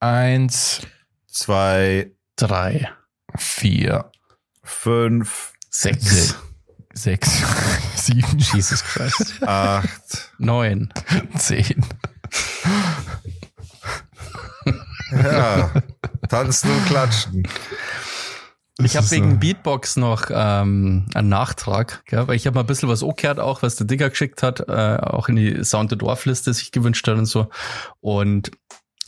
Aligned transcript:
Eins, 0.00 0.82
zwei, 1.26 2.12
drei, 2.36 2.88
vier, 3.36 4.12
fünf, 4.62 5.54
sechs, 5.70 6.36
sechs, 6.94 7.42
sieben, 7.96 8.38
Jesus 8.38 8.84
Christ, 8.84 9.42
acht. 9.42 10.32
neun. 10.38 10.92
zehn. 11.36 11.84
Ja, 15.10 15.72
tanzen 16.28 16.70
und 16.70 16.86
klatschen. 16.86 17.48
Ich 18.80 18.96
habe 18.96 19.10
wegen. 19.10 19.40
Beatbox 19.40 19.96
noch 19.96 20.30
ähm, 20.30 21.06
einen 21.12 21.28
Nachtrag, 21.28 22.04
gell? 22.06 22.28
weil 22.28 22.36
ich 22.36 22.46
habe 22.46 22.54
mal 22.54 22.60
ein 22.60 22.66
bisschen 22.68 22.88
was 22.88 23.02
angehört, 23.02 23.40
auch 23.40 23.62
was 23.62 23.74
der 23.74 23.88
Digger 23.88 24.10
geschickt 24.10 24.44
hat, 24.44 24.60
äh, 24.68 24.98
auch 25.00 25.28
in 25.28 25.34
die 25.34 25.64
Sound 25.64 25.90
the 25.90 25.98
Dorf-Liste 25.98 26.54
sich 26.54 26.70
gewünscht 26.70 27.08
hat 27.08 27.18
und 27.18 27.26
so. 27.26 27.48
Und 28.00 28.52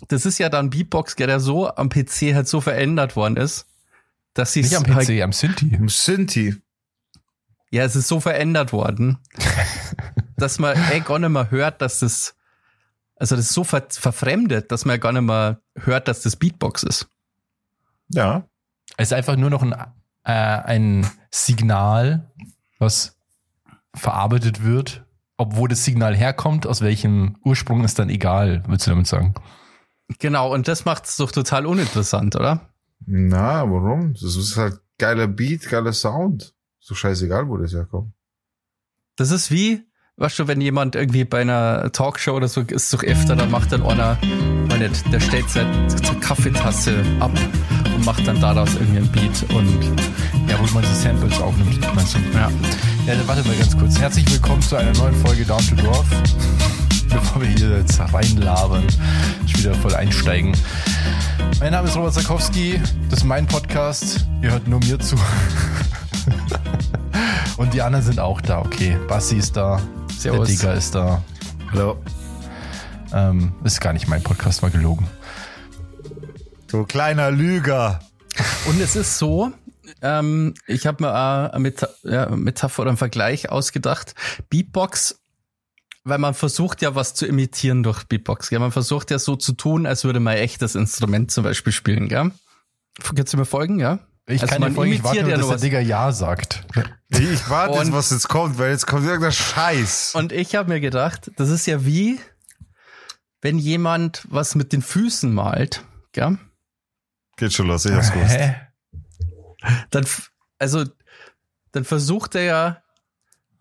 das 0.08 0.26
ist 0.26 0.38
ja 0.38 0.48
dann 0.48 0.70
Beatbox, 0.70 1.16
gell, 1.16 1.26
der 1.26 1.40
so 1.40 1.68
am 1.74 1.88
PC 1.88 2.34
halt 2.34 2.48
so 2.48 2.60
verändert 2.60 3.16
worden 3.16 3.36
ist, 3.36 3.66
dass 4.34 4.52
sie 4.52 4.62
Nicht 4.62 4.76
am 4.76 4.94
halt, 4.94 5.08
PC, 5.08 5.22
am 5.22 5.32
Synthi. 5.32 5.74
Im 5.74 5.88
Sinti. 5.88 6.56
ja, 7.70 7.84
es 7.84 7.96
ist 7.96 8.08
so 8.08 8.20
verändert 8.20 8.72
worden, 8.72 9.18
dass 10.36 10.58
man 10.58 10.76
ey, 10.90 11.00
gar 11.00 11.18
nicht 11.18 11.30
mehr 11.30 11.50
hört, 11.50 11.82
dass 11.82 12.00
das, 12.00 12.34
also 13.16 13.36
das 13.36 13.46
ist 13.46 13.54
so 13.54 13.64
ver 13.64 13.86
verfremdet, 13.90 14.72
dass 14.72 14.84
man 14.84 14.98
gar 15.00 15.12
nicht 15.12 15.22
mehr 15.22 15.60
hört, 15.76 16.08
dass 16.08 16.22
das 16.22 16.36
Beatbox 16.36 16.82
ist. 16.82 17.08
Ja. 18.08 18.44
Es 18.96 19.08
ist 19.08 19.12
einfach 19.12 19.36
nur 19.36 19.50
noch 19.50 19.62
ein, 19.62 19.72
äh, 20.24 20.32
ein 20.32 21.06
Signal, 21.30 22.30
was 22.78 23.16
verarbeitet 23.94 24.62
wird. 24.64 25.04
Obwohl 25.36 25.68
das 25.68 25.84
Signal 25.84 26.14
herkommt, 26.14 26.66
aus 26.66 26.82
welchem 26.82 27.36
Ursprung 27.44 27.82
ist 27.82 27.98
dann 27.98 28.10
egal, 28.10 28.62
würdest 28.66 28.86
du 28.86 28.90
damit 28.90 29.06
sagen? 29.06 29.34
Genau, 30.18 30.52
und 30.52 30.68
das 30.68 30.84
macht 30.84 31.06
es 31.06 31.16
doch 31.16 31.32
total 31.32 31.66
uninteressant, 31.66 32.36
oder? 32.36 32.70
Na, 33.06 33.62
warum? 33.70 34.14
Das 34.14 34.36
ist 34.36 34.56
halt 34.56 34.80
geiler 34.98 35.26
Beat, 35.26 35.68
geiler 35.68 35.92
Sound. 35.92 36.54
So 36.80 36.94
scheißegal, 36.94 37.48
wo 37.48 37.56
das 37.56 37.72
herkommt. 37.72 38.12
Das 39.16 39.30
ist 39.30 39.50
wie, 39.50 39.82
weißt 40.16 40.38
du, 40.38 40.48
wenn 40.48 40.60
jemand 40.60 40.96
irgendwie 40.96 41.24
bei 41.24 41.42
einer 41.42 41.92
Talkshow 41.92 42.32
oder 42.32 42.48
so 42.48 42.62
ist 42.62 42.92
doch 42.92 43.02
öfter, 43.02 43.36
dann 43.36 43.50
macht 43.50 43.72
dann 43.72 43.82
einer, 43.82 44.18
nicht, 44.78 45.12
der 45.12 45.20
stellt 45.20 45.48
seine 45.50 45.88
Kaffeetasse 46.20 47.04
ab 47.20 47.32
und 48.00 48.06
macht 48.06 48.26
dann 48.26 48.40
daraus 48.40 48.74
irgendwie 48.74 48.98
ein 48.98 49.08
Beat 49.12 49.44
und 49.54 49.84
Ja, 50.48 50.58
wo 50.58 50.74
man 50.74 50.82
so 50.84 50.94
Samples 50.94 51.38
aufnimmt, 51.40 51.78
meinst 51.94 52.14
du? 52.14 52.18
ja. 52.32 52.50
Ja, 53.06 53.14
dann 53.14 53.28
warte 53.28 53.46
mal 53.46 53.54
ganz 53.56 53.76
kurz. 53.76 53.98
Herzlich 53.98 54.30
willkommen 54.32 54.62
zu 54.62 54.76
einer 54.76 54.92
neuen 54.96 55.14
Folge 55.16 55.44
Down 55.44 55.60
to 55.68 55.74
Dorf. 55.74 56.06
Bevor 57.10 57.42
wir 57.42 57.48
hier 57.48 57.78
jetzt 57.78 58.00
reinlabern, 58.00 58.84
ich 59.46 59.58
wieder 59.58 59.74
voll 59.74 59.94
einsteigen. 59.94 60.56
Mein 61.58 61.72
Name 61.72 61.88
ist 61.88 61.96
Robert 61.96 62.14
Sarkowski, 62.14 62.80
das 63.10 63.18
ist 63.20 63.24
mein 63.24 63.46
Podcast. 63.46 64.26
Ihr 64.40 64.52
hört 64.52 64.66
nur 64.66 64.80
mir 64.80 64.98
zu. 64.98 65.16
Und 67.58 67.74
die 67.74 67.82
anderen 67.82 68.04
sind 68.04 68.18
auch 68.18 68.40
da, 68.40 68.60
okay. 68.60 68.96
Bassi 69.08 69.36
ist 69.36 69.56
da, 69.56 69.78
Servus. 70.16 70.48
der 70.48 70.56
Digger 70.56 70.74
ist 70.74 70.94
da. 70.94 71.22
Hallo. 71.72 71.98
Ähm, 73.12 73.52
ist 73.64 73.80
gar 73.80 73.92
nicht 73.92 74.08
mein 74.08 74.22
Podcast, 74.22 74.62
war 74.62 74.70
gelogen. 74.70 75.06
Du 76.70 76.84
kleiner 76.84 77.32
Lüger. 77.32 77.98
Und 78.66 78.80
es 78.80 78.94
ist 78.94 79.18
so, 79.18 79.50
ähm, 80.02 80.54
ich 80.68 80.86
habe 80.86 81.02
mir 81.02 81.10
äh, 81.10 81.52
eine 81.52 81.58
Meta 81.58 81.88
ja, 82.04 82.28
Metapher 82.30 82.82
oder 82.82 82.90
einen 82.90 82.96
Vergleich 82.96 83.50
ausgedacht. 83.50 84.14
Beatbox, 84.50 85.20
weil 86.04 86.18
man 86.18 86.32
versucht 86.34 86.80
ja 86.80 86.94
was 86.94 87.14
zu 87.14 87.26
imitieren 87.26 87.82
durch 87.82 88.04
Beatbox. 88.04 88.50
Gell? 88.50 88.60
Man 88.60 88.70
versucht 88.70 89.10
ja 89.10 89.18
so 89.18 89.34
zu 89.34 89.52
tun, 89.52 89.84
als 89.84 90.04
würde 90.04 90.20
man 90.20 90.34
ein 90.34 90.38
echtes 90.42 90.76
Instrument 90.76 91.32
zum 91.32 91.42
Beispiel 91.42 91.72
spielen. 91.72 92.08
Gell? 92.08 92.30
Kannst 93.16 93.32
du 93.32 93.36
mir 93.36 93.46
folgen, 93.46 93.80
ja? 93.80 93.98
Ich 94.28 94.42
Also 94.42 94.54
kann 94.54 94.62
dir 94.62 94.70
folgen, 94.70 94.92
ich 94.92 95.02
warte 95.02 95.24
nur, 95.24 95.36
dass 95.38 95.48
der. 95.48 95.56
Digger 95.56 95.80
Ja 95.80 96.12
sagt. 96.12 96.64
Ich 97.08 97.50
warte 97.50 97.78
jetzt, 97.78 97.92
was 97.92 98.10
jetzt 98.10 98.28
kommt, 98.28 98.58
weil 98.58 98.70
jetzt 98.70 98.86
kommt 98.86 99.04
irgendein 99.04 99.32
Scheiß. 99.32 100.14
Und 100.14 100.30
ich 100.30 100.54
habe 100.54 100.68
mir 100.68 100.80
gedacht, 100.80 101.32
das 101.36 101.48
ist 101.48 101.66
ja 101.66 101.84
wie, 101.84 102.20
wenn 103.40 103.58
jemand 103.58 104.24
was 104.28 104.54
mit 104.54 104.72
den 104.72 104.82
Füßen 104.82 105.34
malt, 105.34 105.82
gell? 106.12 106.38
Geht 107.40 107.54
schon 107.54 107.68
los, 107.68 107.86
ich 107.86 107.92
hab's 107.92 108.12
gewusst. 108.12 108.36
Hä? 108.36 108.54
Dann, 109.88 110.06
also, 110.58 110.84
dann 111.72 111.84
versucht 111.84 112.34
er 112.34 112.42
ja 112.42 112.82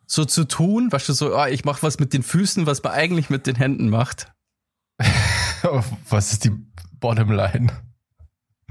so 0.06 0.26
zu 0.26 0.44
tun, 0.44 0.92
weißt 0.92 1.08
du, 1.08 1.14
so, 1.14 1.34
ah, 1.34 1.48
ich 1.48 1.64
mache 1.64 1.82
was 1.82 1.98
mit 1.98 2.12
den 2.12 2.22
Füßen, 2.22 2.66
was 2.66 2.84
man 2.84 2.92
eigentlich 2.92 3.30
mit 3.30 3.48
den 3.48 3.56
Händen 3.56 3.90
macht. 3.90 4.34
Was 6.10 6.34
ist 6.34 6.44
die 6.44 6.52
Bottomline? 7.00 7.72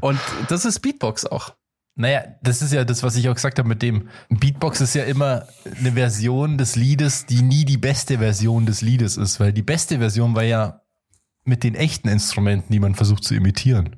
Und 0.02 0.20
das 0.48 0.66
ist 0.66 0.80
Beatbox 0.80 1.24
auch. 1.24 1.54
Naja, 1.94 2.24
das 2.42 2.60
ist 2.60 2.72
ja 2.72 2.84
das, 2.84 3.02
was 3.02 3.16
ich 3.16 3.28
auch 3.28 3.34
gesagt 3.34 3.58
habe 3.58 3.68
mit 3.68 3.80
dem 3.82 4.08
Beatbox 4.28 4.82
ist 4.82 4.94
ja 4.94 5.04
immer 5.04 5.46
eine 5.64 5.92
Version 5.92 6.58
des 6.58 6.76
Liedes, 6.76 7.24
die 7.26 7.42
nie 7.42 7.64
die 7.64 7.78
beste 7.78 8.18
Version 8.18 8.66
des 8.66 8.82
Liedes 8.82 9.16
ist, 9.16 9.40
weil 9.40 9.52
die 9.52 9.62
beste 9.62 9.98
Version 9.98 10.34
war 10.34 10.44
ja 10.44 10.82
mit 11.44 11.64
den 11.64 11.74
echten 11.74 12.08
Instrumenten, 12.08 12.72
die 12.72 12.80
man 12.80 12.94
versucht 12.94 13.24
zu 13.24 13.34
imitieren. 13.34 13.96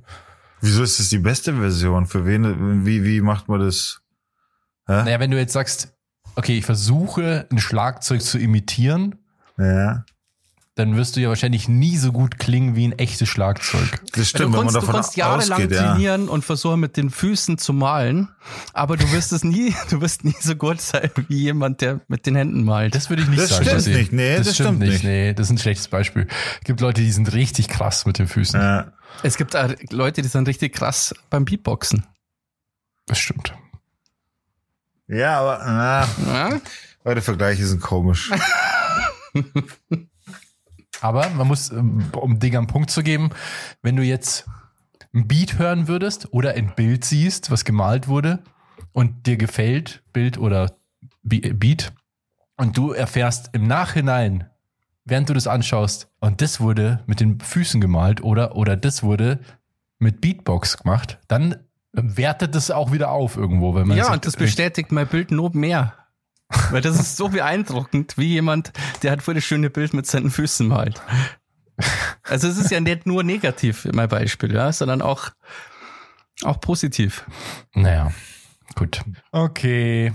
Wieso 0.60 0.82
ist 0.82 0.98
das 1.00 1.08
die 1.08 1.18
beste 1.18 1.54
Version? 1.54 2.06
Für 2.06 2.26
wen, 2.26 2.84
wie, 2.86 3.04
wie 3.04 3.20
macht 3.20 3.48
man 3.48 3.60
das? 3.60 4.00
Hä? 4.86 5.04
Naja, 5.04 5.20
wenn 5.20 5.30
du 5.30 5.38
jetzt 5.38 5.52
sagst, 5.52 5.92
okay, 6.36 6.58
ich 6.58 6.64
versuche 6.66 7.46
ein 7.50 7.58
Schlagzeug 7.58 8.22
zu 8.22 8.38
imitieren, 8.38 9.16
Ja. 9.58 10.04
dann 10.74 10.96
wirst 10.96 11.16
du 11.16 11.20
ja 11.20 11.28
wahrscheinlich 11.28 11.68
nie 11.68 11.96
so 11.96 12.12
gut 12.12 12.38
klingen 12.38 12.74
wie 12.76 12.86
ein 12.88 12.98
echtes 12.98 13.28
Schlagzeug. 13.28 14.00
Das 14.12 14.28
stimmt, 14.28 14.54
du 14.54 14.58
wenn 14.58 14.64
man 14.64 14.72
kannst, 14.72 14.76
du 14.76 14.80
davon 14.80 14.94
kannst 14.94 15.16
jahrelang 15.16 15.52
ausgeht, 15.58 15.72
ja. 15.72 15.92
trainieren 15.92 16.28
und 16.28 16.44
versuchen 16.44 16.80
mit 16.80 16.96
den 16.96 17.10
Füßen 17.10 17.58
zu 17.58 17.72
malen, 17.72 18.28
aber 18.72 18.96
du 18.96 19.10
wirst 19.12 19.32
es 19.32 19.44
nie, 19.44 19.74
du 19.90 20.00
wirst 20.00 20.24
nie 20.24 20.34
so 20.40 20.54
gut 20.56 20.80
sein 20.80 21.10
wie 21.28 21.38
jemand, 21.42 21.80
der 21.82 22.00
mit 22.08 22.24
den 22.26 22.34
Händen 22.36 22.64
malt. 22.64 22.94
Das 22.94 23.10
würde 23.10 23.22
ich 23.22 23.28
nicht 23.28 23.40
Das 23.42 23.50
sagen. 23.50 23.64
stimmt 23.64 23.76
Basti. 23.78 23.94
nicht. 23.94 24.12
Nee, 24.12 24.36
das 24.38 24.54
stimmt 24.54 24.78
nicht. 24.78 25.04
Nee, 25.04 25.34
das 25.34 25.46
ist 25.48 25.50
ein 25.52 25.58
schlechtes 25.58 25.88
Beispiel. 25.88 26.26
Es 26.60 26.64
gibt 26.64 26.80
Leute, 26.80 27.00
die 27.02 27.12
sind 27.12 27.32
richtig 27.34 27.68
krass 27.68 28.06
mit 28.06 28.18
den 28.18 28.28
Füßen. 28.28 28.60
Ja. 28.60 28.92
Es 29.22 29.36
gibt 29.36 29.54
auch 29.56 29.68
Leute, 29.90 30.22
die 30.22 30.28
sind 30.28 30.48
richtig 30.48 30.74
krass 30.74 31.14
beim 31.28 31.44
Beatboxen. 31.44 32.06
Das 33.06 33.18
stimmt. 33.18 33.54
Ja, 35.08 35.40
aber 35.40 35.62
na, 35.66 36.08
Ja? 36.50 36.60
eure 37.04 37.20
Vergleiche 37.20 37.66
sind 37.66 37.80
komisch. 37.82 38.30
Aber 41.00 41.30
man 41.30 41.46
muss, 41.46 41.70
ähm, 41.70 42.04
um 42.14 42.38
Ding 42.38 42.56
am 42.56 42.66
Punkt 42.66 42.90
zu 42.90 43.02
geben, 43.02 43.30
wenn 43.82 43.96
du 43.96 44.02
jetzt 44.02 44.46
ein 45.14 45.26
Beat 45.26 45.58
hören 45.58 45.88
würdest 45.88 46.32
oder 46.32 46.52
ein 46.54 46.74
Bild 46.74 47.04
siehst, 47.04 47.50
was 47.50 47.64
gemalt 47.64 48.06
wurde 48.06 48.42
und 48.92 49.26
dir 49.26 49.36
gefällt, 49.38 50.02
Bild 50.12 50.36
oder 50.36 50.76
Be- 51.22 51.54
Beat, 51.54 51.92
und 52.56 52.76
du 52.76 52.92
erfährst 52.92 53.48
im 53.54 53.66
Nachhinein, 53.66 54.49
während 55.04 55.28
du 55.28 55.34
das 55.34 55.46
anschaust, 55.46 56.08
und 56.20 56.40
das 56.40 56.60
wurde 56.60 57.02
mit 57.06 57.20
den 57.20 57.40
Füßen 57.40 57.80
gemalt 57.80 58.22
oder, 58.22 58.56
oder 58.56 58.76
das 58.76 59.02
wurde 59.02 59.40
mit 59.98 60.20
Beatbox 60.20 60.78
gemacht, 60.78 61.18
dann 61.28 61.56
wertet 61.92 62.54
das 62.54 62.70
auch 62.70 62.92
wieder 62.92 63.10
auf 63.10 63.36
irgendwo. 63.36 63.74
Wenn 63.74 63.88
man 63.88 63.96
Ja, 63.96 64.04
sagt, 64.04 64.16
und 64.16 64.26
das 64.26 64.36
bestätigt 64.36 64.92
mein 64.92 65.06
Bild 65.06 65.30
noch 65.30 65.52
mehr. 65.52 65.94
Weil 66.70 66.80
das 66.80 66.98
ist 66.98 67.16
so 67.16 67.28
beeindruckend, 67.28 68.18
wie 68.18 68.28
jemand, 68.28 68.72
der 69.02 69.12
hat 69.12 69.22
voll 69.22 69.34
das 69.34 69.44
schöne 69.44 69.70
Bild 69.70 69.94
mit 69.94 70.06
seinen 70.06 70.30
Füßen 70.30 70.66
malt. 70.66 71.00
Also 72.24 72.48
es 72.48 72.58
ist 72.58 72.70
ja 72.70 72.80
nicht 72.80 73.06
nur 73.06 73.22
negativ, 73.22 73.88
mein 73.92 74.08
Beispiel, 74.08 74.52
ja, 74.52 74.72
sondern 74.72 75.00
auch, 75.00 75.30
auch 76.42 76.60
positiv. 76.60 77.24
Naja, 77.74 78.12
gut. 78.74 79.02
Okay. 79.32 80.12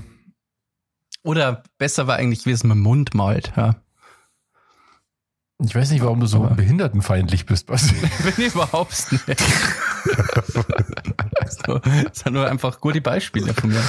Oder 1.24 1.64
besser 1.78 2.06
war 2.08 2.18
eigentlich, 2.18 2.46
wie 2.46 2.52
es 2.52 2.64
mit 2.64 2.76
dem 2.76 2.82
Mund 2.82 3.14
malt, 3.14 3.54
ja. 3.56 3.76
Ich 5.64 5.74
weiß 5.74 5.92
nicht, 5.92 6.04
warum 6.04 6.20
du 6.20 6.26
so 6.28 6.44
Aber- 6.44 6.56
behindertenfeindlich 6.56 7.46
bist, 7.46 7.68
Basti. 7.68 7.96
Bin 8.24 8.34
ich 8.46 8.54
überhaupt 8.54 9.12
nicht. 9.12 9.26
so, 11.66 11.80
das 11.80 12.20
sind 12.20 12.34
nur 12.34 12.48
einfach 12.50 12.80
gute 12.82 13.02
Beispiele 13.02 13.54
von 13.54 13.70
mir. 13.70 13.82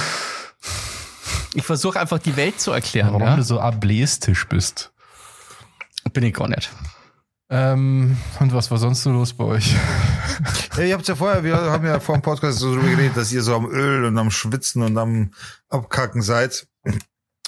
Ich 1.53 1.63
versuche 1.63 1.99
einfach 1.99 2.19
die 2.19 2.35
Welt 2.37 2.61
zu 2.61 2.71
erklären, 2.71 3.09
Warum 3.13 3.21
ja? 3.23 3.35
du 3.35 3.43
so 3.43 3.59
ableistisch 3.59 4.47
bist. 4.47 4.91
Bin 6.13 6.23
ich 6.23 6.33
gar 6.33 6.47
nicht. 6.47 6.71
Ähm, 7.49 8.17
und 8.39 8.53
was 8.53 8.71
war 8.71 8.77
sonst 8.77 9.03
so 9.03 9.11
los 9.11 9.33
bei 9.33 9.43
euch? 9.43 9.75
Ja, 10.77 10.83
ihr 10.83 10.93
habt 10.93 11.07
ja 11.07 11.15
vorher, 11.15 11.43
wir 11.43 11.55
haben 11.57 11.83
ja 11.87 11.99
vor 11.99 12.15
dem 12.15 12.21
Podcast 12.21 12.59
so 12.59 12.71
drüber 12.75 12.87
geredet, 12.89 13.17
dass 13.17 13.31
ihr 13.31 13.41
so 13.41 13.55
am 13.55 13.65
Öl 13.65 14.05
und 14.05 14.15
am 14.19 14.29
Schwitzen 14.29 14.83
und 14.83 14.95
am 14.99 15.31
Abkacken 15.69 16.21
seid. 16.21 16.67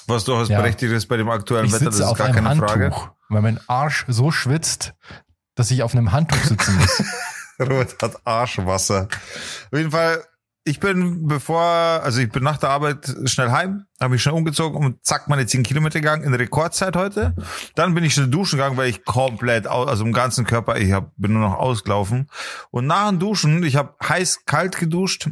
Was 0.09 0.23
durchaus 0.25 0.49
Ja. 0.49 0.57
berechtigt 0.59 0.91
ist 0.91 1.07
bei 1.07 1.17
dem 1.17 1.29
aktuellen 1.29 1.65
Ich 1.67 1.73
Wetter, 1.73 1.85
das 1.85 1.99
ist 1.99 2.15
gar 2.15 2.29
keine 2.29 2.49
Handtuch, 2.49 2.67
Frage. 2.69 2.91
weil 3.29 3.41
mein 3.41 3.59
Arsch 3.67 4.05
so 4.07 4.31
schwitzt, 4.31 4.93
dass 5.55 5.71
ich 5.71 5.83
auf 5.83 5.93
einem 5.93 6.11
Handtuch 6.11 6.43
sitzen 6.43 6.75
muss. 6.77 7.03
Robert 7.59 7.95
hat 8.01 8.15
Arschwasser. 8.25 9.07
Auf 9.71 9.77
jeden 9.77 9.91
Fall 9.91 10.23
ich 10.65 10.79
bin 10.79 11.25
bevor, 11.25 11.63
also 11.63 12.19
ich 12.21 12.29
bin 12.29 12.43
nach 12.43 12.57
der 12.57 12.69
Arbeit 12.69 13.11
schnell 13.25 13.49
heim, 13.49 13.85
habe 13.99 14.11
mich 14.11 14.21
schnell 14.21 14.35
umgezogen 14.35 14.85
und 14.85 15.03
zack, 15.03 15.27
meine 15.27 15.47
10 15.47 15.63
Kilometer 15.63 15.99
gegangen 15.99 16.23
in 16.23 16.33
Rekordzeit 16.33 16.95
heute. 16.95 17.33
Dann 17.73 17.95
bin 17.95 18.03
ich 18.03 18.13
schnell 18.13 18.27
duschen 18.27 18.57
gegangen, 18.59 18.77
weil 18.77 18.89
ich 18.89 19.03
komplett, 19.03 19.67
au- 19.67 19.85
also 19.85 20.05
im 20.05 20.13
ganzen 20.13 20.45
Körper, 20.45 20.77
ich 20.77 20.91
hab, 20.91 21.11
bin 21.15 21.33
nur 21.33 21.41
noch 21.41 21.55
ausgelaufen. 21.57 22.29
Und 22.69 22.85
nach 22.85 23.09
dem 23.09 23.17
Duschen, 23.17 23.63
ich 23.63 23.77
habe 23.77 23.95
heiß, 24.07 24.45
kalt 24.45 24.77
geduscht, 24.77 25.29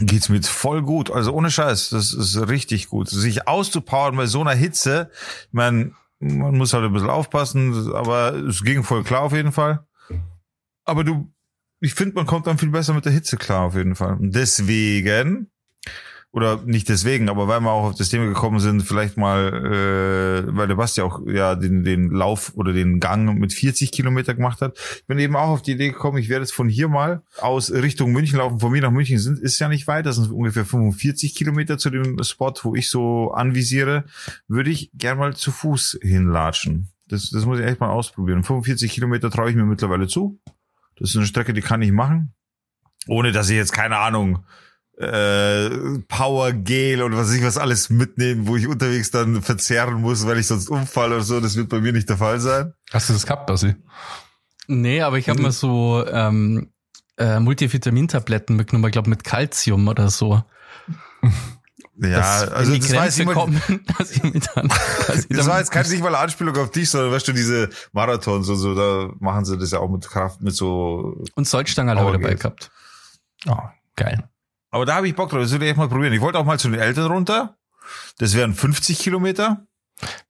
geht's 0.00 0.28
mir 0.28 0.36
jetzt 0.36 0.48
voll 0.48 0.82
gut. 0.82 1.10
Also 1.10 1.32
ohne 1.32 1.50
Scheiß, 1.50 1.90
das 1.90 2.12
ist 2.12 2.36
richtig 2.48 2.88
gut. 2.88 3.08
Sich 3.08 3.48
auszupowern 3.48 4.16
bei 4.16 4.26
so 4.26 4.40
einer 4.40 4.54
Hitze, 4.54 5.10
mein, 5.52 5.94
man 6.18 6.56
muss 6.56 6.72
halt 6.72 6.84
ein 6.84 6.92
bisschen 6.92 7.10
aufpassen, 7.10 7.92
aber 7.94 8.34
es 8.34 8.62
ging 8.62 8.82
voll 8.82 9.04
klar 9.04 9.22
auf 9.22 9.32
jeden 9.32 9.52
Fall. 9.52 9.86
Aber 10.84 11.04
du, 11.04 11.32
ich 11.80 11.94
finde, 11.94 12.14
man 12.14 12.26
kommt 12.26 12.46
dann 12.46 12.58
viel 12.58 12.70
besser 12.70 12.94
mit 12.94 13.04
der 13.04 13.12
Hitze 13.12 13.36
klar 13.36 13.64
auf 13.64 13.74
jeden 13.74 13.96
Fall. 13.96 14.16
Deswegen, 14.20 15.50
oder 16.36 16.60
nicht 16.66 16.90
deswegen, 16.90 17.30
aber 17.30 17.48
weil 17.48 17.60
wir 17.60 17.70
auch 17.70 17.84
auf 17.84 17.94
das 17.94 18.10
Thema 18.10 18.26
gekommen 18.26 18.60
sind, 18.60 18.82
vielleicht 18.82 19.16
mal, 19.16 19.54
äh, 19.54 20.54
weil 20.54 20.68
der 20.68 20.74
Basti 20.74 21.00
auch 21.00 21.26
ja 21.26 21.54
den, 21.54 21.82
den 21.82 22.10
Lauf 22.10 22.52
oder 22.56 22.74
den 22.74 23.00
Gang 23.00 23.38
mit 23.38 23.54
40 23.54 23.90
Kilometer 23.90 24.34
gemacht 24.34 24.60
hat. 24.60 24.78
Ich 24.96 25.06
bin 25.06 25.18
eben 25.18 25.34
auch 25.34 25.48
auf 25.48 25.62
die 25.62 25.72
Idee 25.72 25.88
gekommen, 25.88 26.18
ich 26.18 26.28
werde 26.28 26.42
jetzt 26.42 26.52
von 26.52 26.68
hier 26.68 26.88
mal 26.88 27.22
aus 27.40 27.72
Richtung 27.72 28.12
München 28.12 28.36
laufen. 28.36 28.60
Von 28.60 28.70
mir 28.70 28.82
nach 28.82 28.90
München 28.90 29.18
sind, 29.18 29.38
ist 29.38 29.58
ja 29.60 29.68
nicht 29.68 29.86
weit, 29.86 30.04
das 30.04 30.16
sind 30.16 30.30
ungefähr 30.30 30.66
45 30.66 31.34
Kilometer 31.34 31.78
zu 31.78 31.88
dem 31.88 32.22
Spot, 32.22 32.52
wo 32.64 32.74
ich 32.74 32.90
so 32.90 33.30
anvisiere. 33.30 34.04
Würde 34.46 34.68
ich 34.68 34.90
gern 34.92 35.16
mal 35.16 35.34
zu 35.34 35.50
Fuß 35.50 36.00
hinlatschen. 36.02 36.90
Das, 37.08 37.30
das 37.30 37.46
muss 37.46 37.60
ich 37.60 37.64
echt 37.64 37.80
mal 37.80 37.88
ausprobieren. 37.88 38.44
45 38.44 38.92
Kilometer 38.92 39.30
traue 39.30 39.48
ich 39.48 39.56
mir 39.56 39.64
mittlerweile 39.64 40.06
zu. 40.06 40.38
Das 40.98 41.08
ist 41.08 41.16
eine 41.16 41.24
Strecke, 41.24 41.54
die 41.54 41.62
kann 41.62 41.80
ich 41.80 41.92
machen. 41.92 42.34
Ohne 43.08 43.32
dass 43.32 43.48
ich 43.48 43.56
jetzt, 43.56 43.72
keine 43.72 43.96
Ahnung, 43.96 44.44
äh, 44.96 45.98
Power 46.08 46.52
Gel 46.52 47.02
und 47.02 47.12
was 47.12 47.28
weiß 47.28 47.34
ich 47.34 47.44
was 47.44 47.58
alles 47.58 47.90
mitnehmen, 47.90 48.46
wo 48.46 48.56
ich 48.56 48.66
unterwegs 48.66 49.10
dann 49.10 49.42
verzehren 49.42 50.00
muss, 50.00 50.26
weil 50.26 50.38
ich 50.38 50.46
sonst 50.46 50.68
umfalle 50.68 51.16
oder 51.16 51.24
so. 51.24 51.40
Das 51.40 51.56
wird 51.56 51.68
bei 51.68 51.80
mir 51.80 51.92
nicht 51.92 52.08
der 52.08 52.16
Fall 52.16 52.40
sein. 52.40 52.72
Hast 52.92 53.08
du 53.08 53.12
das 53.12 53.26
gehabt, 53.26 53.46
Basti? 53.46 53.74
Nee, 54.68 55.02
aber 55.02 55.18
ich 55.18 55.28
habe 55.28 55.40
mir 55.40 55.52
so 55.52 56.04
ähm, 56.06 56.72
äh, 57.18 57.40
Multivitamintabletten 57.40 58.56
mitgenommen, 58.56 58.86
ich 58.86 58.92
glaube 58.92 59.10
mit 59.10 59.22
Calcium 59.22 59.86
oder 59.86 60.10
so. 60.10 60.42
Ja, 61.98 62.10
dass, 62.10 62.48
also 62.50 62.76
das 62.76 62.94
war, 62.94 63.04
jetzt 63.06 63.24
kommen, 63.26 63.62
dass 63.98 64.10
ich 64.10 64.22
mich 64.22 64.44
dann 64.54 64.68
quasi 64.68 65.28
das 65.30 65.46
war 65.46 65.58
jetzt 65.58 65.70
keine 65.70 65.88
nicht 65.90 66.02
mal 66.02 66.08
eine 66.08 66.18
Anspielung 66.18 66.56
auf 66.56 66.70
dich, 66.70 66.90
sondern 66.90 67.12
weißt 67.12 67.28
du, 67.28 67.32
diese 67.32 67.70
Marathons 67.92 68.48
und 68.48 68.56
so, 68.56 68.74
da 68.74 69.12
machen 69.18 69.46
sie 69.46 69.56
das 69.56 69.70
ja 69.70 69.78
auch 69.78 69.90
mit 69.90 70.06
Kraft, 70.06 70.42
mit 70.42 70.54
so. 70.54 71.24
und 71.34 71.48
Salzstangen 71.48 71.98
habe 71.98 72.16
ich 72.16 72.22
dabei 72.22 72.34
gehabt. 72.34 72.70
Oh, 73.46 73.56
geil. 73.94 74.28
Aber 74.76 74.86
da 74.86 74.94
habe 74.96 75.08
ich 75.08 75.14
Bock 75.16 75.30
drauf, 75.30 75.40
das 75.40 75.50
würde 75.52 75.64
ich 75.64 75.70
echt 75.72 75.78
mal 75.78 75.88
probieren. 75.88 76.12
Ich 76.12 76.20
wollte 76.20 76.38
auch 76.38 76.44
mal 76.44 76.58
zu 76.58 76.68
den 76.70 76.78
Eltern 76.80 77.06
runter. 77.10 77.56
Das 78.18 78.34
wären 78.34 78.54
50 78.54 78.98
Kilometer. 78.98 79.66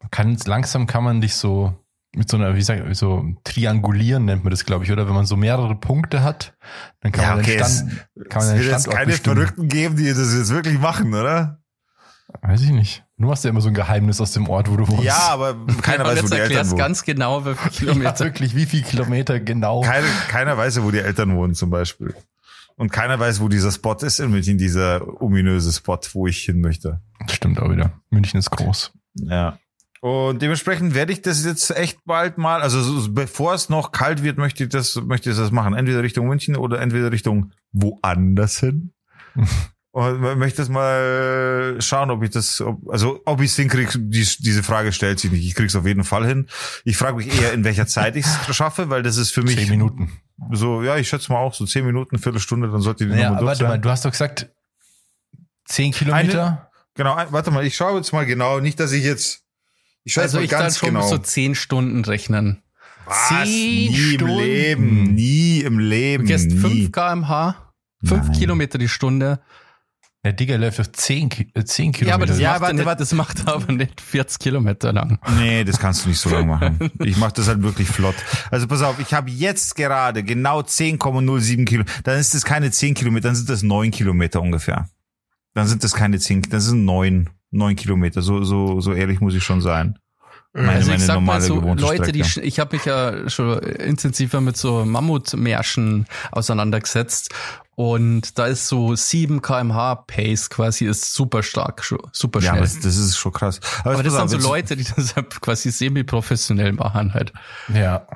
Man 0.00 0.10
kann 0.10 0.36
langsam 0.46 0.86
kann 0.86 1.04
man 1.04 1.20
dich 1.20 1.34
so 1.34 1.74
mit 2.14 2.30
so 2.30 2.36
einer, 2.38 2.54
wie 2.56 2.62
sag 2.62 2.86
ich, 2.88 2.96
so 2.98 3.24
triangulieren 3.44 4.24
nennt 4.24 4.42
man 4.44 4.50
das, 4.50 4.64
glaube 4.64 4.84
ich, 4.84 4.92
oder? 4.92 5.06
Wenn 5.06 5.14
man 5.14 5.26
so 5.26 5.36
mehrere 5.36 5.74
Punkte 5.74 6.22
hat, 6.22 6.54
dann 7.00 7.12
kann 7.12 7.24
Ja, 7.24 7.30
man 7.30 7.40
okay, 7.40 7.56
den 7.58 7.66
Stand, 7.66 8.06
kann 8.30 8.42
Es 8.42 8.46
man 8.48 8.56
den 8.56 8.58
wird 8.64 8.72
jetzt 8.72 8.80
Standort 8.82 8.96
keine 8.96 9.10
bestimmen. 9.12 9.36
Verrückten 9.36 9.68
geben, 9.68 9.96
die 9.96 10.08
das 10.08 10.34
jetzt 10.34 10.50
wirklich 10.50 10.78
machen, 10.78 11.12
oder? 11.12 11.60
Weiß 12.42 12.62
ich 12.62 12.70
nicht. 12.70 13.04
Du 13.18 13.30
hast 13.30 13.44
ja 13.44 13.50
immer 13.50 13.60
so 13.60 13.68
ein 13.68 13.74
Geheimnis 13.74 14.20
aus 14.20 14.32
dem 14.32 14.48
Ort, 14.48 14.70
wo 14.70 14.76
du 14.76 14.86
wohnst. 14.88 15.04
Ja, 15.04 15.28
aber 15.30 15.56
keiner 15.82 16.04
weiß, 16.04 16.16
wo 16.18 16.20
jetzt 16.20 16.30
die 16.30 16.34
Eltern 16.34 16.40
erklärst 16.42 16.70
wohnen. 16.72 16.78
ganz 16.78 17.04
genau, 17.04 17.44
wie 17.46 17.54
viele 17.54 17.70
ja, 17.70 17.70
Kilometer. 17.94 18.24
wirklich, 18.24 18.54
wie 18.54 18.66
viel 18.66 18.82
Kilometer 18.82 19.40
genau. 19.40 19.80
Keine, 19.82 20.06
keiner 20.28 20.56
weiß 20.56 20.76
ja, 20.76 20.84
wo 20.84 20.90
die 20.90 20.98
Eltern 20.98 21.34
wohnen 21.36 21.54
zum 21.54 21.70
Beispiel. 21.70 22.14
Und 22.76 22.92
keiner 22.92 23.18
weiß, 23.18 23.40
wo 23.40 23.48
dieser 23.48 23.72
Spot 23.72 23.94
ist 23.94 24.20
in 24.20 24.30
München, 24.30 24.58
dieser 24.58 25.22
ominöse 25.22 25.72
Spot, 25.72 25.98
wo 26.12 26.26
ich 26.26 26.38
hin 26.42 26.60
möchte. 26.60 27.00
Stimmt 27.30 27.58
auch 27.58 27.70
wieder. 27.70 28.00
München 28.10 28.38
ist 28.38 28.50
groß. 28.50 28.92
Ja. 29.14 29.58
Und 30.00 30.42
dementsprechend 30.42 30.94
werde 30.94 31.12
ich 31.12 31.22
das 31.22 31.44
jetzt 31.44 31.70
echt 31.70 32.04
bald 32.04 32.36
mal, 32.36 32.60
also 32.60 32.80
so, 32.82 33.12
bevor 33.12 33.54
es 33.54 33.70
noch 33.70 33.92
kalt 33.92 34.22
wird, 34.22 34.36
möchte 34.36 34.64
ich 34.64 34.68
das, 34.68 34.94
möchte 34.96 35.30
ich 35.30 35.36
das 35.36 35.50
machen. 35.50 35.74
Entweder 35.74 36.02
Richtung 36.02 36.28
München 36.28 36.54
oder 36.54 36.80
entweder 36.80 37.10
Richtung 37.10 37.52
woanders 37.72 38.60
hin. 38.60 38.92
Und 39.96 40.20
möchte 40.20 40.58
das 40.58 40.68
mal 40.68 41.76
schauen, 41.80 42.10
ob 42.10 42.22
ich 42.22 42.28
das, 42.28 42.60
ob, 42.60 42.86
also 42.90 43.22
ob 43.24 43.40
ich 43.40 43.50
es 43.50 43.56
hinkriege, 43.56 43.98
die, 43.98 44.28
diese 44.40 44.62
Frage 44.62 44.92
stellt 44.92 45.18
sich 45.18 45.32
nicht. 45.32 45.46
Ich 45.46 45.54
krieg's 45.54 45.74
auf 45.74 45.86
jeden 45.86 46.04
Fall 46.04 46.26
hin. 46.26 46.48
Ich 46.84 46.98
frage 46.98 47.16
mich 47.16 47.40
eher, 47.40 47.54
in 47.54 47.64
welcher 47.64 47.86
Zeit 47.86 48.14
ich 48.14 48.26
es 48.26 48.36
schaffe, 48.54 48.90
weil 48.90 49.02
das 49.02 49.16
ist 49.16 49.30
für 49.30 49.40
mich 49.40 49.56
Zehn 49.56 49.70
Minuten. 49.70 50.12
So, 50.52 50.82
ja, 50.82 50.96
ich 50.96 51.08
schätze 51.08 51.32
mal 51.32 51.38
auch 51.38 51.54
so 51.54 51.64
zehn 51.66 51.84
Minuten, 51.86 52.18
Viertelstunde, 52.18 52.70
dann 52.70 52.80
sollte 52.80 53.04
die 53.06 53.10
Ja, 53.10 53.16
Nummer 53.16 53.28
aber 53.28 53.36
durch 53.38 53.48
warte 53.48 53.62
mal, 53.64 53.70
sein. 53.70 53.82
du 53.82 53.90
hast 53.90 54.04
doch 54.04 54.10
gesagt, 54.10 54.50
zehn 55.64 55.92
Kilometer. 55.92 56.70
Genau, 56.94 57.14
ein- 57.14 57.32
warte 57.32 57.50
mal, 57.50 57.64
ich 57.66 57.76
schaue 57.76 57.96
jetzt 57.98 58.12
mal 58.12 58.24
genau, 58.26 58.60
nicht, 58.60 58.78
dass 58.80 58.92
ich 58.92 59.04
jetzt, 59.04 59.42
ich 60.04 60.12
schaue 60.12 60.24
Also 60.24 60.38
jetzt 60.38 60.46
ich 60.46 60.50
mal 60.52 60.56
kann 60.58 60.64
ganz 60.66 60.78
schon 60.78 60.88
genau. 60.90 61.06
so 61.06 61.18
zehn 61.18 61.54
Stunden 61.54 62.04
rechnen. 62.04 62.62
Was? 63.06 63.28
Zehn 63.28 63.90
nie 63.92 63.94
Stunden? 64.14 64.32
im 64.32 64.38
Leben, 64.38 65.02
nie 65.14 65.60
im 65.60 65.78
Du 65.78 65.84
Leben, 65.84 66.24
gehst 66.26 66.50
nie. 66.50 66.58
5 66.58 66.92
kmh, 66.92 67.54
5 68.04 68.28
Nein. 68.28 68.32
Kilometer 68.38 68.78
die 68.78 68.88
Stunde. 68.88 69.40
Der 70.26 70.32
Digger 70.32 70.58
läuft 70.58 70.92
Ki- 71.30 71.46
äh, 71.54 71.62
zehn 71.64 71.92
Kilometer. 71.92 72.08
Ja, 72.08 72.14
aber 72.16 72.26
das, 72.26 72.40
Ja, 72.40 72.50
macht, 72.50 72.60
warte, 72.62 72.72
er 72.72 72.74
nicht, 72.78 72.86
warte. 72.86 72.98
das 72.98 73.12
macht 73.12 73.46
er 73.46 73.54
aber 73.54 73.72
nicht 73.72 74.00
40 74.00 74.40
Kilometer 74.40 74.92
lang. 74.92 75.20
Nee, 75.38 75.62
das 75.62 75.78
kannst 75.78 76.04
du 76.04 76.08
nicht 76.08 76.18
so 76.18 76.28
lange 76.30 76.46
machen. 76.46 76.90
Ich 77.04 77.16
mache 77.16 77.34
das 77.34 77.46
halt 77.46 77.62
wirklich 77.62 77.86
flott. 77.86 78.16
Also 78.50 78.66
pass 78.66 78.82
auf, 78.82 78.98
ich 78.98 79.14
habe 79.14 79.30
jetzt 79.30 79.76
gerade 79.76 80.24
genau 80.24 80.62
10,07 80.62 81.64
Kilo. 81.64 81.84
Dann 82.02 82.18
ist 82.18 82.34
das 82.34 82.44
keine 82.44 82.72
10 82.72 82.94
Kilometer, 82.94 83.28
dann 83.28 83.36
sind 83.36 83.48
das 83.48 83.62
9 83.62 83.92
Kilometer 83.92 84.42
ungefähr. 84.42 84.88
Dann 85.54 85.68
sind 85.68 85.84
das 85.84 85.94
keine 85.94 86.18
10, 86.18 86.42
das 86.50 86.64
sind 86.64 86.84
9, 86.84 87.30
9 87.52 87.76
Kilometer. 87.76 88.20
So, 88.20 88.42
so, 88.42 88.80
so 88.80 88.92
ehrlich 88.94 89.20
muss 89.20 89.34
ich 89.36 89.44
schon 89.44 89.60
sein. 89.60 89.96
Meine, 90.56 90.72
Also 90.78 90.92
ich 90.92 91.02
sag 91.04 91.20
mal 91.20 91.40
so, 91.40 91.60
Leute, 91.60 92.12
die, 92.12 92.24
ich 92.42 92.58
habe 92.58 92.76
mich 92.76 92.86
ja 92.86 93.28
schon 93.28 93.58
intensiver 93.58 94.40
mit 94.40 94.56
so 94.56 94.84
Mammutmärschen 94.84 96.06
auseinandergesetzt 96.32 97.30
und 97.74 98.38
da 98.38 98.46
ist 98.46 98.68
so 98.68 98.94
7 98.94 99.42
kmh 99.42 99.96
Pace 100.06 100.48
quasi 100.48 100.86
ist 100.86 101.12
super 101.12 101.42
stark, 101.42 101.84
super 102.12 102.40
Ja, 102.40 102.50
schnell. 102.50 102.52
aber 102.54 102.60
das, 102.62 102.80
das 102.80 102.96
ist 102.96 103.18
schon 103.18 103.32
krass. 103.32 103.60
aber 103.84 104.02
das 104.02 104.14
pass 104.14 104.30
sind 104.30 104.40
so 104.40 104.48
Leute, 104.48 104.76
die 104.76 104.84
das 104.84 105.14
quasi 105.42 105.70
semi-professionell 105.70 106.72
machen 106.72 107.12
halt. 107.12 107.32
ja. 107.72 108.06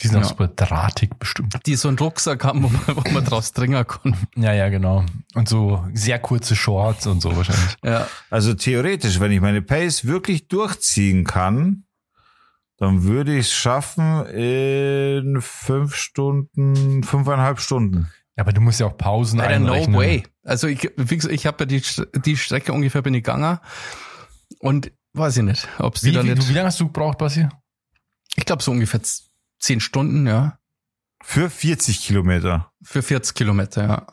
Die 0.00 0.06
sind 0.08 0.16
auch 0.18 0.22
Ja. 0.22 0.28
super 0.28 0.48
drahtig 0.48 1.18
bestimmt. 1.18 1.58
Die 1.66 1.74
so 1.74 1.88
einen 1.88 1.98
Rucksack 1.98 2.44
haben, 2.44 2.62
wo 2.62 2.68
man, 2.68 2.82
wo 3.04 3.10
man 3.10 3.24
draus 3.24 3.52
dringen 3.52 3.84
kann. 3.86 4.16
Ja, 4.36 4.52
ja, 4.52 4.68
genau. 4.68 5.04
Und 5.34 5.48
so 5.48 5.84
sehr 5.92 6.18
kurze 6.20 6.54
Shorts 6.54 7.06
und 7.06 7.20
so 7.20 7.36
wahrscheinlich. 7.36 7.76
Ja. 7.84 8.06
Also 8.30 8.54
theoretisch, 8.54 9.18
wenn 9.20 9.32
ich 9.32 9.40
meine 9.40 9.60
Pace 9.62 10.04
wirklich 10.04 10.46
durchziehen 10.48 11.24
kann, 11.24 11.84
dann 12.76 13.02
würde 13.02 13.34
ich 13.36 13.46
es 13.46 13.52
schaffen 13.52 14.24
in 14.26 15.40
fünf 15.40 15.96
Stunden, 15.96 17.02
fünfeinhalb 17.02 17.58
Stunden. 17.58 18.08
Ja, 18.36 18.44
aber 18.44 18.52
du 18.52 18.60
musst 18.60 18.78
ja 18.78 18.86
auch 18.86 18.96
Pausen 18.96 19.40
Alter, 19.40 19.58
no 19.58 19.72
einrechnen. 19.72 19.96
way. 19.98 20.22
Also 20.44 20.68
ich, 20.68 20.88
wie 20.96 21.16
gesagt, 21.16 21.34
ich 21.34 21.44
habe 21.44 21.64
ja 21.64 21.66
die, 21.66 21.82
die 22.24 22.36
Strecke 22.36 22.72
ungefähr 22.72 23.02
bin 23.02 23.14
ich 23.14 23.24
gegangen 23.24 23.58
und 24.60 24.92
weiß 25.14 25.38
ich 25.38 25.42
nicht, 25.42 25.66
ob 25.80 25.98
sie 25.98 26.10
Wie, 26.10 26.12
da 26.14 26.22
wie, 26.22 26.30
nicht. 26.30 26.48
wie 26.48 26.52
lange 26.52 26.66
hast 26.68 26.78
du 26.78 26.86
gebraucht, 26.86 27.18
Basti? 27.18 27.48
Ich 28.36 28.44
glaube 28.44 28.62
so 28.62 28.70
ungefähr 28.70 29.00
zehn 29.58 29.80
Stunden, 29.80 30.26
ja. 30.26 30.58
Für 31.22 31.50
40 31.50 32.00
Kilometer. 32.00 32.70
Für 32.82 33.02
40 33.02 33.34
Kilometer, 33.34 33.86
ja. 33.86 34.06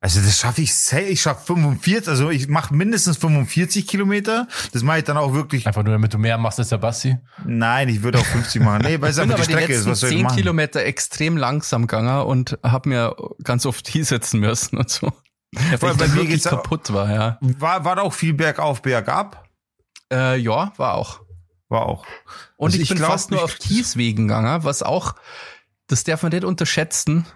Also 0.00 0.20
das 0.20 0.38
schaffe 0.38 0.62
ich 0.62 0.74
safe. 0.74 1.02
Ich 1.02 1.22
schaffe 1.22 1.46
45, 1.46 2.08
also 2.08 2.30
ich 2.30 2.46
mache 2.46 2.72
mindestens 2.72 3.16
45 3.16 3.86
Kilometer. 3.88 4.46
Das 4.72 4.82
mache 4.84 4.98
ich 4.98 5.04
dann 5.04 5.16
auch 5.16 5.34
wirklich. 5.34 5.66
Einfach 5.66 5.82
nur, 5.82 5.92
damit 5.92 6.14
du 6.14 6.18
mehr 6.18 6.38
machst 6.38 6.60
als 6.60 6.68
der 6.68 6.78
Basti. 6.78 7.16
Nein, 7.44 7.88
ich 7.88 8.02
würde 8.02 8.18
auch 8.20 8.24
50 8.24 8.62
machen. 8.62 8.82
Nee, 8.82 9.00
weil 9.00 9.10
es 9.10 9.18
Ich 9.18 9.22
bin 9.24 9.32
einfach 9.32 9.46
die 9.46 9.52
Strecke 9.52 9.72
ist. 9.72 9.86
Was 9.86 10.00
soll 10.00 10.10
ich 10.10 10.16
10 10.16 10.22
machen? 10.22 10.36
Kilometer 10.36 10.84
extrem 10.84 11.36
langsam 11.36 11.88
gegangen 11.88 12.26
und 12.26 12.58
habe 12.62 12.88
mir 12.88 13.16
ganz 13.42 13.66
oft 13.66 13.88
hinsetzen 13.88 14.38
müssen 14.38 14.78
und 14.78 14.88
so. 14.88 15.12
Ja, 15.52 15.78
Vor 15.78 15.88
allem 15.88 15.98
weil 15.98 16.08
bei 16.08 16.14
mir 16.14 16.26
geht's 16.26 16.44
kaputt 16.44 16.92
war, 16.92 17.10
ja. 17.10 17.38
War, 17.40 17.84
war 17.84 17.96
da 17.96 18.02
auch 18.02 18.12
viel 18.12 18.34
bergauf, 18.34 18.82
bergab? 18.82 19.48
Äh, 20.12 20.36
ja, 20.36 20.72
war 20.76 20.94
auch. 20.94 21.22
War 21.68 21.86
auch. 21.86 22.06
Und 22.56 22.68
Also 22.68 22.76
ich, 22.76 22.82
ich 22.84 22.88
bin 22.88 22.98
glaub, 22.98 23.10
fast 23.10 23.30
nur 23.30 23.42
auf 23.42 23.58
Kieswegen 23.58 24.28
gegangen, 24.28 24.64
was 24.64 24.82
auch, 24.82 25.14
das 25.86 26.04
darf 26.04 26.22
man 26.22 26.32
nicht 26.32 26.44
unterschätzen. 26.44 27.26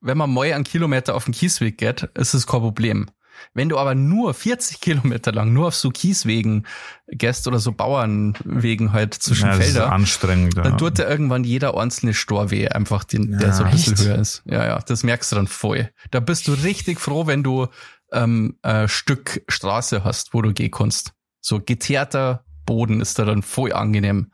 Wenn 0.00 0.16
man 0.18 0.32
mal 0.32 0.52
einen 0.52 0.64
Kilometer 0.64 1.14
auf 1.14 1.24
den 1.24 1.34
Kiesweg 1.34 1.76
geht, 1.78 2.04
ist 2.14 2.34
es 2.34 2.46
kein 2.46 2.60
Problem. 2.60 3.10
Wenn 3.54 3.68
du 3.68 3.78
aber 3.78 3.94
nur 3.94 4.34
40 4.34 4.80
Kilometer 4.80 5.30
lang 5.32 5.52
nur 5.52 5.68
auf 5.68 5.74
so 5.74 5.90
Kieswegen 5.90 6.66
gehst 7.08 7.46
oder 7.46 7.58
so 7.60 7.70
Bauernwegen 7.72 8.92
halt 8.92 9.14
zwischen 9.14 9.46
Ja, 9.48 9.52
Felder, 9.54 9.92
anstrengend. 9.92 10.56
ja. 10.56 10.62
dann 10.62 10.78
tut 10.78 10.98
dir 10.98 11.04
irgendwann 11.08 11.44
jeder 11.44 11.76
einzelne 11.76 12.14
Stor 12.14 12.50
weh, 12.50 12.68
einfach 12.68 13.04
den, 13.04 13.38
der 13.38 13.48
Ja, 13.48 13.54
so 13.54 13.64
ein 13.64 13.70
bisschen 13.70 13.94
echt? 13.94 14.04
höher 14.04 14.18
ist. 14.18 14.42
Ja, 14.44 14.64
ja, 14.66 14.78
das 14.80 15.04
merkst 15.04 15.30
du 15.32 15.36
dann 15.36 15.46
voll. 15.46 15.90
Da 16.10 16.20
bist 16.20 16.48
du 16.48 16.52
richtig 16.52 17.00
froh, 17.00 17.26
wenn 17.26 17.42
du 17.44 17.68
ähm, 18.12 18.58
ein 18.62 18.88
Stück 18.88 19.42
Straße 19.48 20.02
hast, 20.04 20.34
wo 20.34 20.42
du 20.42 20.52
gehen 20.52 20.70
kannst. 20.72 21.12
So 21.40 21.60
geteerter 21.60 22.44
Boden 22.68 23.00
ist 23.00 23.18
da 23.18 23.24
dann 23.24 23.42
voll 23.42 23.72
angenehm. 23.72 24.30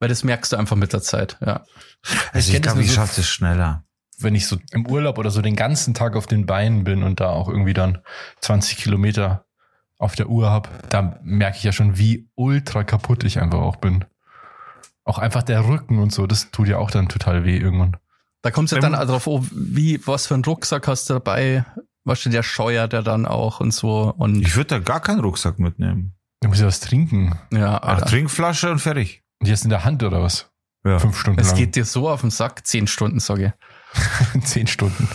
Weil 0.00 0.08
das 0.08 0.22
merkst 0.24 0.52
du 0.52 0.56
einfach 0.56 0.76
mit 0.76 0.92
der 0.92 1.02
Zeit, 1.02 1.38
ja. 1.40 1.64
Also 2.32 2.52
ich 2.52 2.60
das 2.60 2.62
glaube, 2.72 2.82
ich 2.82 2.88
so- 2.90 2.96
schaffe 2.96 3.16
das 3.16 3.26
schneller. 3.28 3.84
wenn 4.18 4.34
ich 4.34 4.46
so 4.46 4.58
im 4.72 4.86
Urlaub 4.86 5.18
oder 5.18 5.30
so 5.30 5.40
den 5.42 5.56
ganzen 5.56 5.94
Tag 5.94 6.14
auf 6.16 6.26
den 6.26 6.46
Beinen 6.46 6.84
bin 6.84 7.02
und 7.02 7.20
da 7.20 7.30
auch 7.30 7.48
irgendwie 7.48 7.74
dann 7.74 7.98
20 8.40 8.76
Kilometer 8.76 9.44
auf 9.98 10.14
der 10.14 10.28
Uhr 10.28 10.50
habe, 10.50 10.68
da 10.90 11.18
merke 11.22 11.56
ich 11.58 11.64
ja 11.64 11.72
schon, 11.72 11.96
wie 11.98 12.28
ultra 12.34 12.84
kaputt 12.84 13.24
ich 13.24 13.40
einfach 13.40 13.60
auch 13.60 13.76
bin. 13.76 14.04
Auch 15.04 15.18
einfach 15.18 15.42
der 15.42 15.66
Rücken 15.66 15.98
und 15.98 16.12
so, 16.12 16.26
das 16.26 16.50
tut 16.50 16.68
ja 16.68 16.78
auch 16.78 16.90
dann 16.90 17.08
total 17.08 17.44
weh 17.44 17.56
irgendwann. 17.56 17.96
Da 18.42 18.50
kommt 18.50 18.66
es 18.66 18.72
ja 18.72 18.80
dann 18.80 18.92
darauf, 18.92 19.26
oh, 19.26 19.44
wie, 19.52 20.00
was 20.06 20.26
für 20.26 20.34
einen 20.34 20.44
Rucksack 20.44 20.86
hast 20.88 21.08
du 21.08 21.14
dabei? 21.14 21.64
Was 22.04 22.22
der 22.22 22.42
scheuert 22.42 22.92
der 22.92 23.02
dann 23.02 23.24
auch 23.24 23.60
und 23.60 23.72
so. 23.72 24.12
Und 24.16 24.42
Ich 24.42 24.56
würde 24.56 24.68
da 24.68 24.78
gar 24.80 25.00
keinen 25.00 25.20
Rucksack 25.20 25.58
mitnehmen. 25.58 26.14
Da 26.44 26.48
muss 26.48 26.58
ich 26.58 26.66
was 26.66 26.80
trinken. 26.80 27.38
ja, 27.52 27.78
Ach, 27.78 27.88
Alter. 27.88 28.04
Trinkflasche 28.04 28.70
und 28.70 28.78
fertig. 28.78 29.22
Und 29.38 29.46
die 29.46 29.52
hast 29.52 29.64
in 29.64 29.70
der 29.70 29.86
Hand 29.86 30.02
oder 30.02 30.20
was? 30.20 30.52
Ja. 30.84 30.98
Fünf 30.98 31.18
Stunden 31.18 31.40
es 31.40 31.48
lang. 31.48 31.56
geht 31.56 31.74
dir 31.74 31.86
so 31.86 32.06
auf 32.06 32.20
den 32.20 32.28
Sack, 32.30 32.66
zehn 32.66 32.86
Stunden, 32.86 33.18
sage 33.18 33.54
ich. 34.34 34.44
Zehn 34.44 34.66
Stunden. 34.66 35.08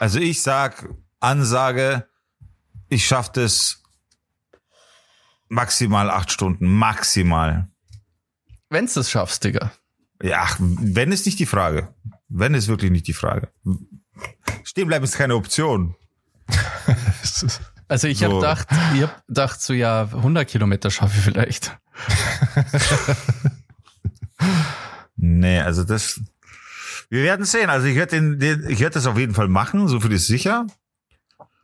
Also 0.00 0.18
ich 0.18 0.40
sag, 0.40 0.88
Ansage, 1.20 2.08
ich 2.88 3.04
schaff 3.06 3.30
das 3.30 3.82
maximal 5.50 6.08
acht 6.08 6.32
Stunden. 6.32 6.72
Maximal. 6.72 7.68
Wenn's 8.70 8.94
das 8.94 9.10
schaffst, 9.10 9.44
Digga. 9.44 9.72
Ja, 10.22 10.38
ach, 10.40 10.56
wenn 10.58 11.12
ist 11.12 11.26
nicht 11.26 11.38
die 11.38 11.44
Frage. 11.44 11.94
Wenn 12.30 12.54
ist 12.54 12.68
wirklich 12.68 12.90
nicht 12.90 13.06
die 13.08 13.12
Frage. 13.12 13.52
Stehen 14.64 14.88
bleiben 14.88 15.04
ist 15.04 15.18
keine 15.18 15.34
Option. 15.34 15.96
Also 17.88 18.08
ich 18.08 18.18
So. 18.18 18.26
hab 18.26 18.32
hab 18.32 18.40
gedacht, 18.68 18.68
ich 18.94 19.02
hab 19.02 19.26
gedacht, 19.26 19.62
so 19.62 19.72
ja, 19.72 20.02
100 20.02 20.48
Kilometer 20.48 20.90
schaffe 20.90 21.16
ich 21.18 21.24
vielleicht. 21.24 21.76
Nee, 25.16 25.60
also 25.60 25.84
das. 25.84 26.20
Wir 27.08 27.22
werden 27.22 27.46
sehen. 27.46 27.70
Also 27.70 27.86
ich 27.86 27.96
werde 27.96 28.16
den, 28.16 28.38
den, 28.38 28.68
ich 28.68 28.80
werde 28.80 28.94
das 28.94 29.06
auf 29.06 29.16
jeden 29.18 29.34
Fall 29.34 29.48
machen, 29.48 29.88
so 29.88 30.00
viel 30.00 30.12
ist 30.12 30.26
sicher. 30.26 30.66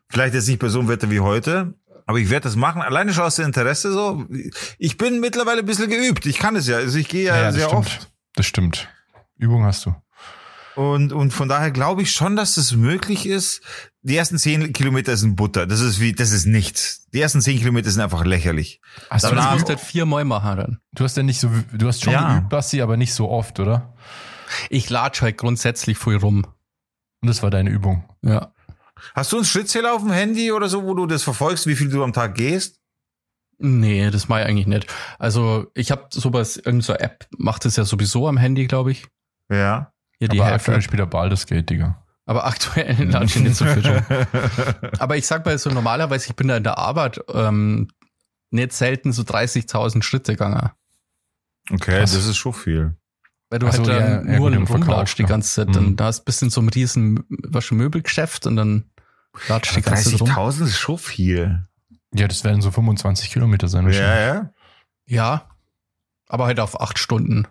Vielleicht 0.08 0.34
jetzt 0.34 0.48
nicht 0.48 0.58
bei 0.58 0.68
so 0.68 0.78
einem 0.80 0.88
Wetter 0.88 1.10
wie 1.10 1.20
heute, 1.20 1.74
aber 2.06 2.18
ich 2.18 2.30
werde 2.30 2.44
das 2.44 2.56
machen. 2.56 2.80
Alleine 2.82 3.12
schon 3.12 3.24
aus 3.24 3.36
dem 3.36 3.46
Interesse 3.46 3.92
so. 3.92 4.26
Ich 4.78 4.96
bin 4.98 5.20
mittlerweile 5.20 5.60
ein 5.60 5.66
bisschen 5.66 5.90
geübt. 5.90 6.26
Ich 6.26 6.38
kann 6.38 6.54
es 6.56 6.66
ja. 6.66 6.76
Also 6.76 6.98
ich 6.98 7.08
gehe 7.08 7.24
ja, 7.24 7.36
Ja, 7.42 7.52
sehr 7.52 7.66
stimmt. 7.66 7.78
oft. 7.78 8.10
Das 8.34 8.46
stimmt. 8.46 8.88
Übung 9.36 9.64
hast 9.64 9.84
du. 9.86 9.94
Und, 10.74 11.12
und 11.12 11.32
von 11.32 11.48
daher 11.48 11.70
glaube 11.70 12.02
ich 12.02 12.12
schon, 12.12 12.34
dass 12.36 12.56
es 12.56 12.72
möglich 12.72 13.26
ist. 13.26 13.60
Die 14.02 14.16
ersten 14.16 14.38
zehn 14.38 14.72
Kilometer 14.72 15.16
sind 15.16 15.36
Butter. 15.36 15.66
Das 15.66 15.80
ist 15.80 16.00
wie, 16.00 16.12
das 16.12 16.32
ist 16.32 16.46
nichts. 16.46 17.06
Die 17.12 17.20
ersten 17.20 17.40
zehn 17.42 17.58
Kilometer 17.58 17.90
sind 17.90 18.00
einfach 18.00 18.24
lächerlich. 18.24 18.80
Aber 19.10 19.18
du, 19.36 19.42
musst 19.52 19.64
du 19.64 19.68
halt 19.68 19.80
viermal 19.80 20.24
machen 20.24 20.56
dann. 20.56 20.78
du 20.92 21.04
hast 21.04 21.16
ja 21.16 21.22
nicht 21.22 21.40
so, 21.40 21.50
du 21.72 21.86
hast 21.88 22.02
schon 22.02 22.12
Ja. 22.12 22.34
geübt, 22.34 22.48
Basti, 22.48 22.80
aber 22.80 22.96
nicht 22.96 23.12
so 23.14 23.28
oft, 23.30 23.60
oder? 23.60 23.94
Ich 24.70 24.88
latsch 24.90 25.20
halt 25.22 25.36
grundsätzlich 25.38 25.98
viel 25.98 26.16
rum. 26.16 26.46
Und 27.20 27.28
das 27.28 27.42
war 27.42 27.50
deine 27.50 27.70
Übung. 27.70 28.04
Ja. 28.22 28.52
Hast 29.14 29.32
du 29.32 29.36
einen 29.36 29.44
Schrittzähler 29.44 29.94
auf 29.94 30.02
dem 30.02 30.12
Handy 30.12 30.52
oder 30.52 30.68
so, 30.68 30.84
wo 30.84 30.94
du 30.94 31.06
das 31.06 31.22
verfolgst, 31.22 31.66
wie 31.66 31.76
viel 31.76 31.88
du 31.88 32.02
am 32.02 32.12
Tag 32.12 32.34
gehst? 32.34 32.80
Nee, 33.58 34.10
das 34.10 34.28
mache 34.28 34.40
ich 34.40 34.46
eigentlich 34.46 34.66
nicht. 34.66 34.86
Also 35.18 35.66
ich 35.74 35.90
habe 35.90 36.06
sowas, 36.10 36.56
irgendeine 36.56 36.82
so 36.82 36.94
App 36.94 37.26
macht 37.36 37.64
das 37.64 37.76
ja 37.76 37.84
sowieso 37.84 38.26
am 38.26 38.36
Handy, 38.36 38.66
glaube 38.66 38.90
ich. 38.92 39.06
Ja. 39.50 39.91
Hier 40.22 40.28
die 40.28 40.40
aber 40.40 40.50
Hälfte. 40.50 40.70
aktuell 40.70 40.82
spielt 40.82 41.00
er 41.00 41.06
Baldur's 41.06 41.46
Gate, 41.46 41.68
Digga. 41.68 42.00
Aber 42.26 42.46
aktuell 42.46 42.94
latsche 43.10 43.40
ich 43.40 43.44
nicht 43.44 43.56
so 43.56 43.64
viel. 43.64 44.04
Aber 45.00 45.16
ich 45.16 45.26
sag 45.26 45.44
mal 45.44 45.58
so 45.58 45.68
normalerweise, 45.68 46.28
ich 46.28 46.36
bin 46.36 46.46
da 46.46 46.56
in 46.58 46.62
der 46.62 46.78
Arbeit 46.78 47.18
ähm, 47.34 47.88
nicht 48.52 48.72
selten 48.72 49.12
so 49.12 49.22
30.000 49.22 50.04
Schritte 50.04 50.34
gegangen. 50.34 50.70
Okay, 51.72 51.98
Krass. 51.98 52.12
das 52.12 52.26
ist 52.26 52.36
schon 52.36 52.52
viel. 52.52 52.94
Weil 53.50 53.58
du 53.58 53.66
Ach 53.66 53.72
so, 53.72 53.84
halt 53.84 53.88
ja, 53.88 53.98
dann 53.98 54.28
ja, 54.28 54.38
nur 54.38 54.52
Verkauf, 54.52 54.76
rumlatscht 54.76 55.18
die 55.18 55.24
ganze 55.24 55.52
Zeit. 55.52 55.68
Mhm. 55.70 55.72
Dann 55.72 55.96
da 55.96 56.04
hast 56.04 56.24
bist 56.24 56.40
in 56.44 56.50
so 56.50 56.60
einem 56.60 56.68
riesen 56.68 57.24
was 57.28 57.64
schon 57.64 57.78
Möbelgeschäft 57.78 58.46
und 58.46 58.54
dann 58.54 58.84
latscht 59.48 59.74
die 59.74 59.82
ganze 59.82 60.12
Zeit 60.12 60.20
rum. 60.20 60.28
30.000 60.28 60.62
ist 60.66 60.78
schon 60.78 60.98
viel. 60.98 61.66
Ja, 62.14 62.28
das 62.28 62.44
werden 62.44 62.62
so 62.62 62.70
25 62.70 63.28
Kilometer 63.32 63.66
sein. 63.66 63.90
Ja, 63.90 64.20
ja. 64.20 64.50
Ja. 65.04 65.48
Aber 66.28 66.46
halt 66.46 66.60
auf 66.60 66.80
acht 66.80 67.00
Stunden. 67.00 67.48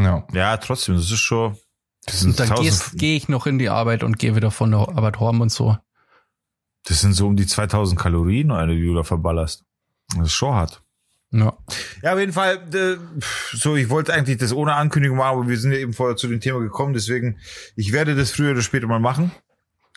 Ja. 0.00 0.26
Ja, 0.32 0.56
trotzdem, 0.56 0.96
das 0.96 1.04
ist 1.10 1.18
schon. 1.18 1.56
Das 2.06 2.20
sind, 2.20 2.30
Und 2.30 2.40
dann 2.40 2.50
1000 2.50 2.98
gehe 2.98 3.16
ich 3.16 3.28
noch 3.28 3.46
in 3.46 3.58
die 3.58 3.68
Arbeit 3.68 4.02
und 4.02 4.18
gehe 4.18 4.34
wieder 4.34 4.50
von 4.50 4.70
der 4.70 4.80
Arbeit 4.80 5.20
heim 5.20 5.40
und 5.40 5.52
so. 5.52 5.76
das 6.84 7.00
sind 7.02 7.12
so 7.12 7.26
um 7.26 7.36
die 7.36 7.46
2000 7.46 8.00
Kalorien, 8.00 8.50
Alter, 8.50 8.72
die 8.74 8.86
du 8.86 8.94
da 8.94 9.02
verballerst. 9.04 9.64
Das 10.16 10.26
ist 10.26 10.32
schon 10.32 10.54
hart. 10.54 10.82
Ja. 11.30 11.56
Ja, 12.02 12.14
auf 12.14 12.18
jeden 12.18 12.32
Fall, 12.32 12.56
äh, 12.74 12.96
so, 13.52 13.76
ich 13.76 13.90
wollte 13.90 14.12
eigentlich 14.14 14.38
das 14.38 14.52
ohne 14.52 14.74
Ankündigung 14.74 15.18
machen, 15.18 15.38
aber 15.38 15.48
wir 15.48 15.58
sind 15.58 15.72
ja 15.72 15.78
eben 15.78 15.92
vorher 15.92 16.16
zu 16.16 16.26
dem 16.26 16.40
Thema 16.40 16.58
gekommen, 16.60 16.94
deswegen, 16.94 17.38
ich 17.76 17.92
werde 17.92 18.16
das 18.16 18.32
früher 18.32 18.52
oder 18.52 18.62
später 18.62 18.86
mal 18.88 18.98
machen. 18.98 19.30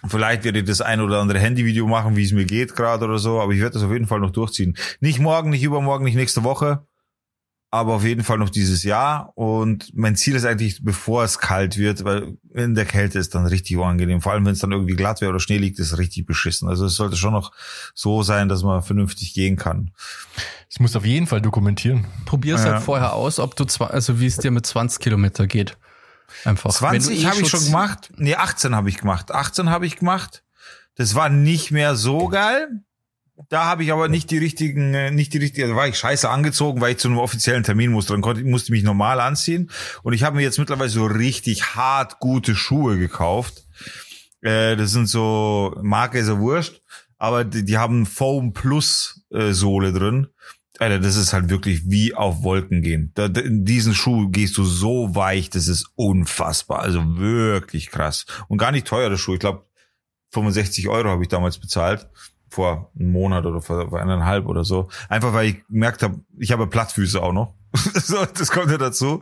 Vielleicht 0.06 0.44
werde 0.44 0.60
ich 0.60 0.66
das 0.66 0.82
ein 0.82 1.00
oder 1.00 1.22
andere 1.22 1.40
Handyvideo 1.40 1.88
machen, 1.88 2.18
wie 2.18 2.26
es 2.26 2.34
mir 2.34 2.46
geht 2.46 2.76
gerade 2.76 3.06
oder 3.06 3.18
so, 3.18 3.40
aber 3.40 3.54
ich 3.54 3.62
werde 3.62 3.76
das 3.76 3.84
auf 3.84 3.92
jeden 3.92 4.06
Fall 4.06 4.20
noch 4.20 4.32
durchziehen. 4.32 4.78
Nicht 5.00 5.20
morgen, 5.20 5.50
nicht 5.50 5.64
übermorgen, 5.64 6.04
nicht 6.04 6.16
nächste 6.16 6.44
Woche, 6.44 6.86
aber 7.74 7.96
auf 7.96 8.04
jeden 8.04 8.24
Fall 8.24 8.38
noch 8.38 8.52
dieses 8.52 8.84
Jahr. 8.84 9.32
Und 9.36 9.90
mein 9.96 10.16
Ziel 10.16 10.36
ist 10.36 10.46
eigentlich, 10.46 10.84
bevor 10.84 11.24
es 11.24 11.40
kalt 11.40 11.76
wird, 11.80 12.04
weil 12.04 12.38
in 12.54 12.76
der 12.76 12.86
Kälte 12.86 13.18
ist 13.18 13.34
dann 13.34 13.48
richtig 13.48 13.78
unangenehm. 13.78 14.22
Vor 14.22 14.32
allem, 14.32 14.46
wenn 14.46 14.54
es 14.54 14.60
dann 14.60 14.72
irgendwie 14.72 14.94
glatt 14.96 15.22
wäre 15.22 15.32
oder 15.32 15.40
Schnee 15.40 15.58
liegt, 15.58 15.80
ist 15.80 15.92
es 15.92 15.98
richtig 15.98 16.28
beschissen. 16.28 16.70
Also 16.70 16.86
es 16.86 16.94
sollte 16.94 17.16
schon 17.16 17.34
noch 17.34 17.52
so 17.96 18.22
sein, 18.22 18.48
dass 18.48 18.62
man 18.62 18.84
vernünftig 18.84 19.34
gehen 19.34 19.56
kann. 19.56 19.90
Das 20.70 20.80
musst 20.82 20.94
du 20.94 21.00
auf 21.00 21.06
jeden 21.06 21.26
Fall 21.26 21.42
dokumentieren. 21.42 22.06
Probier's 22.26 22.64
Ja. 22.64 22.74
halt 22.74 22.84
vorher 22.84 23.14
aus, 23.14 23.40
ob 23.40 23.56
du 23.56 23.66
zwar, 23.66 23.90
also 23.90 24.20
wie 24.20 24.28
es 24.28 24.38
dir 24.38 24.52
mit 24.52 24.68
20 24.68 25.00
Kilometer 25.00 25.48
geht. 25.48 25.76
Einfach. 26.46 26.80
Wenn 26.80 27.00
du 27.00 27.06
20 27.06 27.24
eh 27.24 27.26
habe 27.28 27.42
ich 27.42 27.50
schon 27.50 27.66
gemacht. 27.66 28.12
Nee, 28.18 28.36
18 28.36 28.76
habe 28.76 28.90
ich 28.90 29.00
gemacht. 29.00 29.32
18 29.32 29.72
habe 29.72 29.88
ich 29.88 29.96
gemacht. 29.96 30.44
Das 30.94 31.16
war 31.16 31.30
nicht 31.30 31.72
mehr 31.72 31.96
so 31.96 32.28
geil. 32.28 32.68
Da 33.50 33.66
habe 33.66 33.84
ich 33.84 33.92
aber 33.92 34.10
nicht 34.10 34.30
die 34.30 34.38
richtigen, 34.38 34.94
äh, 34.94 35.10
nicht 35.10 35.34
die 35.34 35.40
richtigen, 35.40 35.70
da 35.70 35.76
war 35.76 35.88
ich 35.88 35.98
scheiße 35.98 36.30
angezogen, 36.30 36.82
weil 36.82 36.92
ich 36.92 37.00
zu 37.00 37.08
einem 37.08 37.18
offiziellen 37.18 37.64
Termin 37.64 37.92
musste. 37.92 38.14
Dann 38.14 38.22
konnte, 38.22 38.44
musste 38.44 38.68
ich 38.68 38.72
mich 38.72 38.84
normal 38.84 39.20
anziehen. 39.20 39.72
Und 40.04 40.14
ich 40.14 40.24
habe 40.24 40.36
mir 40.36 40.44
jetzt 40.44 40.60
mittlerweile 40.60 40.90
so 40.90 41.06
richtig 41.06 41.76
hart 41.76 42.20
gute 42.20 42.56
Schuhe 42.56 42.98
gekauft. 42.98 43.66
Äh, 44.42 44.76
das 44.76 44.92
sind 44.92 45.08
so, 45.08 45.76
Marke 45.82 46.20
ist 46.20 46.28
ja 46.28 46.40
wurscht, 46.40 46.82
aber 47.18 47.44
die, 47.44 47.66
die 47.66 47.78
haben 47.78 48.06
Foam 48.06 48.54
Plus 48.54 49.26
äh, 49.32 49.52
Sohle 49.52 49.94
drin. 49.94 50.28
Alter, 50.80 51.00
das 51.00 51.16
ist 51.16 51.34
halt 51.34 51.50
wirklich 51.50 51.90
wie 51.90 52.14
auf 52.14 52.44
Wolken 52.44 52.82
gehen. 52.82 53.12
Da, 53.16 53.26
in 53.26 53.64
diesen 53.64 53.94
Schuh 53.94 54.30
gehst 54.30 54.58
du 54.58 54.64
so 54.64 55.16
weich, 55.16 55.50
das 55.50 55.68
ist 55.68 55.88
unfassbar. 55.96 56.80
Also 56.80 57.18
wirklich 57.18 57.90
krass. 57.90 58.26
Und 58.48 58.58
gar 58.58 58.72
nicht 58.72 58.88
teuer, 58.88 59.10
der 59.10 59.18
Schuh. 59.18 59.34
Ich 59.34 59.40
glaube, 59.40 59.66
65 60.32 60.88
Euro 60.90 61.10
habe 61.10 61.24
ich 61.24 61.30
damals 61.30 61.60
bezahlt. 61.60 62.08
Vor 62.54 62.92
einem 63.00 63.12
Monat 63.12 63.48
oder 63.48 63.62
vor, 63.62 63.90
vor 63.90 64.00
eineinhalb 64.00 64.46
oder 64.46 64.64
so. 64.64 64.88
Einfach 65.10 65.34
weil 65.34 65.48
ich 65.48 65.68
gemerkt 65.68 66.04
habe, 66.04 66.20
ich 66.38 66.52
habe 66.52 66.68
Plattfüße 66.68 67.20
auch 67.20 67.34
noch. 67.34 67.56
so, 67.74 68.24
das 68.26 68.52
kommt 68.52 68.70
ja 68.70 68.78
dazu. 68.78 69.22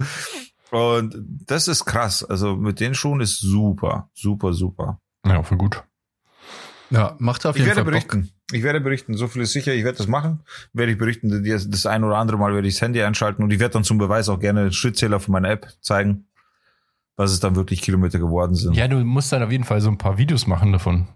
Und 0.70 1.16
das 1.46 1.70
ist 1.70 1.86
krass. 1.86 2.26
Also 2.26 2.58
mit 2.58 2.82
den 2.82 2.94
Schuhen 2.94 3.22
ist 3.22 3.40
super, 3.40 4.10
super, 4.14 4.52
super. 4.52 5.00
Ja, 5.26 5.44
voll 5.44 5.58
gut. 5.58 5.82
Ja, 6.90 7.16
macht 7.20 7.46
auf 7.46 7.56
Ich 7.56 7.62
jeden 7.64 7.68
werde 7.70 7.90
Fall 7.90 8.00
Bock. 8.00 8.10
berichten. 8.10 8.32
Ich 8.52 8.64
werde 8.64 8.82
berichten. 8.82 9.16
So 9.16 9.30
viel 9.30 9.44
ist 9.44 9.54
sicher. 9.54 9.74
Ich 9.74 9.86
werde 9.86 9.98
das 10.00 10.08
machen. 10.08 10.42
Werde 10.74 10.92
ich 10.92 10.98
berichten. 10.98 11.46
Das 11.46 11.70
das 11.70 11.86
ein 11.86 12.04
oder 12.04 12.18
andere 12.18 12.38
Mal 12.38 12.54
werde 12.54 12.68
ich 12.68 12.74
das 12.74 12.82
Handy 12.82 13.02
einschalten 13.02 13.44
und 13.44 13.52
ich 13.52 13.60
werde 13.60 13.74
dann 13.76 13.86
zum 13.86 13.98
Beweis 13.98 14.28
auch 14.28 14.40
gerne 14.42 14.64
den 14.64 14.74
Schrittzähler 14.74 15.22
von 15.22 15.32
meiner 15.32 15.50
App 15.52 15.68
zeigen, 15.80 16.26
was 17.16 17.32
es 17.32 17.40
dann 17.40 17.56
wirklich 17.56 17.82
Kilometer 17.82 18.20
geworden 18.20 18.56
sind. 18.56 18.76
Ja, 18.76 18.90
du 18.90 18.98
musst 18.98 19.32
dann 19.32 19.42
auf 19.42 19.52
jeden 19.52 19.64
Fall 19.64 19.80
so 19.80 19.90
ein 19.90 19.98
paar 19.98 20.18
Videos 20.18 20.48
machen 20.48 20.74
davon. 20.74 21.08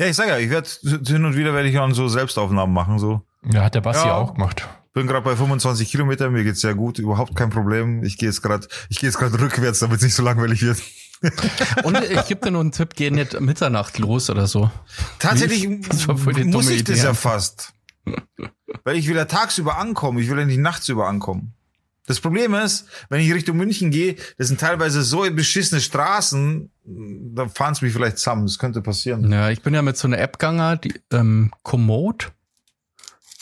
Ja, 0.00 0.06
ich 0.06 0.16
sage 0.16 0.30
ja, 0.30 0.38
ich 0.38 0.48
werde 0.48 0.66
hin 1.06 1.26
und 1.26 1.36
wieder 1.36 1.52
werde 1.52 1.68
ich 1.68 1.78
auch 1.78 1.90
so 1.92 2.08
Selbstaufnahmen 2.08 2.72
machen. 2.74 2.98
So 2.98 3.20
Ja, 3.52 3.64
hat 3.64 3.74
der 3.74 3.82
Basti 3.82 4.08
Ja. 4.08 4.14
auch 4.16 4.32
gemacht. 4.32 4.66
bin 4.94 5.06
gerade 5.06 5.22
bei 5.22 5.36
25 5.36 5.90
Kilometern. 5.90 6.32
Mir 6.32 6.42
geht's 6.42 6.62
sehr 6.62 6.74
gut. 6.74 6.98
Überhaupt 6.98 7.36
kein 7.36 7.50
Problem. 7.50 8.02
Ich 8.02 8.16
gehe 8.16 8.30
jetzt 8.30 8.40
gerade, 8.40 8.66
ich 8.88 8.98
gehe 8.98 9.10
jetzt 9.10 9.18
gerade 9.18 9.38
rückwärts, 9.38 9.80
damit 9.80 9.98
es 9.98 10.04
nicht 10.04 10.14
so 10.14 10.22
langweilig 10.22 10.62
wird. 10.62 10.80
Und 11.84 12.02
ich 12.02 12.26
gebe 12.28 12.40
dir 12.40 12.50
noch 12.50 12.60
einen 12.60 12.72
Tipp, 12.72 12.94
geh 12.96 13.10
nicht 13.10 13.38
Mitternacht 13.38 13.98
los 13.98 14.30
oder 14.30 14.46
so. 14.46 14.70
Tatsächlich 15.18 15.68
Das 15.88 16.08
war 16.08 16.16
voll 16.16 16.32
die 16.32 16.44
muss 16.44 16.70
ich 16.70 16.82
das 16.82 17.02
ja 17.02 17.12
fast. 17.12 17.74
Weil 18.84 18.96
ich 18.96 19.06
will 19.06 19.16
ja 19.16 19.26
tagsüber 19.26 19.76
ankommen, 19.76 20.18
ich 20.18 20.30
will 20.30 20.38
ja 20.38 20.46
nicht 20.46 20.60
nachtsüber 20.60 21.08
ankommen. 21.08 21.52
Das 22.06 22.20
Problem 22.20 22.54
ist, 22.54 22.86
wenn 23.08 23.20
ich 23.20 23.32
Richtung 23.32 23.56
München 23.56 23.90
gehe, 23.90 24.16
das 24.38 24.48
sind 24.48 24.60
teilweise 24.60 25.02
so 25.02 25.20
beschissene 25.30 25.80
Straßen, 25.80 26.70
da 26.84 27.48
fahren 27.48 27.72
es 27.72 27.82
mich 27.82 27.92
vielleicht 27.92 28.18
zusammen. 28.18 28.46
Das 28.46 28.58
könnte 28.58 28.82
passieren. 28.82 29.30
Ja, 29.30 29.50
ich 29.50 29.62
bin 29.62 29.74
ja 29.74 29.82
mit 29.82 29.96
so 29.96 30.08
einer 30.08 30.18
App 30.18 30.38
gegangen, 30.38 30.80
die 30.82 30.94
ähm, 31.12 31.52
Komoot. 31.62 32.32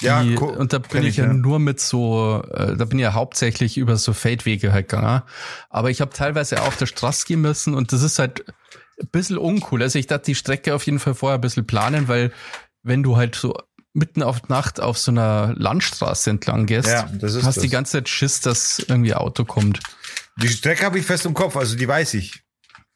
Ja, 0.00 0.22
Die, 0.22 0.36
und 0.36 0.72
da 0.72 0.78
bin 0.78 1.02
ich, 1.02 1.08
ich, 1.10 1.16
ja, 1.16 1.26
ja. 1.26 1.32
nur 1.32 1.58
mit 1.58 1.80
so, 1.80 2.42
äh, 2.52 2.76
da 2.76 2.84
bin 2.84 2.98
ich 2.98 3.02
ja 3.02 3.14
hauptsächlich 3.14 3.78
über 3.78 3.96
so 3.96 4.12
Feldwege 4.12 4.72
halt 4.72 4.88
gegangen. 4.88 5.22
Aber 5.70 5.90
ich 5.90 6.00
habe 6.00 6.12
teilweise 6.12 6.62
auch 6.62 6.68
auf 6.68 6.76
der 6.76 6.86
Straße 6.86 7.26
gehen 7.26 7.40
müssen 7.40 7.74
und 7.74 7.92
das 7.92 8.02
ist 8.02 8.18
halt 8.18 8.44
ein 9.00 9.08
bisschen 9.10 9.38
uncool. 9.38 9.82
Also 9.82 9.98
ich 9.98 10.06
dachte, 10.06 10.26
die 10.26 10.34
Strecke 10.34 10.74
auf 10.74 10.84
jeden 10.86 10.98
Fall 11.00 11.14
vorher 11.14 11.38
ein 11.38 11.40
bisschen 11.40 11.66
planen, 11.66 12.06
weil 12.06 12.32
wenn 12.82 13.02
du 13.02 13.16
halt 13.16 13.34
so 13.34 13.54
mitten 13.98 14.22
auf 14.22 14.48
Nacht 14.48 14.80
auf 14.80 14.96
so 14.98 15.10
einer 15.10 15.54
Landstraße 15.56 16.30
entlang 16.30 16.66
gehst, 16.66 16.88
Ja, 16.88 17.08
das 17.12 17.34
ist 17.34 17.44
hast 17.44 17.56
das. 17.56 17.62
die 17.62 17.68
ganze 17.70 17.92
Zeit 17.92 18.08
Schiss, 18.08 18.40
dass 18.40 18.78
irgendwie 18.88 19.12
ein 19.12 19.18
Auto 19.18 19.44
kommt. 19.44 19.80
Die 20.36 20.48
Strecke 20.48 20.84
habe 20.84 20.98
ich 20.98 21.04
fest 21.06 21.26
im 21.26 21.34
Kopf, 21.34 21.56
also 21.56 21.76
die 21.76 21.86
weiß 21.88 22.14
ich. 22.14 22.42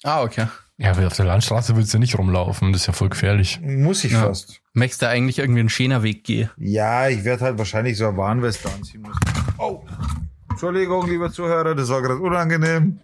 Ah, 0.05 0.23
okay. 0.23 0.47
Ja, 0.79 0.93
aber 0.93 1.07
auf 1.07 1.15
der 1.17 1.27
Landstraße 1.27 1.77
willst 1.77 1.93
du 1.95 1.99
nicht 1.99 2.17
rumlaufen. 2.19 2.73
Das 2.73 2.83
ist 2.83 2.87
ja 2.87 2.93
voll 2.93 3.09
gefährlich. 3.11 3.61
Muss 3.63 4.03
ich 4.05 4.13
Ja. 4.13 4.23
fast. 4.23 4.61
Möchtest 4.73 5.03
du 5.03 5.09
eigentlich 5.09 5.39
irgendwie 5.39 5.61
einen 5.61 5.69
schöner 5.69 6.03
Weg 6.03 6.25
gehen? 6.25 6.51
Ja, 6.57 7.09
ich 7.09 7.25
werde 7.25 7.45
halt 7.45 7.59
wahrscheinlich 7.59 7.97
so 7.99 8.09
eine 8.09 8.17
Warnweste 8.17 8.69
anziehen 8.71 9.03
müssen. 9.03 9.21
Oh. 9.59 9.85
Entschuldigung, 10.51 11.09
lieber 11.09 11.31
Zuhörer, 11.31 11.75
das 11.75 11.89
war 11.89 12.03
gerade 12.03 12.19
unangenehm. 12.21 12.99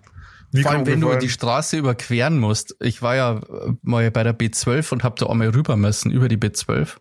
Vor 0.62 0.70
allem, 0.70 0.86
wenn 0.86 1.00
du 1.00 1.06
gefallen. 1.08 1.20
die 1.20 1.28
Straße 1.28 1.76
überqueren 1.76 2.38
musst. 2.38 2.74
Ich 2.80 3.02
war 3.02 3.14
ja 3.16 3.36
äh, 3.38 3.72
mal 3.82 4.10
bei 4.10 4.22
der 4.22 4.36
B12 4.36 4.92
und 4.92 5.04
hab 5.04 5.16
da 5.16 5.26
einmal 5.26 5.50
rüber 5.50 5.76
müssen, 5.76 6.10
über 6.10 6.28
die 6.28 6.38
B12. 6.38 6.96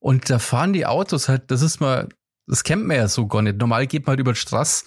Und 0.00 0.28
da 0.30 0.38
fahren 0.38 0.72
die 0.72 0.86
Autos 0.86 1.28
halt, 1.28 1.50
das 1.50 1.62
ist 1.62 1.80
mal, 1.80 2.08
das 2.46 2.64
kennt 2.64 2.86
man 2.86 2.96
ja 2.96 3.06
so 3.08 3.26
gar 3.28 3.42
nicht. 3.42 3.58
Normal 3.58 3.86
geht 3.86 4.06
man 4.06 4.12
halt 4.12 4.20
über 4.20 4.32
die 4.32 4.38
Straße, 4.40 4.84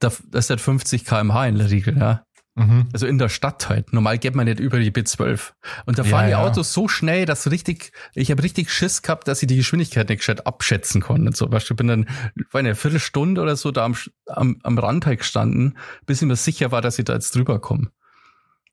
da, 0.00 0.08
das 0.30 0.46
ist 0.46 0.50
halt 0.50 0.60
50 0.60 1.04
kmh 1.04 1.46
in 1.46 1.58
der 1.58 1.70
Regel, 1.70 1.96
ja. 1.96 2.22
Mhm. 2.58 2.88
Also 2.94 3.06
in 3.06 3.18
der 3.18 3.28
Stadt 3.28 3.68
halt. 3.68 3.92
Normal 3.92 4.16
geht 4.16 4.34
man 4.34 4.46
nicht 4.46 4.60
über 4.60 4.78
die 4.78 4.90
B12. 4.90 5.52
Und 5.84 5.98
da 5.98 6.04
Ja, 6.04 6.08
fahren 6.08 6.24
die 6.26 6.30
ja. 6.32 6.42
Autos 6.42 6.72
so 6.72 6.88
schnell, 6.88 7.26
dass 7.26 7.50
richtig, 7.50 7.92
ich 8.14 8.30
habe 8.30 8.42
richtig 8.42 8.72
Schiss 8.72 9.02
gehabt, 9.02 9.28
dass 9.28 9.42
ich 9.42 9.46
die 9.46 9.56
Geschwindigkeit 9.56 10.08
nicht 10.08 10.20
gescheit 10.20 10.46
abschätzen 10.46 11.02
konnte. 11.02 11.26
Und 11.26 11.36
so, 11.36 11.52
weißt 11.52 11.68
du, 11.68 11.74
ich 11.74 11.76
bin 11.76 11.86
dann, 11.88 12.06
war 12.52 12.60
eine 12.60 12.74
Viertelstunde 12.74 13.42
oder 13.42 13.56
so 13.56 13.72
da 13.72 13.84
am, 13.84 13.94
am, 14.24 14.58
am 14.62 14.78
Rand 14.78 15.04
halt 15.04 15.18
gestanden, 15.18 15.76
bis 16.06 16.22
ich 16.22 16.28
mir 16.28 16.36
sicher 16.36 16.72
war, 16.72 16.80
dass 16.80 16.98
ich 16.98 17.04
da 17.04 17.12
jetzt 17.12 17.34
drüber 17.34 17.58
komme. 17.60 17.90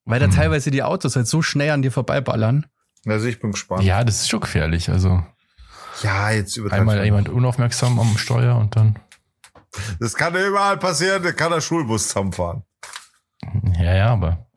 Weil 0.06 0.22
da 0.22 0.28
Hm. 0.28 0.32
teilweise 0.34 0.72
die 0.72 0.84
Autos 0.84 1.18
halt 1.18 1.28
so 1.28 1.42
schnell 1.42 1.72
an 1.72 1.82
dir 1.82 1.92
vorbeiballern. 1.92 2.66
Also 3.06 3.26
ich 3.28 3.42
bin 3.42 3.52
gespannt. 3.52 3.84
Ja, 3.84 4.06
das 4.06 4.22
ist 4.22 4.30
schon 4.30 4.40
gefährlich. 4.40 4.90
Also 4.90 5.26
Ja, 6.02 6.32
jetzt 6.32 6.58
übertreibst 6.58 6.80
einmal 6.82 7.04
jemand 7.06 7.30
unaufmerksam 7.30 8.00
am 8.00 8.18
Steuer 8.18 8.58
und 8.58 8.76
dann. 8.76 8.98
Das 10.00 10.14
kann 10.16 10.34
ja 10.34 10.46
überall 10.48 10.78
passieren, 10.78 11.24
da 11.24 11.32
kann 11.32 11.52
der 11.52 11.62
Schulbus 11.62 12.08
zusammenfahren. 12.08 12.64
Ja, 13.80 13.96
ja, 13.96 14.08
aber 14.14 14.48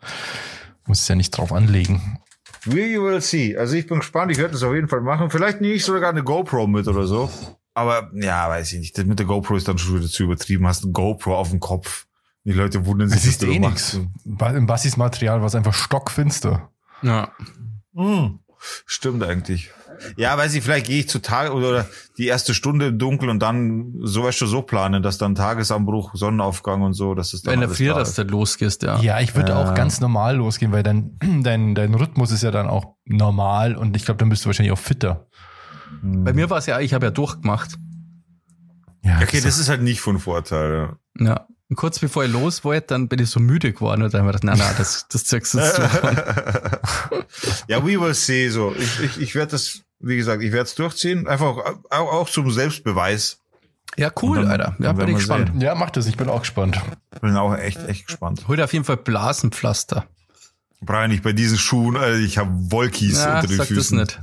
muss 0.87 1.00
es 1.00 1.09
ja 1.09 1.14
nicht 1.14 1.31
drauf 1.31 1.52
anlegen. 1.52 2.19
We 2.64 3.00
will 3.00 3.21
see. 3.21 3.57
Also 3.57 3.75
ich 3.76 3.87
bin 3.87 3.99
gespannt, 4.00 4.33
ich 4.33 4.38
werde 4.38 4.52
das 4.52 4.62
auf 4.62 4.75
jeden 4.75 4.88
Fall 4.88 5.00
machen. 5.00 5.31
Vielleicht 5.31 5.61
nehme 5.61 5.75
ich 5.75 5.85
sogar 5.85 6.11
eine 6.11 6.25
GoPro 6.25 6.66
mit 6.66 6.88
oder 6.88 7.07
so. 7.07 7.31
Aber 7.75 8.11
ja, 8.14 8.49
weiß 8.49 8.73
ich 8.73 8.78
nicht. 8.81 8.99
Das 8.99 9.05
mit 9.05 9.19
der 9.19 9.26
GoPro 9.26 9.57
ist 9.57 9.69
dann 9.69 9.78
schon 9.78 9.99
wieder 9.99 10.09
zu 10.09 10.25
übertrieben. 10.25 10.66
Hast 10.66 10.83
eine 10.83 10.93
GoPro 10.93 11.37
auf 11.37 11.50
dem 11.50 11.61
Kopf. 11.61 12.07
Die 12.45 12.52
Leute 12.52 12.87
wundern 12.87 13.09
sich, 13.09 13.21
Das 13.21 13.26
ist 13.26 13.43
eh. 13.45 14.09
Ba- 14.25 14.50
Im 14.50 14.66
Bassis 14.66 14.97
Material 14.97 15.40
war 15.40 15.47
es 15.47 15.55
einfach 15.55 15.75
stockfinster. 15.75 16.71
Ja. 17.02 17.33
Hm, 17.95 18.38
stimmt 18.87 19.23
eigentlich. 19.25 19.71
Ja, 20.17 20.37
weiß 20.37 20.55
ich, 20.55 20.62
vielleicht 20.65 20.87
gehe 20.87 21.00
ich 21.00 21.09
zu 21.09 21.21
Tage 21.21 21.53
oder, 21.53 21.87
die 22.19 22.26
erste 22.26 22.55
Stunde 22.55 22.87
im 22.87 22.99
Dunkeln 22.99 23.31
und 23.31 23.41
dann 23.41 23.95
so 24.03 24.25
weißt 24.25 24.41
du 24.41 24.47
so 24.47 24.62
planen, 24.62 25.03
dass 25.03 25.19
dann 25.19 25.35
Tagesanbruch, 25.35 26.12
Sonnenaufgang 26.15 26.83
und 26.83 26.95
so, 26.95 27.15
dass 27.15 27.33
es 27.35 27.43
dann 27.43 27.53
Wenn 27.53 27.61
der 27.61 27.69
alles 27.69 27.79
Frier 27.79 27.93
da 27.95 27.99
das 28.00 28.09
ist. 28.11 28.19
da 28.19 28.23
losgehst, 28.23 28.83
ja. 28.83 28.99
Ja, 29.00 29.21
ich 29.21 29.35
würde 29.35 29.53
Ja. 29.53 29.62
auch 29.62 29.75
ganz 29.75 30.00
normal 30.00 30.37
losgehen, 30.37 30.73
weil 30.73 30.83
dein, 30.83 31.19
dein, 31.43 31.75
dein 31.75 31.95
Rhythmus 31.95 32.31
ist 32.31 32.43
ja 32.43 32.50
dann 32.50 32.67
auch 32.69 32.95
normal 33.05 33.76
und 33.76 33.97
ich 33.97 34.05
glaube, 34.05 34.19
dann 34.19 34.29
bist 34.29 34.45
du 34.45 34.47
wahrscheinlich 34.47 34.73
auch 34.73 34.79
fitter. 34.79 35.26
Bei 36.03 36.33
mir 36.33 36.50
war 36.50 36.59
es 36.59 36.67
ja, 36.67 36.81
ich 36.81 36.95
habe 36.95 37.07
ja 37.07 37.11
durchgemacht. 37.11 37.76
Ja, 39.03 39.21
Okay, 39.23 39.41
das 39.41 39.59
ist 39.59 39.69
halt 39.69 39.83
nicht 39.83 40.00
von 40.00 40.19
Vorteil. 40.19 40.97
Ja. 41.19 41.26
Ja. 41.26 41.47
Und 41.69 41.75
kurz 41.76 41.99
bevor 41.99 42.25
ich 42.25 42.31
los 42.33 42.62
wollte, 42.65 42.88
dann 42.88 43.09
bin 43.09 43.19
ich 43.19 43.29
so 43.29 43.41
müde 43.41 43.73
geworden 43.73 44.03
und 44.03 44.15
dann 44.15 44.21
habe 44.25 44.31
ich 44.31 44.41
gedacht, 44.41 44.57
nein, 44.57 44.67
nein, 44.67 44.75
das, 44.79 45.07
das 45.09 45.25
zeigst 45.25 45.53
du 45.55 45.59
jetzt 45.59 45.79
ja, 47.69 47.85
we 47.85 48.00
will 48.00 48.15
see. 48.15 48.49
So, 48.49 48.73
ich, 48.79 49.00
ich, 49.00 49.21
ich 49.21 49.35
werde 49.35 49.53
das, 49.53 49.81
wie 50.00 50.17
gesagt, 50.17 50.43
ich 50.43 50.53
werde 50.53 50.65
es 50.65 50.75
durchziehen. 50.75 51.26
Einfach 51.26 51.57
auch, 51.91 52.12
auch 52.12 52.29
zum 52.29 52.50
Selbstbeweis. 52.50 53.41
Ja, 53.97 54.11
cool, 54.23 54.38
dann- 54.43 54.49
Alter. 54.50 54.76
Ja, 54.79 54.93
bin 54.93 55.09
ich 55.09 55.17
gespannt. 55.17 55.49
sehen. 55.53 55.61
Ja, 55.61 55.75
mach 55.75 55.91
das, 55.91 56.07
ich 56.07 56.17
bin 56.17 56.29
auch 56.29 56.41
gespannt. 56.41 56.81
Bin 57.21 57.37
auch 57.37 57.55
echt, 57.57 57.79
echt 57.88 58.07
gespannt. 58.07 58.45
Hol 58.49 58.57
dir 58.57 58.65
auf 58.65 58.73
jeden 58.73 58.85
Fall 58.85 58.97
Blasenpflaster. 58.99 60.05
Brian, 60.83 61.11
ich 61.11 61.23
bei 61.23 61.33
diesen 61.33 61.57
Schuhen, 61.57 61.97
Alter, 61.97 62.19
ich 62.19 62.37
habe 62.38 62.50
Wolkis 62.71 63.19
Ja, 63.25 63.37
unter 63.37 63.49
den 63.49 63.57
sag 63.57 63.69
das 63.69 63.69
Füßen. 63.69 63.99
nicht. 63.99 64.21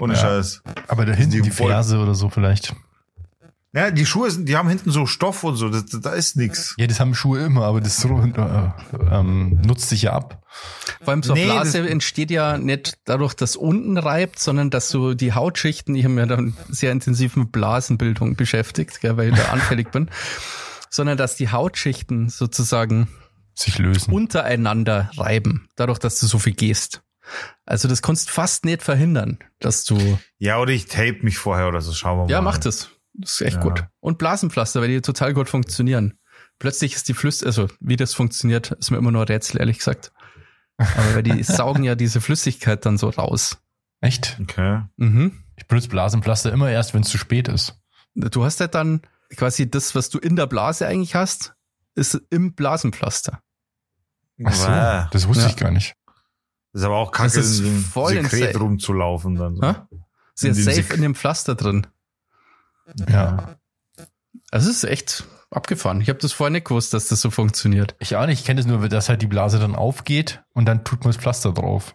Ohne 0.00 0.14
Ja. 0.14 0.20
Scheiß. 0.20 0.62
Aber 0.86 1.04
da 1.06 1.12
hinten 1.12 1.32
Die 1.32 1.42
die, 1.42 1.50
Ferse 1.50 1.98
oder 1.98 2.14
so 2.14 2.28
vielleicht. 2.30 2.74
Ja, 3.78 3.90
die 3.92 4.06
Schuhe 4.06 4.30
sind, 4.30 4.48
die 4.48 4.56
haben 4.56 4.68
hinten 4.68 4.90
so 4.90 5.06
Stoff 5.06 5.44
und 5.44 5.54
so, 5.56 5.68
da 5.68 6.10
ist 6.10 6.36
nix. 6.36 6.74
Ja, 6.78 6.86
das 6.88 6.98
haben 6.98 7.14
Schuhe 7.14 7.44
immer, 7.44 7.64
aber 7.64 7.80
das 7.80 7.98
so, 7.98 8.08
äh, 8.20 8.70
ähm, 9.10 9.60
nutzt 9.64 9.88
sich 9.88 10.02
ja 10.02 10.14
ab. 10.14 10.42
Vor 11.02 11.12
allem 11.12 11.22
so 11.22 11.32
eine 11.32 11.42
Nee, 11.42 11.46
Blase 11.52 11.88
entsteht 11.88 12.30
ja 12.32 12.58
nicht 12.58 12.98
dadurch, 13.04 13.34
dass 13.34 13.54
unten 13.54 13.96
reibt, 13.96 14.40
sondern 14.40 14.70
dass 14.70 14.88
so 14.88 15.14
die 15.14 15.32
Hautschichten, 15.32 15.94
ich 15.94 16.04
habe 16.04 16.14
mir 16.14 16.26
dann 16.26 16.56
sehr 16.68 16.90
intensiv 16.90 17.36
mit 17.36 17.52
Blasenbildung 17.52 18.34
beschäftigt, 18.34 19.00
gell, 19.00 19.16
weil 19.16 19.30
ich 19.30 19.36
da 19.36 19.50
anfällig 19.52 19.90
bin, 19.92 20.10
sondern 20.90 21.16
dass 21.16 21.36
die 21.36 21.50
Hautschichten 21.52 22.28
sozusagen 22.30 23.06
Sich 23.54 23.78
lösen. 23.78 24.12
untereinander 24.12 25.10
reiben, 25.16 25.68
dadurch, 25.76 25.98
dass 26.00 26.18
du 26.18 26.26
so 26.26 26.38
viel 26.40 26.54
gehst. 26.54 27.02
Also 27.66 27.86
das 27.88 28.00
kannst 28.02 28.30
fast 28.30 28.64
nicht 28.64 28.82
verhindern, 28.82 29.38
dass 29.60 29.84
du, 29.84 30.18
Ja, 30.38 30.58
oder 30.58 30.72
ich 30.72 30.86
tape 30.86 31.18
mich 31.22 31.36
vorher 31.38 31.68
oder 31.68 31.80
so, 31.82 31.92
schauen 31.92 32.18
wir 32.18 32.24
mal. 32.24 32.30
ja, 32.30 32.40
mach 32.40 32.58
das. 32.58 32.88
Das 33.20 33.32
ist 33.32 33.40
echt 33.42 33.56
Ja. 33.56 33.62
gut. 33.62 33.84
Und 34.00 34.18
Blasenpflaster, 34.18 34.80
weil 34.80 34.88
die 34.88 35.00
total 35.00 35.34
gut 35.34 35.48
funktionieren. 35.48 36.18
Plötzlich 36.58 36.94
ist 36.94 37.08
die 37.08 37.14
Flüssigkeit, 37.14 37.46
also 37.48 37.68
wie 37.80 37.96
das 37.96 38.14
funktioniert, 38.14 38.72
ist 38.72 38.90
mir 38.90 38.96
immer 38.98 39.10
nur 39.10 39.22
ein 39.22 39.28
Rätsel, 39.28 39.60
ehrlich 39.60 39.78
gesagt. 39.78 40.12
Aber 40.76 41.14
weil 41.16 41.22
die 41.22 41.42
saugen 41.42 41.82
ja 41.84 41.94
diese 41.94 42.20
Flüssigkeit 42.20 42.86
dann 42.86 42.96
so 42.98 43.08
raus. 43.10 43.58
Echt? 44.00 44.38
Okay. 44.40 44.82
Mhm. 44.96 45.42
Ich 45.56 45.66
benutze 45.66 45.88
Blasenpflaster 45.88 46.52
immer 46.52 46.70
erst, 46.70 46.94
wenn 46.94 47.02
es 47.02 47.08
zu 47.08 47.18
spät 47.18 47.48
ist. 47.48 47.76
Du 48.14 48.44
hast 48.44 48.60
halt 48.60 48.74
dann 48.74 49.02
quasi 49.36 49.68
das, 49.68 49.94
was 49.96 50.08
du 50.10 50.18
in 50.18 50.36
der 50.36 50.46
Blase 50.46 50.86
eigentlich 50.86 51.14
hast, 51.16 51.54
ist 51.96 52.20
im 52.30 52.54
Blasenpflaster. 52.54 53.40
Ach 54.44 54.54
so, 54.54 54.66
das 55.10 55.26
wusste 55.26 55.44
Ja. 55.44 55.50
ich 55.50 55.56
gar 55.56 55.72
nicht. 55.72 55.94
Das 56.72 56.82
ist 56.82 56.86
aber 56.86 56.96
auch 56.96 57.10
kacke, 57.10 57.24
Das 57.34 57.36
ist 57.36 57.62
voll 57.92 58.12
Sekret 58.12 58.32
insane. 58.50 58.58
rumzulaufen 58.58 59.34
dann. 59.34 59.56
So. 59.56 60.48
In 60.48 60.54
dem 60.54 60.62
safe 60.62 60.76
Sek- 60.82 60.94
in 60.94 61.02
dem 61.02 61.14
Pflaster 61.16 61.56
drin. 61.56 61.86
Ja. 63.08 63.56
Also 64.50 64.70
es 64.70 64.78
ist 64.78 64.84
echt 64.84 65.24
abgefahren. 65.50 66.00
Ich 66.00 66.08
habe 66.08 66.18
das 66.18 66.32
vorher 66.32 66.50
nicht 66.50 66.66
gewusst, 66.66 66.94
dass 66.94 67.08
das 67.08 67.20
so 67.20 67.30
funktioniert. 67.30 67.94
Ich 67.98 68.16
auch 68.16 68.26
nicht. 68.26 68.40
Ich 68.40 68.46
kenne 68.46 68.60
es 68.60 68.66
nur, 68.66 68.88
dass 68.88 69.08
halt 69.08 69.22
die 69.22 69.26
Blase 69.26 69.58
dann 69.58 69.74
aufgeht 69.74 70.42
und 70.52 70.66
dann 70.66 70.84
tut 70.84 71.00
man 71.00 71.12
das 71.12 71.16
Pflaster 71.16 71.52
drauf. 71.52 71.94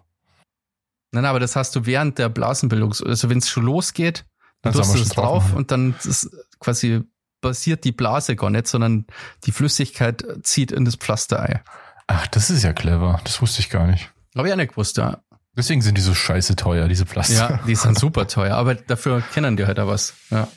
Nein, 1.11 1.25
aber 1.25 1.39
das 1.39 1.55
hast 1.55 1.75
du 1.75 1.85
während 1.85 2.17
der 2.17 2.29
Blasenbildung, 2.29 2.93
also 3.05 3.29
wenn 3.29 3.37
es 3.37 3.49
schon 3.49 3.63
losgeht, 3.63 4.25
dann 4.61 4.73
tust 4.73 4.95
du 4.95 4.99
das 4.99 5.07
schon 5.07 5.23
drauf 5.23 5.53
und 5.53 5.71
dann 5.71 5.95
ist 6.03 6.29
quasi 6.59 7.03
passiert 7.41 7.83
die 7.83 7.91
Blase 7.91 8.35
gar 8.35 8.49
nicht, 8.49 8.67
sondern 8.67 9.05
die 9.43 9.51
Flüssigkeit 9.51 10.23
zieht 10.41 10.71
in 10.71 10.85
das 10.85 10.95
Pflaster 10.95 11.41
ein. 11.41 11.59
Ach, 12.07 12.25
das 12.27 12.49
ist 12.49 12.63
ja 12.63 12.73
clever. 12.73 13.19
Das 13.25 13.41
wusste 13.41 13.59
ich 13.59 13.69
gar 13.69 13.85
nicht. 13.85 14.11
Habe 14.35 14.47
ich 14.47 14.53
auch 14.53 14.57
nicht 14.57 14.71
gewusst, 14.71 14.97
ja. 14.97 15.19
Deswegen 15.55 15.81
sind 15.81 15.97
die 15.97 16.01
so 16.01 16.15
scheiße 16.15 16.55
teuer, 16.55 16.87
diese 16.87 17.05
Pflaster. 17.05 17.33
Ja, 17.35 17.59
die 17.67 17.75
sind 17.75 17.99
super 17.99 18.27
teuer, 18.27 18.55
aber 18.55 18.73
dafür 18.73 19.21
kennen 19.21 19.55
die 19.55 19.67
halt 19.67 19.79
auch 19.79 19.87
was. 19.87 20.15
Ja. 20.31 20.47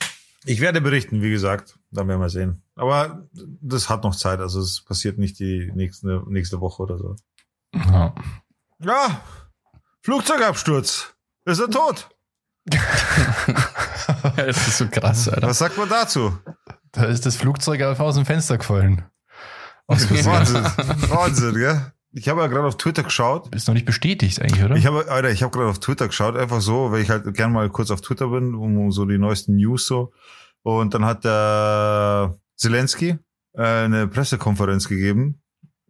Ich 0.46 0.60
werde 0.60 0.80
berichten, 0.80 1.22
wie 1.22 1.30
gesagt. 1.30 1.78
Dann 1.90 2.08
werden 2.08 2.20
wir 2.20 2.30
sehen. 2.30 2.62
Aber 2.76 3.28
das 3.32 3.88
hat 3.88 4.04
noch 4.04 4.14
Zeit. 4.14 4.40
Also 4.40 4.60
es 4.60 4.82
passiert 4.82 5.18
nicht 5.18 5.38
die 5.38 5.70
nächste, 5.74 6.22
nächste 6.28 6.60
Woche 6.60 6.82
oder 6.82 6.98
so. 6.98 7.16
Ja. 7.74 8.14
Ja, 8.78 9.20
Flugzeugabsturz. 10.02 11.14
Ist 11.44 11.60
er 11.60 11.70
tot? 11.70 12.08
Das 14.36 14.68
ist 14.68 14.78
so 14.78 14.88
krass, 14.88 15.28
Alter. 15.32 15.48
Was 15.48 15.58
sagt 15.58 15.76
man 15.76 15.88
dazu? 15.88 16.38
Da 16.92 17.04
ist 17.04 17.26
das 17.26 17.36
Flugzeug 17.36 17.82
einfach 17.82 18.04
aus 18.04 18.14
dem 18.14 18.24
Fenster 18.24 18.58
gefallen. 18.58 19.04
Wahnsinn. 19.88 20.64
Wahnsinn, 21.10 21.54
gell? 21.54 21.92
Ich 22.18 22.30
habe 22.30 22.40
ja 22.40 22.46
gerade 22.46 22.66
auf 22.66 22.78
Twitter 22.78 23.02
geschaut. 23.02 23.54
Ist 23.54 23.68
noch 23.68 23.74
nicht 23.74 23.84
bestätigt 23.84 24.40
eigentlich, 24.40 24.64
oder? 24.64 24.74
Ich 24.74 24.86
habe, 24.86 25.06
Alter, 25.10 25.30
ich 25.30 25.42
habe 25.42 25.52
gerade 25.52 25.68
auf 25.68 25.80
Twitter 25.80 26.06
geschaut, 26.06 26.34
einfach 26.34 26.62
so, 26.62 26.90
weil 26.90 27.02
ich 27.02 27.10
halt 27.10 27.32
gern 27.34 27.52
mal 27.52 27.68
kurz 27.68 27.90
auf 27.90 28.00
Twitter 28.00 28.28
bin, 28.28 28.54
um 28.54 28.90
so 28.90 29.04
die 29.04 29.18
neuesten 29.18 29.56
News 29.56 29.86
so. 29.86 30.14
Und 30.62 30.94
dann 30.94 31.04
hat 31.04 31.24
der 31.24 32.38
Zelensky 32.56 33.18
äh, 33.52 33.62
eine 33.62 34.08
Pressekonferenz 34.08 34.88
gegeben. 34.88 35.42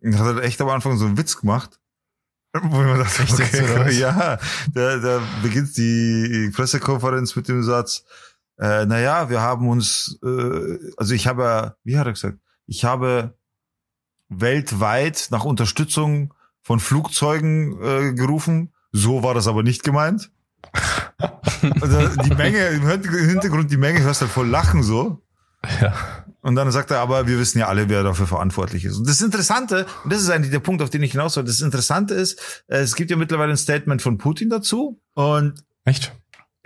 Und 0.02 0.18
hat 0.18 0.26
halt 0.26 0.42
echt 0.42 0.60
am 0.60 0.68
Anfang 0.68 0.96
so 0.96 1.06
einen 1.06 1.16
Witz 1.16 1.40
gemacht. 1.40 1.78
Wo 2.60 2.80
ich 2.80 2.86
mir 2.86 2.98
dachte, 2.98 3.22
okay, 3.22 3.92
ja, 4.00 4.38
da, 4.74 4.96
da 4.96 5.22
beginnt 5.44 5.76
die 5.76 6.50
Pressekonferenz 6.52 7.36
mit 7.36 7.46
dem 7.46 7.62
Satz, 7.62 8.02
äh, 8.58 8.84
naja, 8.84 9.30
wir 9.30 9.42
haben 9.42 9.68
uns, 9.68 10.18
äh, 10.24 10.78
also 10.96 11.14
ich 11.14 11.28
habe, 11.28 11.76
wie 11.84 11.96
hat 11.96 12.06
er 12.06 12.14
gesagt, 12.14 12.38
ich 12.66 12.84
habe 12.84 13.38
weltweit 14.28 15.28
nach 15.30 15.44
Unterstützung 15.44 16.34
von 16.62 16.80
Flugzeugen 16.80 17.80
äh, 17.80 18.12
gerufen. 18.14 18.72
So 18.92 19.22
war 19.22 19.34
das 19.34 19.46
aber 19.46 19.62
nicht 19.62 19.84
gemeint. 19.84 20.30
also 21.80 22.08
die 22.22 22.34
Menge, 22.34 22.66
im 22.68 22.86
Hintergrund 22.88 23.70
die 23.70 23.76
Menge 23.76 24.02
hörst 24.02 24.20
halt 24.20 24.30
voll 24.30 24.48
lachen 24.48 24.82
so. 24.82 25.22
Ja. 25.80 25.94
Und 26.42 26.54
dann 26.54 26.70
sagt 26.70 26.92
er, 26.92 27.00
aber 27.00 27.26
wir 27.26 27.38
wissen 27.38 27.58
ja 27.58 27.66
alle, 27.66 27.88
wer 27.88 28.04
dafür 28.04 28.26
verantwortlich 28.26 28.84
ist. 28.84 28.98
Und 28.98 29.08
das 29.08 29.20
Interessante, 29.20 29.84
und 30.04 30.12
das 30.12 30.22
ist 30.22 30.30
eigentlich 30.30 30.52
der 30.52 30.60
Punkt, 30.60 30.80
auf 30.80 30.90
den 30.90 31.02
ich 31.02 31.12
hinaus 31.12 31.34
soll, 31.34 31.44
das 31.44 31.60
Interessante 31.60 32.14
ist, 32.14 32.64
es 32.68 32.94
gibt 32.94 33.10
ja 33.10 33.16
mittlerweile 33.16 33.52
ein 33.52 33.56
Statement 33.56 34.00
von 34.00 34.16
Putin 34.16 34.48
dazu. 34.48 35.00
Und 35.14 35.64
Echt? 35.84 36.12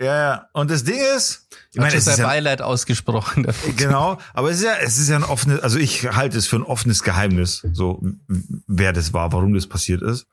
Ja, 0.01 0.15
ja, 0.15 0.49
und 0.53 0.71
das 0.71 0.83
Ding 0.83 0.99
ist, 1.15 1.47
ich 1.71 1.79
meine, 1.79 1.95
es 1.95 2.07
ist 2.07 2.15
sein 2.15 2.19
ja, 2.19 2.25
Beileid 2.25 2.61
ausgesprochen. 2.61 3.43
dafür. 3.43 3.73
Genau, 3.73 4.17
aber 4.33 4.49
es 4.49 4.57
ist 4.57 4.63
ja, 4.63 4.75
es 4.77 4.97
ist 4.97 5.09
ja 5.09 5.15
ein 5.15 5.23
offenes, 5.23 5.61
also 5.61 5.77
ich 5.77 6.11
halte 6.11 6.37
es 6.37 6.47
für 6.47 6.55
ein 6.55 6.63
offenes 6.63 7.03
Geheimnis, 7.03 7.65
so 7.73 8.01
wer 8.67 8.93
das 8.93 9.13
war, 9.13 9.31
warum 9.31 9.53
das 9.53 9.67
passiert 9.67 10.01
ist. 10.01 10.25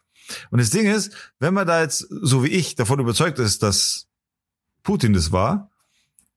Und 0.51 0.61
das 0.61 0.71
Ding 0.71 0.87
ist, 0.87 1.13
wenn 1.39 1.55
man 1.55 1.67
da 1.67 1.83
jetzt, 1.83 2.07
so 2.09 2.43
wie 2.45 2.49
ich, 2.49 2.77
davon 2.77 2.99
überzeugt 2.99 3.39
ist, 3.39 3.63
dass 3.63 4.07
Putin 4.83 5.13
das 5.13 5.33
war 5.33 5.71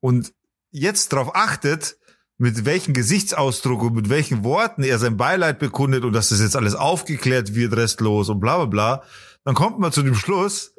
und 0.01 0.33
jetzt 0.71 1.13
darauf 1.13 1.35
achtet, 1.35 1.97
mit 2.37 2.65
welchem 2.65 2.93
Gesichtsausdruck 2.93 3.83
und 3.83 3.93
mit 3.93 4.09
welchen 4.09 4.43
Worten 4.43 4.83
er 4.83 4.97
sein 4.97 5.15
Beileid 5.15 5.59
bekundet 5.59 6.03
und 6.03 6.13
dass 6.13 6.29
das 6.29 6.41
jetzt 6.41 6.55
alles 6.55 6.75
aufgeklärt 6.75 7.53
wird, 7.53 7.73
restlos 7.73 8.29
und 8.29 8.39
bla 8.39 8.57
bla 8.57 8.65
bla, 8.65 9.03
dann 9.43 9.55
kommt 9.55 9.79
man 9.79 9.91
zu 9.91 10.03
dem 10.03 10.15
Schluss, 10.15 10.70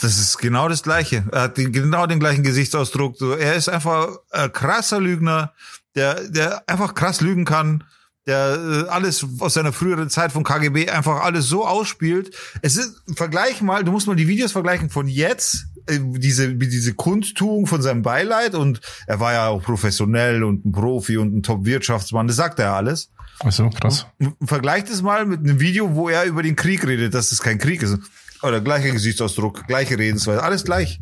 das 0.00 0.18
ist 0.18 0.38
genau 0.38 0.68
das 0.68 0.82
Gleiche. 0.82 1.24
Er 1.32 1.42
hat 1.42 1.56
den, 1.56 1.72
genau 1.72 2.06
den 2.06 2.20
gleichen 2.20 2.42
Gesichtsausdruck. 2.42 3.16
So, 3.16 3.32
Er 3.32 3.54
ist 3.54 3.68
einfach 3.68 4.08
ein 4.30 4.52
krasser 4.52 5.00
Lügner, 5.00 5.52
der, 5.94 6.28
der 6.28 6.68
einfach 6.68 6.94
krass 6.94 7.20
lügen 7.20 7.44
kann, 7.44 7.84
der 8.26 8.84
äh, 8.86 8.88
alles 8.88 9.24
aus 9.38 9.54
seiner 9.54 9.72
früheren 9.72 10.10
Zeit 10.10 10.32
vom 10.32 10.44
KGB 10.44 10.90
einfach 10.90 11.22
alles 11.22 11.46
so 11.46 11.66
ausspielt. 11.66 12.34
Es 12.62 12.76
ist, 12.76 13.02
vergleich 13.14 13.62
mal, 13.62 13.84
du 13.84 13.92
musst 13.92 14.06
mal 14.06 14.16
die 14.16 14.28
Videos 14.28 14.52
vergleichen 14.52 14.90
von 14.90 15.08
jetzt, 15.08 15.66
äh, 15.86 15.98
diese, 16.00 16.54
diese 16.54 16.94
Kundtuung 16.94 17.66
von 17.66 17.82
seinem 17.82 18.02
Beileid 18.02 18.54
und 18.54 18.80
er 19.06 19.20
war 19.20 19.32
ja 19.32 19.48
auch 19.48 19.62
professionell 19.62 20.42
und 20.42 20.66
ein 20.66 20.72
Profi 20.72 21.16
und 21.16 21.34
ein 21.36 21.42
Top-Wirtschaftsmann, 21.42 22.26
das 22.26 22.36
sagt 22.36 22.58
er 22.58 22.66
ja 22.66 22.76
alles. 22.76 23.10
Ach 23.40 23.52
so, 23.52 23.68
krass. 23.68 24.06
Vergleicht 24.44 24.88
es 24.88 25.02
mal 25.02 25.26
mit 25.26 25.40
einem 25.40 25.60
Video, 25.60 25.94
wo 25.94 26.08
er 26.08 26.24
über 26.24 26.42
den 26.42 26.56
Krieg 26.56 26.86
redet, 26.86 27.14
dass 27.14 27.32
es 27.32 27.42
kein 27.42 27.58
Krieg 27.58 27.82
ist. 27.82 27.98
Oder 28.42 28.60
gleicher 28.60 28.90
Gesichtsausdruck, 28.90 29.66
gleiche 29.66 29.98
Redensweise, 29.98 30.42
alles 30.42 30.64
gleich. 30.64 31.00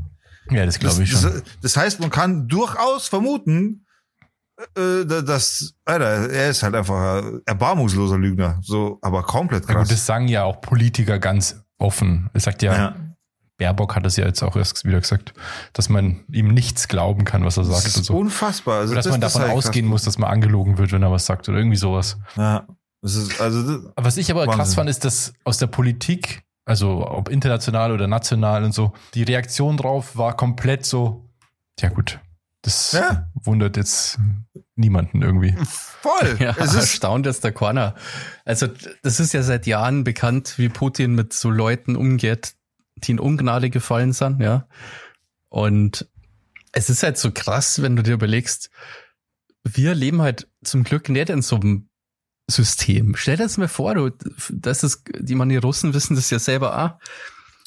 Ja, 0.50 0.66
das 0.66 0.78
glaube 0.78 1.02
ich 1.02 1.10
Das, 1.12 1.22
schon. 1.22 1.32
das, 1.32 1.42
das 1.62 1.76
heißt, 1.76 2.00
man 2.00 2.10
kann 2.10 2.48
durchaus 2.48 3.08
vermuten, 3.08 3.86
äh, 4.76 5.04
da- 5.06 5.22
dass, 5.22 5.74
Alter, 5.84 6.30
er 6.30 6.50
ist 6.50 6.62
halt 6.62 6.74
einfach 6.74 7.22
ein 7.22 7.40
erbarmungsloser 7.46 8.18
Lügner. 8.18 8.58
So, 8.62 8.98
aber 9.02 9.22
komplett 9.22 9.66
Ja, 9.66 9.74
krass. 9.74 9.88
gut, 9.88 9.92
das 9.96 10.06
sagen 10.06 10.28
ja 10.28 10.44
auch 10.44 10.60
Politiker 10.60 11.18
ganz 11.18 11.62
offen. 11.78 12.30
Es 12.34 12.44
sagt 12.44 12.62
ja, 12.62 12.74
ja. 12.74 12.96
Baerbock 13.56 13.94
hat 13.94 14.04
es 14.04 14.16
ja 14.16 14.26
jetzt 14.26 14.42
auch 14.42 14.56
erst 14.56 14.84
wieder 14.84 15.00
gesagt, 15.00 15.32
dass 15.74 15.88
man 15.88 16.24
ihm 16.32 16.48
nichts 16.48 16.88
glauben 16.88 17.24
kann, 17.24 17.44
was 17.44 17.56
er 17.56 17.62
Das 17.64 17.72
sagt 17.74 17.86
ist 17.86 17.96
und 17.98 18.04
so. 18.04 18.16
unfassbar. 18.16 18.80
Also 18.80 18.94
dass 18.94 19.04
das, 19.04 19.12
man 19.12 19.20
das 19.20 19.32
davon 19.34 19.48
halt 19.48 19.56
ausgehen 19.58 19.86
krass. 19.86 19.90
muss, 19.90 20.02
dass 20.02 20.18
man 20.18 20.28
angelogen 20.30 20.76
wird, 20.76 20.90
wenn 20.92 21.02
er 21.02 21.10
was 21.12 21.24
sagt 21.26 21.48
oder 21.48 21.58
irgendwie 21.58 21.76
sowas. 21.76 22.18
Ja. 22.36 22.66
Das 23.00 23.14
ist, 23.16 23.40
also, 23.40 23.62
das, 23.78 23.92
Was 23.96 24.16
ich 24.16 24.30
aber 24.30 24.46
krass 24.46 24.58
Wahnsinn. 24.58 24.74
fand, 24.76 24.90
ist, 24.90 25.04
dass 25.04 25.34
aus 25.44 25.58
der 25.58 25.66
Politik, 25.68 26.42
also 26.64 27.07
ob 27.07 27.29
international 27.29 27.92
oder 27.92 28.07
national 28.07 28.64
und 28.64 28.72
so, 28.72 28.92
die 29.14 29.22
Reaktion 29.22 29.77
drauf 29.77 30.16
war 30.16 30.37
komplett 30.37 30.87
so, 30.87 31.29
ja 31.81 31.88
gut, 31.90 32.20
das 32.62 32.92
Ja. 32.92 33.31
wundert 33.35 33.77
jetzt 33.77 34.18
niemanden 34.77 35.22
irgendwie. 35.22 35.55
voll. 35.66 36.37
Ja, 36.40 36.55
es 36.59 36.68
ist, 36.70 36.74
erstaunt 36.77 37.27
ist 37.27 37.44
der 37.44 37.53
Corner. 37.53 37.94
Also, 38.44 38.68
das 39.03 39.20
ist 39.20 39.33
ja 39.35 39.42
seit 39.42 39.66
Jahren 39.66 40.05
bekannt, 40.05 40.55
wie 40.59 40.68
Putin 40.68 41.14
mit 41.14 41.33
so 41.33 41.50
Leuten 41.50 41.96
umgeht, 41.96 42.55
die 42.96 43.12
in 43.12 43.20
Ungnade 43.20 43.70
gefallen 43.70 44.12
sind, 44.12 44.40
ja. 44.40 44.66
Und 45.48 46.09
es 46.72 46.90
ist 46.90 47.03
halt 47.03 47.18
so 47.18 47.31
krass, 47.33 47.83
wenn 47.83 47.96
du 47.96 48.03
dir 48.03 48.14
überlegst, 48.14 48.70
wir 49.62 49.94
leben 49.94 50.22
halt 50.22 50.48
zum 50.64 50.85
Glück 50.85 51.09
nicht 51.09 51.31
in 51.31 51.42
so 51.42 51.57
einem 51.57 51.88
System. 52.50 53.14
Stell 53.16 53.37
dir 53.37 53.44
das 53.44 53.57
mal 53.57 53.68
vor, 53.68 53.94
du, 53.94 54.11
das 54.50 54.83
ist, 54.83 55.04
die 55.18 55.35
man 55.35 55.48
die 55.48 55.57
Russen 55.57 55.94
wissen 55.94 56.14
das 56.14 56.30
ja 56.30 56.38
selber 56.38 56.78
auch. 56.78 56.98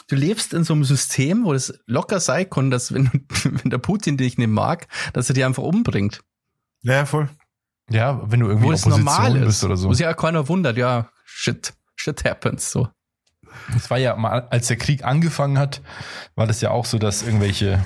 Du 0.08 0.16
lebst 0.16 0.54
in 0.54 0.64
so 0.64 0.74
einem 0.74 0.84
System, 0.84 1.44
wo 1.44 1.54
es 1.54 1.80
locker 1.86 2.20
sein 2.20 2.50
kann, 2.50 2.72
dass 2.72 2.94
wenn, 2.94 3.10
wenn 3.44 3.70
der 3.70 3.80
Putin 3.80 4.18
dich 4.18 4.38
nicht 4.38 4.50
mag, 4.50 4.88
dass 5.14 5.30
er 5.30 5.34
dich 5.34 5.46
einfach 5.46 5.64
umbringt. 5.64 6.22
ja, 6.84 7.06
voll. 7.06 7.30
Ja, 7.90 8.22
wenn 8.30 8.42
du 8.42 8.48
irgendwie 8.48 8.68
wo 8.68 8.72
es 8.74 8.84
Opposition 8.84 9.06
normal 9.06 9.38
ist. 9.38 9.46
bist 9.46 9.64
oder 9.64 9.78
so. 9.78 9.90
Wo 9.90 9.94
sich 9.94 10.04
ja 10.04 10.14
keiner 10.14 10.48
wundert, 10.50 10.78
ja, 10.78 11.10
shit, 11.24 11.74
shit 11.96 12.24
happens, 12.26 12.72
so. 12.72 12.90
Es 13.76 13.90
war 13.90 13.98
ja 13.98 14.16
mal, 14.16 14.48
als 14.50 14.68
der 14.68 14.76
Krieg 14.76 15.06
angefangen 15.06 15.58
hat, 15.58 15.82
war 16.36 16.48
das 16.48 16.62
ja 16.62 16.72
auch 16.72 16.86
so, 16.86 17.00
dass 17.00 17.24
irgendwelche 17.24 17.84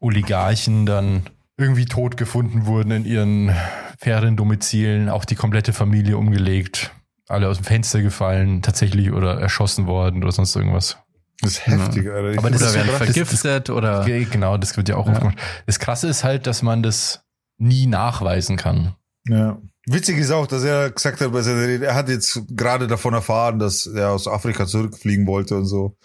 Oligarchen 0.00 0.86
dann 0.86 1.30
irgendwie 1.56 1.86
tot 1.86 2.16
gefunden 2.16 2.66
wurden 2.66 2.90
in 2.90 3.04
ihren 3.04 3.56
Feriendomizilen, 3.98 5.08
auch 5.08 5.24
die 5.24 5.34
komplette 5.34 5.72
Familie 5.72 6.16
umgelegt, 6.16 6.92
alle 7.26 7.48
aus 7.48 7.58
dem 7.58 7.64
Fenster 7.64 8.00
gefallen, 8.00 8.62
tatsächlich 8.62 9.12
oder 9.12 9.40
erschossen 9.40 9.86
worden 9.86 10.22
oder 10.22 10.32
sonst 10.32 10.54
irgendwas. 10.56 10.96
Das 11.40 11.52
ist 11.52 11.66
heftig, 11.66 12.08
Alter. 12.08 12.30
Ich 12.32 12.38
Aber 12.38 12.50
das 12.50 12.62
Oder 12.62 12.70
ist 12.70 12.74
werden 12.76 12.86
so 12.90 12.96
krass, 12.96 13.04
vergiftet 13.06 13.70
oder. 13.70 14.04
Ge- 14.04 14.24
Genau, 14.24 14.56
das 14.56 14.76
wird 14.76 14.88
ja 14.88 14.96
auch 14.96 15.06
Ja. 15.06 15.12
oft 15.12 15.20
gemacht. 15.20 15.38
Das 15.66 15.78
Krasse 15.78 16.08
ist 16.08 16.24
halt, 16.24 16.46
dass 16.48 16.62
man 16.62 16.82
das 16.82 17.22
nie 17.58 17.86
nachweisen 17.86 18.56
kann. 18.56 18.94
Ja. 19.28 19.58
Witzig 19.86 20.18
ist 20.18 20.30
auch, 20.32 20.46
dass 20.46 20.64
er 20.64 20.90
gesagt 20.90 21.20
hat 21.20 21.32
bei 21.32 21.42
seiner 21.42 21.62
Rede, 21.66 21.86
er 21.86 21.94
hat 21.94 22.08
jetzt 22.08 22.42
gerade 22.50 22.88
davon 22.88 23.14
erfahren, 23.14 23.58
dass 23.58 23.86
er 23.86 24.10
aus 24.10 24.26
Afrika 24.28 24.66
zurückfliegen 24.66 25.26
wollte 25.26 25.56
und 25.56 25.66
so. 25.66 25.96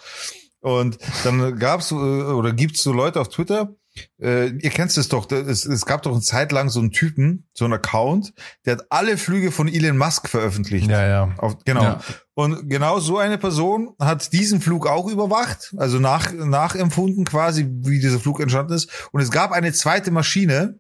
Und 0.62 0.98
dann 1.24 1.58
gab's 1.60 1.92
äh, 1.92 1.96
oder 1.96 2.54
gibt's 2.54 2.82
so 2.84 2.94
Leute 2.94 3.20
auf 3.20 3.28
Twitter, 3.30 3.74
äh, 4.20 4.50
ihr 4.50 4.70
kennt 4.70 4.96
es 4.96 5.10
doch, 5.10 5.30
es, 5.32 5.66
es 5.66 5.86
gab 5.86 6.02
doch 6.04 6.12
eine 6.12 6.22
Zeit 6.22 6.52
lang 6.52 6.70
so 6.70 6.80
einen 6.80 6.92
Typen, 6.92 7.48
so 7.54 7.66
einen 7.66 7.74
Account, 7.74 8.34
der 8.66 8.74
hat 8.78 8.86
alle 8.90 9.18
Flüge 9.18 9.52
von 9.52 9.68
Elon 9.68 9.98
Musk 9.98 10.28
veröffentlicht. 10.28 10.90
Ja, 10.90 11.06
ja. 11.06 11.36
Auf, 11.38 11.58
genau. 11.66 11.84
Ja. 11.84 12.02
Und 12.34 12.70
genau 12.70 13.00
so 13.00 13.18
eine 13.18 13.38
Person 13.38 13.94
hat 14.00 14.34
diesen 14.34 14.62
Flug 14.62 14.88
auch 14.88 15.08
überwacht, 15.08 15.74
also 15.78 16.00
nach, 16.00 16.32
nachempfunden 16.32 17.26
quasi, 17.26 17.68
wie 17.70 18.00
dieser 18.00 18.20
Flug 18.20 18.40
entstanden 18.40 18.74
ist. 18.74 19.10
Und 19.12 19.22
es 19.22 19.32
gab 19.32 19.52
eine 19.52 19.74
zweite 19.74 20.12
Maschine, 20.12 20.80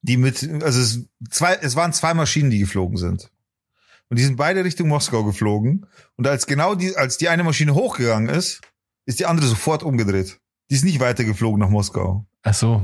die 0.00 0.16
mit, 0.16 0.48
also 0.62 0.80
es, 0.80 1.06
zwei, 1.30 1.54
es 1.54 1.76
waren 1.76 1.92
zwei 1.92 2.14
Maschinen, 2.14 2.50
die 2.50 2.58
geflogen 2.58 2.96
sind. 2.96 3.30
Und 4.08 4.18
die 4.18 4.24
sind 4.24 4.36
beide 4.36 4.64
Richtung 4.64 4.88
Moskau 4.88 5.24
geflogen. 5.24 5.86
Und 6.16 6.26
als 6.26 6.46
genau 6.46 6.74
die, 6.74 6.96
als 6.96 7.16
die 7.16 7.28
eine 7.28 7.42
Maschine 7.42 7.74
hochgegangen 7.74 8.28
ist, 8.28 8.60
ist 9.06 9.18
die 9.18 9.26
andere 9.26 9.46
sofort 9.46 9.82
umgedreht. 9.82 10.38
Die 10.70 10.74
ist 10.74 10.84
nicht 10.84 11.00
weitergeflogen 11.00 11.60
nach 11.60 11.68
Moskau. 11.68 12.26
Ach 12.42 12.54
so. 12.54 12.82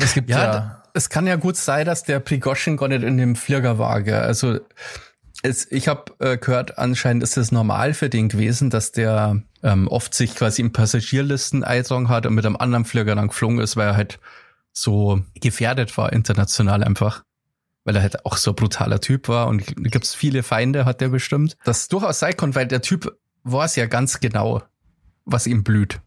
Es 0.00 0.14
gibt 0.14 0.30
Ja, 0.30 0.38
ja, 0.38 0.82
es 0.94 1.08
kann 1.08 1.26
ja 1.26 1.36
gut 1.36 1.56
sein, 1.56 1.86
dass 1.86 2.02
der 2.02 2.20
Prigoschin 2.20 2.76
gar 2.76 2.88
nicht 2.88 3.02
in 3.02 3.16
dem 3.16 3.36
Flieger 3.36 3.78
war. 3.78 4.02
Gell? 4.02 4.20
Also 4.20 4.58
es, 5.42 5.70
ich 5.70 5.88
habe 5.88 6.14
äh, 6.18 6.36
gehört, 6.36 6.78
anscheinend 6.78 7.22
ist 7.22 7.36
es 7.36 7.52
normal 7.52 7.94
für 7.94 8.08
den 8.08 8.28
gewesen, 8.28 8.70
dass 8.70 8.92
der 8.92 9.42
ähm, 9.62 9.88
oft 9.88 10.14
sich 10.14 10.34
quasi 10.34 10.62
in 10.62 10.72
Passagierlisten 10.72 11.64
eintragen 11.64 12.08
hat 12.08 12.26
und 12.26 12.34
mit 12.34 12.44
einem 12.44 12.56
anderen 12.56 12.84
Flieger 12.84 13.14
dann 13.14 13.28
geflogen 13.28 13.58
ist, 13.60 13.76
weil 13.76 13.88
er 13.88 13.96
halt 13.96 14.18
so 14.72 15.22
gefährdet 15.34 15.96
war 15.96 16.12
international 16.12 16.82
einfach. 16.84 17.24
Weil 17.84 17.96
er 17.96 18.02
halt 18.02 18.26
auch 18.26 18.36
so 18.36 18.50
ein 18.50 18.56
brutaler 18.56 19.00
Typ 19.00 19.28
war 19.28 19.46
und 19.46 19.66
da 19.66 19.88
gibt's 19.88 20.14
viele 20.14 20.42
Feinde, 20.42 20.84
hat 20.84 21.00
der 21.00 21.08
bestimmt. 21.08 21.56
Das 21.64 21.88
durchaus 21.88 22.18
sein 22.18 22.36
kann, 22.36 22.54
weil 22.54 22.66
der 22.66 22.82
Typ 22.82 23.16
weiß 23.44 23.76
ja 23.76 23.86
ganz 23.86 24.20
genau, 24.20 24.62
was 25.24 25.46
ihm 25.46 25.64
blüht. 25.64 26.00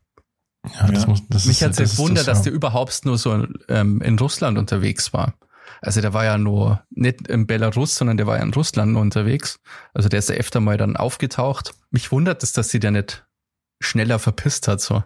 Ja, 0.66 0.88
das 0.88 1.04
Ja. 1.04 1.10
muss, 1.10 1.22
das 1.30 1.46
Mich 1.46 1.58
ist, 1.58 1.62
hat 1.64 1.70
das 1.72 1.80
es 1.80 1.92
ist 1.92 1.98
gewundert, 1.98 2.28
das, 2.28 2.38
dass 2.38 2.42
der 2.44 2.54
überhaupt 2.54 3.06
nur 3.06 3.18
so 3.18 3.48
ähm, 3.68 4.02
in 4.02 4.18
Russland 4.20 4.58
unterwegs 4.58 5.14
war. 5.14 5.34
Also 5.82 6.02
der 6.02 6.14
war 6.14 6.26
ja 6.26 6.38
nur 6.38 6.84
nicht 6.92 7.28
in 7.28 7.48
Belarus, 7.48 7.96
sondern 7.96 8.18
der 8.18 8.28
war 8.28 8.38
ja 8.38 8.44
in 8.44 8.54
Russland 8.54 8.92
nur 8.92 9.02
unterwegs. 9.02 9.60
Also 9.94 10.10
der 10.10 10.20
ist 10.20 10.30
ja 10.30 10.36
öfter 10.36 10.60
mal 10.60 10.78
dann 10.78 10.96
aufgetaucht. 10.96 11.74
Mich 11.90 12.12
wundert 12.12 12.44
es, 12.44 12.54
dass 12.54 12.70
sie 12.70 12.80
der 12.80 12.92
nicht 12.92 13.26
schneller 13.80 14.20
verpisst 14.20 14.68
hat, 14.68 14.80
so. 14.82 15.04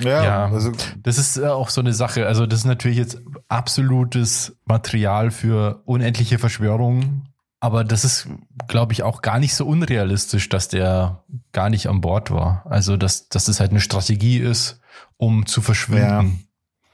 Ja, 0.00 0.24
Ja. 0.24 0.46
also 0.50 0.72
Das 0.98 1.16
ist 1.18 1.36
äh, 1.38 1.46
auch 1.46 1.70
so 1.70 1.80
eine 1.80 1.94
Sache. 1.94 2.26
Also 2.26 2.46
das 2.46 2.60
ist 2.60 2.64
natürlich 2.66 2.98
jetzt 2.98 3.22
absolutes 3.48 4.56
Material 4.66 5.30
für 5.30 5.82
unendliche 5.86 6.38
Verschwörungen. 6.38 7.28
Aber 7.66 7.82
das 7.82 8.04
ist, 8.04 8.28
glaube 8.68 8.92
ich, 8.92 9.02
auch 9.02 9.22
gar 9.22 9.40
nicht 9.40 9.56
so 9.56 9.66
unrealistisch, 9.66 10.48
dass 10.48 10.68
der 10.68 11.24
gar 11.50 11.68
nicht 11.68 11.88
an 11.88 12.00
Bord 12.00 12.30
war. 12.30 12.64
Also, 12.70 12.96
dass, 12.96 13.28
dass 13.28 13.46
das 13.46 13.58
halt 13.58 13.72
eine 13.72 13.80
Strategie 13.80 14.38
ist, 14.38 14.78
um 15.16 15.46
zu 15.46 15.60
verschwinden. 15.60 16.46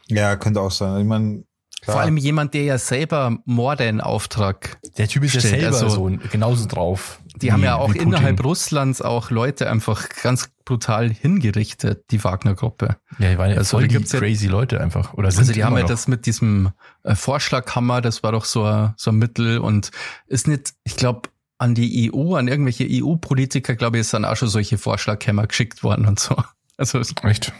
ja, 0.08 0.34
könnte 0.36 0.62
auch 0.62 0.70
sein. 0.70 1.02
Ich 1.02 1.06
meine, 1.06 1.44
Vor 1.84 2.00
allem 2.00 2.16
jemand, 2.16 2.54
der 2.54 2.62
ja 2.62 2.78
selber 2.78 3.36
Morde 3.44 3.84
in 3.84 4.00
Auftrag. 4.00 4.78
Der 4.98 5.08
Typ 5.08 5.24
ist 5.24 5.34
ja 5.34 5.40
selber 5.40 5.66
also- 5.68 5.88
so 5.88 6.18
genauso 6.30 6.66
drauf. 6.66 7.20
Die 7.36 7.46
wie- 7.46 7.52
haben 7.52 7.62
ja 7.64 7.76
auch 7.76 7.94
innerhalb 7.94 8.44
Russlands 8.44 9.00
auch 9.00 9.30
Leute 9.30 9.70
einfach 9.70 10.08
ganz 10.22 10.50
brutal 10.66 11.10
hingerichtet, 11.10 12.04
die 12.10 12.22
Wagner-Gruppe. 12.22 12.96
Ja, 13.18 13.30
die 13.30 13.38
waren 13.38 13.50
ja 13.50 13.56
Also, 13.56 13.78
voll 13.78 13.88
die 13.88 13.94
gibt's 13.96 14.12
ja- 14.12 14.18
crazy 14.20 14.46
Leute 14.48 14.80
einfach. 14.80 15.14
Oder 15.14 15.30
sind 15.30 15.40
Also 15.40 15.52
die 15.54 15.64
haben 15.64 15.76
ja 15.78 15.84
das 15.84 16.08
mit 16.08 16.26
diesem 16.26 16.70
äh, 17.04 17.14
Vorschlaghammer, 17.14 18.00
das 18.02 18.22
war 18.22 18.32
doch 18.32 18.44
so, 18.44 18.64
ein- 18.64 18.92
so 18.96 19.10
ein 19.10 19.16
Mittel 19.16 19.58
und 19.58 19.90
ist 20.26 20.46
nicht, 20.46 20.74
ich 20.84 20.96
glaube, 20.96 21.30
an 21.58 21.74
die 21.74 22.10
EU, 22.12 22.34
an 22.34 22.48
irgendwelche 22.48 22.84
EU-Politiker, 22.88 23.76
glaube 23.76 23.96
ich, 23.96 24.02
ist 24.02 24.12
dann 24.14 24.24
auch 24.24 24.36
schon 24.36 24.48
solche 24.48 24.78
Vorschlaghämmer 24.78 25.46
geschickt 25.46 25.82
worden 25.82 26.06
und 26.06 26.18
so. 26.20 26.36
Also 26.76 27.00
Echt? 27.22 27.52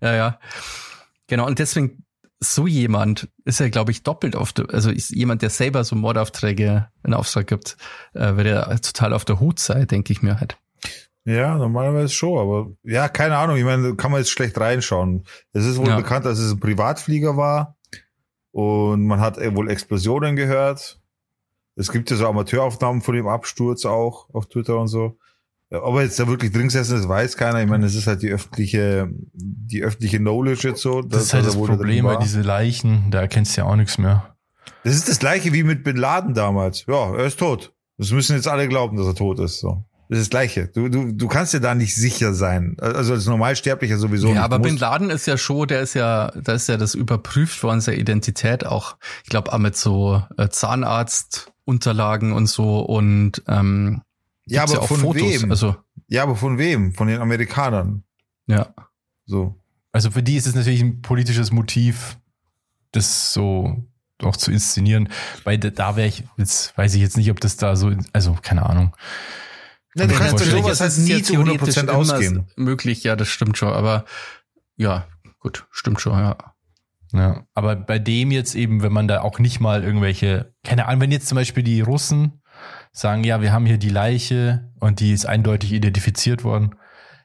ja, 0.00 0.14
ja. 0.14 0.38
Genau, 1.26 1.46
und 1.46 1.58
deswegen 1.58 2.04
so 2.42 2.66
jemand 2.66 3.28
ist 3.44 3.60
ja, 3.60 3.68
glaube 3.68 3.90
ich, 3.92 4.02
doppelt 4.02 4.36
auf 4.36 4.52
der, 4.52 4.70
also 4.70 4.90
ist 4.90 5.10
jemand, 5.10 5.42
der 5.42 5.50
selber 5.50 5.84
so 5.84 5.96
Mordaufträge 5.96 6.88
in 7.04 7.14
Auftrag 7.14 7.46
gibt, 7.46 7.76
äh, 8.14 8.36
wird 8.36 8.46
ja 8.48 8.64
total 8.78 9.12
auf 9.12 9.24
der 9.24 9.40
Hut 9.40 9.58
sein, 9.58 9.86
denke 9.86 10.12
ich 10.12 10.22
mir 10.22 10.38
halt. 10.40 10.58
Ja, 11.24 11.56
normalerweise 11.56 12.12
schon, 12.12 12.38
aber 12.38 12.70
ja, 12.82 13.08
keine 13.08 13.36
Ahnung. 13.36 13.56
Ich 13.56 13.64
meine, 13.64 13.90
da 13.90 13.94
kann 13.94 14.10
man 14.10 14.20
jetzt 14.20 14.30
schlecht 14.30 14.58
reinschauen. 14.58 15.24
Es 15.52 15.64
ist 15.64 15.78
wohl 15.78 15.88
Ja. 15.88 15.96
bekannt, 15.96 16.24
dass 16.26 16.38
es 16.40 16.52
ein 16.52 16.58
Privatflieger 16.60 17.36
war 17.36 17.76
und 18.50 19.06
man 19.06 19.20
hat 19.20 19.36
wohl 19.54 19.70
Explosionen 19.70 20.34
gehört. 20.34 21.00
Es 21.76 21.90
gibt 21.92 22.10
ja 22.10 22.16
so 22.16 22.26
Amateuraufnahmen 22.26 23.02
von 23.02 23.14
dem 23.14 23.28
Absturz 23.28 23.84
auch 23.86 24.28
auf 24.34 24.46
Twitter 24.48 24.78
und 24.78 24.88
so. 24.88 25.16
Ob 25.72 25.96
er 25.96 26.02
jetzt 26.02 26.18
da 26.18 26.26
wirklich 26.26 26.52
drin 26.52 26.64
gesessen 26.64 26.98
ist, 26.98 27.08
weiß 27.08 27.36
keiner. 27.36 27.62
Ich 27.62 27.68
meine, 27.68 27.86
es 27.86 27.94
ist 27.94 28.06
halt 28.06 28.22
die 28.22 28.30
öffentliche, 28.30 29.08
die 29.32 29.82
öffentliche 29.82 30.18
Knowledge 30.18 30.68
jetzt 30.68 30.82
so. 30.82 31.00
Das 31.00 31.24
ist 31.24 31.34
halt 31.34 31.46
das 31.46 31.56
Problem, 31.56 32.04
weil 32.04 32.18
diese 32.18 32.42
Leichen, 32.42 33.10
da 33.10 33.20
erkennst 33.20 33.56
du 33.56 33.62
ja 33.62 33.66
auch 33.66 33.76
nichts 33.76 33.96
mehr. 33.98 34.36
Das 34.84 34.94
ist 34.94 35.08
das 35.08 35.18
gleiche 35.18 35.52
wie 35.52 35.62
mit 35.62 35.84
Bin 35.84 35.96
Laden 35.96 36.34
damals. 36.34 36.84
Ja, 36.86 37.14
er 37.14 37.24
ist 37.24 37.38
tot. 37.38 37.72
Das 37.98 38.10
müssen 38.10 38.36
jetzt 38.36 38.48
alle 38.48 38.68
glauben, 38.68 38.96
dass 38.96 39.06
er 39.06 39.14
tot 39.14 39.38
ist. 39.38 39.60
So. 39.60 39.84
Das 40.08 40.18
ist 40.18 40.26
das 40.26 40.30
Gleiche. 40.30 40.68
Du, 40.68 40.90
du, 40.90 41.12
du 41.12 41.26
kannst 41.26 41.54
ja 41.54 41.60
da 41.60 41.74
nicht 41.74 41.94
sicher 41.94 42.34
sein. 42.34 42.76
Also 42.80 43.14
als 43.14 43.24
Normalsterblicher 43.24 43.96
sowieso. 43.96 44.26
Ja, 44.28 44.34
nicht. 44.34 44.42
aber 44.42 44.58
Bin 44.58 44.76
Laden 44.76 45.08
ist 45.08 45.26
ja 45.26 45.38
schon, 45.38 45.68
der 45.68 45.80
ist 45.80 45.94
ja, 45.94 46.30
da 46.34 46.52
ist 46.52 46.68
ja 46.68 46.76
das 46.76 46.94
überprüft 46.94 47.62
worden, 47.62 47.80
seine 47.80 47.96
Identität 47.96 48.66
auch. 48.66 48.96
Ich 49.24 49.30
glaube 49.30 49.50
auch 49.52 49.58
mit 49.58 49.74
so 49.74 50.22
äh, 50.36 50.50
Zahnarztunterlagen 50.50 52.32
und 52.32 52.46
so 52.46 52.80
und 52.80 53.42
ähm, 53.48 54.02
ja, 54.46 54.62
aber 54.64 54.80
auch 54.82 54.88
von 54.88 55.00
Fotos. 55.00 55.22
wem? 55.22 55.50
Also 55.50 55.76
ja, 56.08 56.22
aber 56.24 56.36
von 56.36 56.58
wem? 56.58 56.94
Von 56.94 57.08
den 57.08 57.20
Amerikanern. 57.20 58.04
ja. 58.46 58.74
So. 59.24 59.58
Also 59.92 60.10
für 60.10 60.22
die 60.22 60.36
ist 60.36 60.46
es 60.46 60.54
natürlich 60.54 60.80
ein 60.82 61.00
politisches 61.02 61.52
Motiv, 61.52 62.18
das 62.92 63.32
so 63.32 63.84
auch 64.22 64.36
zu 64.36 64.50
inszenieren. 64.50 65.08
Weil 65.44 65.58
da- 65.58 65.70
da 65.70 65.96
wäre 65.96 66.08
ich, 66.08 66.24
jetzt 66.38 66.76
weiß 66.78 66.94
ich 66.94 67.00
jetzt 67.02 67.16
nicht, 67.16 67.30
ob 67.30 67.40
das 67.40 67.56
da 67.56 67.76
so, 67.76 67.92
also 68.12 68.36
keine 68.42 68.64
Ahnung. 68.68 68.96
Ja, 69.94 70.06
du 70.06 70.12
Ja, 70.14 70.18
kannst 70.18 70.36
bei 70.36 70.44
natürlich 70.44 70.64
sowas 70.64 70.80
halt 70.80 70.98
nie 70.98 71.10
ja 71.12 71.22
zu 71.22 71.32
100% 71.34 71.44
theoretisch 71.54 71.76
immer 71.82 71.94
ausgehen. 71.94 72.46
Möglich, 72.56 73.04
ja, 73.04 73.16
das 73.16 73.28
stimmt 73.28 73.58
schon, 73.58 73.72
aber 73.72 74.04
ja, 74.76 75.06
gut, 75.40 75.66
stimmt 75.70 76.00
schon, 76.00 76.18
ja. 76.18 76.36
Ja, 77.12 77.46
aber 77.54 77.76
bei 77.76 77.98
dem 77.98 78.30
jetzt 78.30 78.54
eben, 78.54 78.82
wenn 78.82 78.92
man 78.92 79.06
da 79.08 79.20
auch 79.20 79.38
nicht 79.38 79.60
mal 79.60 79.84
irgendwelche, 79.84 80.54
keine 80.64 80.86
Ahnung, 80.88 81.02
wenn 81.02 81.12
jetzt 81.12 81.28
zum 81.28 81.36
Beispiel 81.36 81.62
die 81.62 81.82
Russen 81.82 82.41
sagen, 82.92 83.24
ja, 83.24 83.40
wir 83.40 83.52
haben 83.52 83.66
hier 83.66 83.78
die 83.78 83.88
Leiche 83.88 84.70
und 84.80 85.00
die 85.00 85.12
ist 85.12 85.26
eindeutig 85.26 85.72
identifiziert 85.72 86.44
worden, 86.44 86.74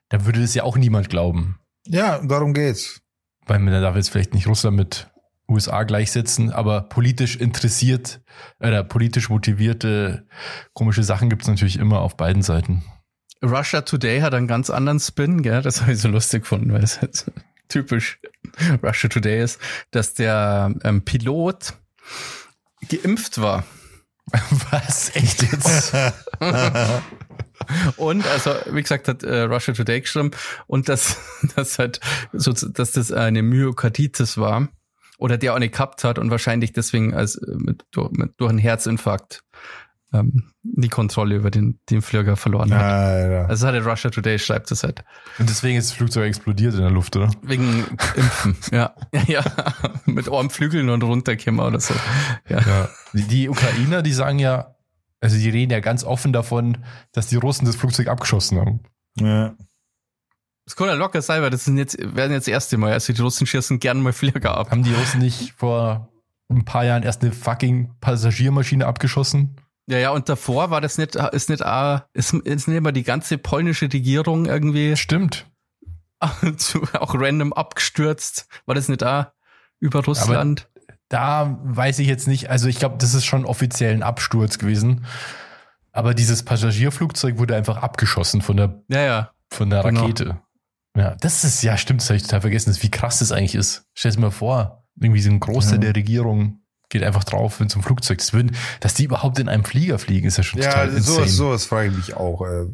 dann 0.10 0.26
würde 0.26 0.42
das 0.42 0.54
ja 0.56 0.64
auch 0.64 0.78
niemand 0.78 1.10
glauben. 1.10 1.60
Ja, 1.86 2.20
darum 2.20 2.54
geht's. 2.54 3.02
Weil 3.46 3.60
man 3.60 3.82
darf 3.82 3.96
jetzt 3.96 4.10
vielleicht 4.10 4.34
nicht 4.34 4.48
Russland 4.48 4.78
mit 4.78 5.10
USA 5.50 5.84
gleichsetzen, 5.84 6.52
aber 6.52 6.82
politisch 6.82 7.38
interessiert 7.38 8.22
oder 8.60 8.84
politisch 8.84 9.30
motivierte 9.30 10.28
komische 10.74 11.04
Sachen 11.04 11.30
gibt 11.30 11.44
es 11.44 11.48
natürlich 11.48 11.80
immer 11.80 12.02
auf 12.02 12.18
beiden 12.18 12.42
Seiten. 12.42 12.84
Russia 13.44 13.82
Today 13.82 14.22
hat 14.22 14.34
einen 14.34 14.48
ganz 14.48 14.70
anderen 14.70 15.00
Spin, 15.00 15.44
gell? 15.44 15.62
Das 15.62 15.82
habe 15.82 15.94
ich 15.94 16.00
so 16.00 16.10
lustig 16.10 16.42
gefunden, 16.44 16.74
weil 16.74 16.84
es 16.84 17.00
jetzt 17.02 17.32
typisch 17.70 18.20
Russia 18.84 19.10
Today 19.10 19.42
ist, 19.42 19.62
dass 19.92 20.14
der 20.14 20.74
ähm, 20.84 21.04
Pilot 21.04 21.74
geimpft 22.90 23.40
war. 23.40 23.64
Was? 24.72 25.16
Echt 25.16 25.44
jetzt? 25.44 25.94
Und 27.98 28.26
also, 28.28 28.52
wie 28.72 28.82
gesagt, 28.82 29.08
hat 29.08 29.24
äh, 29.24 29.42
Russia 29.42 29.74
Today 29.74 30.02
geschrieben 30.02 30.32
und 30.68 30.90
dass 30.90 31.18
das 31.56 31.80
halt 31.80 32.00
so, 32.32 32.54
dass 32.54 32.92
das 32.92 33.12
eine 33.12 33.42
Myokarditis 33.42 34.38
war 34.38 34.70
oder 35.18 35.38
der 35.38 35.54
auch 35.54 35.60
nicht 35.60 35.74
gehabt 35.74 36.04
hat 36.04 36.20
und 36.20 36.30
wahrscheinlich 36.30 36.72
deswegen 36.72 37.14
als 37.14 37.36
äh, 37.36 37.56
mit, 37.58 37.86
durch, 37.92 38.12
mit, 38.12 38.34
durch 38.38 38.50
einen 38.50 38.60
Herzinfarkt 38.60 39.44
ähm, 40.14 40.52
die 40.64 40.90
Kontrolle 40.90 41.36
über 41.36 41.52
den, 41.52 41.80
den 41.90 42.02
Flieger 42.02 42.36
verloren 42.36 42.74
hat. 42.74 42.82
Alter. 42.82 43.50
Also 43.50 43.68
hat 43.68 43.76
der 43.76 43.86
Russia 43.86 44.10
Today 44.10 44.40
schreibt 44.40 44.72
das 44.72 44.84
halt. 44.84 45.04
Und 45.38 45.50
deswegen 45.50 45.78
ist 45.78 45.90
das 45.90 45.98
Flugzeug 45.98 46.28
explodiert 46.28 46.74
in 46.76 46.82
der 46.82 46.92
Luft, 46.92 47.16
oder? 47.16 47.30
Wegen 47.42 47.86
Impfen. 48.16 48.56
ja. 48.72 48.94
ja, 49.14 49.24
ja. 49.28 49.44
Mit 50.06 50.30
Armflügeln 50.32 50.90
und 50.90 51.04
runterkommen 51.04 51.60
oder 51.60 51.80
so. 51.80 51.94
Ja. 52.48 52.60
Ja. 52.62 52.90
Die, 53.14 53.24
die 53.24 53.50
Ukrainer, 53.50 54.02
die 54.02 54.14
sagen 54.14 54.40
ja, 54.40 54.76
also 55.20 55.38
die 55.38 55.50
reden 55.50 55.72
ja 55.72 55.80
ganz 55.80 56.04
offen 56.04 56.32
davon, 56.32 56.78
dass 57.12 57.28
die 57.28 57.38
Russen 57.38 57.66
das 57.66 57.76
Flugzeug 57.76 58.08
abgeschossen 58.08 58.60
haben. 58.60 58.80
Ja. 59.20 59.56
Das 60.66 60.76
kann 60.76 60.88
ja 60.88 60.94
locker 60.94 61.22
sein, 61.22 61.42
weil 61.42 61.50
das 61.50 61.66
sind 61.66 61.78
jetzt, 61.78 61.98
werden 61.98 62.34
jetzt 62.34 62.48
das 62.48 62.52
erste 62.52 62.78
Mal. 62.78 62.94
Also 62.94 63.14
die 63.14 63.22
Russen 63.22 63.48
schießen 63.48 63.80
gerne 63.80 64.02
mal 64.02 64.14
Flieger 64.14 64.58
ab. 64.58 64.72
Haben 64.72 64.84
die 64.84 64.94
Russen 64.94 65.22
nicht 65.22 65.54
vor 65.54 66.12
ein 66.50 66.66
paar 66.66 66.86
Jahren 66.86 67.04
erst 67.04 67.24
eine 67.24 67.32
fucking 67.32 67.94
Passagiermaschine 68.00 68.86
abgeschossen? 68.86 69.56
Ja, 69.90 69.98
ja, 69.98 70.10
und 70.12 70.28
davor 70.28 70.70
war 70.70 70.82
das 70.82 70.98
nicht, 70.98 71.16
ist 71.16 71.50
nicht, 71.50 71.66
auch, 71.66 72.02
ist, 72.14 72.34
ist 72.34 72.68
nicht 72.68 72.78
immer 72.78 72.92
die 72.92 73.04
ganze 73.04 73.38
polnische 73.38 73.86
Regierung 73.92 74.46
irgendwie 74.46 74.98
Stimmt. 74.98 75.46
auch 76.20 77.14
random 77.16 77.54
abgestürzt. 77.54 78.48
War 78.66 78.76
das 78.76 78.90
nicht 78.90 79.02
da 79.02 79.34
über 79.80 80.04
Russland? 80.04 80.68
Da 81.10 81.58
weiß 81.64 82.00
ich 82.00 82.08
jetzt 82.08 82.28
nicht, 82.28 82.50
also 82.50 82.68
ich 82.68 82.80
glaube, 82.80 82.98
das 82.98 83.14
ist 83.14 83.26
schon 83.26 83.46
offiziell 83.46 83.94
ein 83.94 84.04
Absturz 84.04 84.58
gewesen. 84.58 85.06
Aber 85.94 86.14
dieses 86.14 86.44
Passagierflugzeug 86.44 87.38
wurde 87.38 87.56
einfach 87.56 87.78
abgeschossen 87.78 88.42
von 88.42 88.58
der, 88.58 88.84
ja, 88.90 89.02
ja. 89.02 89.32
von 89.50 89.70
der 89.70 89.84
Genau. 89.84 90.02
Rakete. 90.02 90.42
Ja, 90.98 91.16
das 91.22 91.44
ist, 91.44 91.62
ja, 91.64 91.78
stimmt, 91.78 92.02
das 92.02 92.10
habe 92.10 92.18
ich 92.18 92.24
total 92.24 92.42
vergessen, 92.42 92.76
wie 92.82 92.92
krass 92.92 93.20
das 93.20 93.32
eigentlich 93.32 93.56
ist. 93.56 93.86
Stell 93.94 94.12
dir 94.12 94.20
mal 94.20 94.32
vor, 94.32 94.84
irgendwie 95.00 95.22
so 95.22 95.30
ein 95.30 95.40
Großteil 95.40 95.76
Ja. 95.76 95.80
der 95.82 95.96
Regierung 95.96 96.62
geht 96.90 97.04
einfach 97.04 97.24
drauf 97.24 97.58
so 97.58 97.64
ein 97.80 97.84
Flugzeug. 97.84 98.18
Das 98.20 98.34
würden, 98.34 98.56
dass 98.80 98.94
die 98.94 99.04
überhaupt 99.04 99.40
in 99.40 99.50
einem 99.50 99.64
Flieger 99.66 100.00
fliegen, 100.00 100.28
ist 100.28 100.38
ja 100.38 100.44
schon 100.44 100.62
Ja, 100.62 100.70
total 100.72 100.90
insane. 100.90 101.04
sowas, 101.04 101.32
sowas 101.34 101.66
frage 101.66 101.90
ich 101.90 101.96
mich 101.96 102.14
auch, 102.16 102.42
äh, 102.46 102.66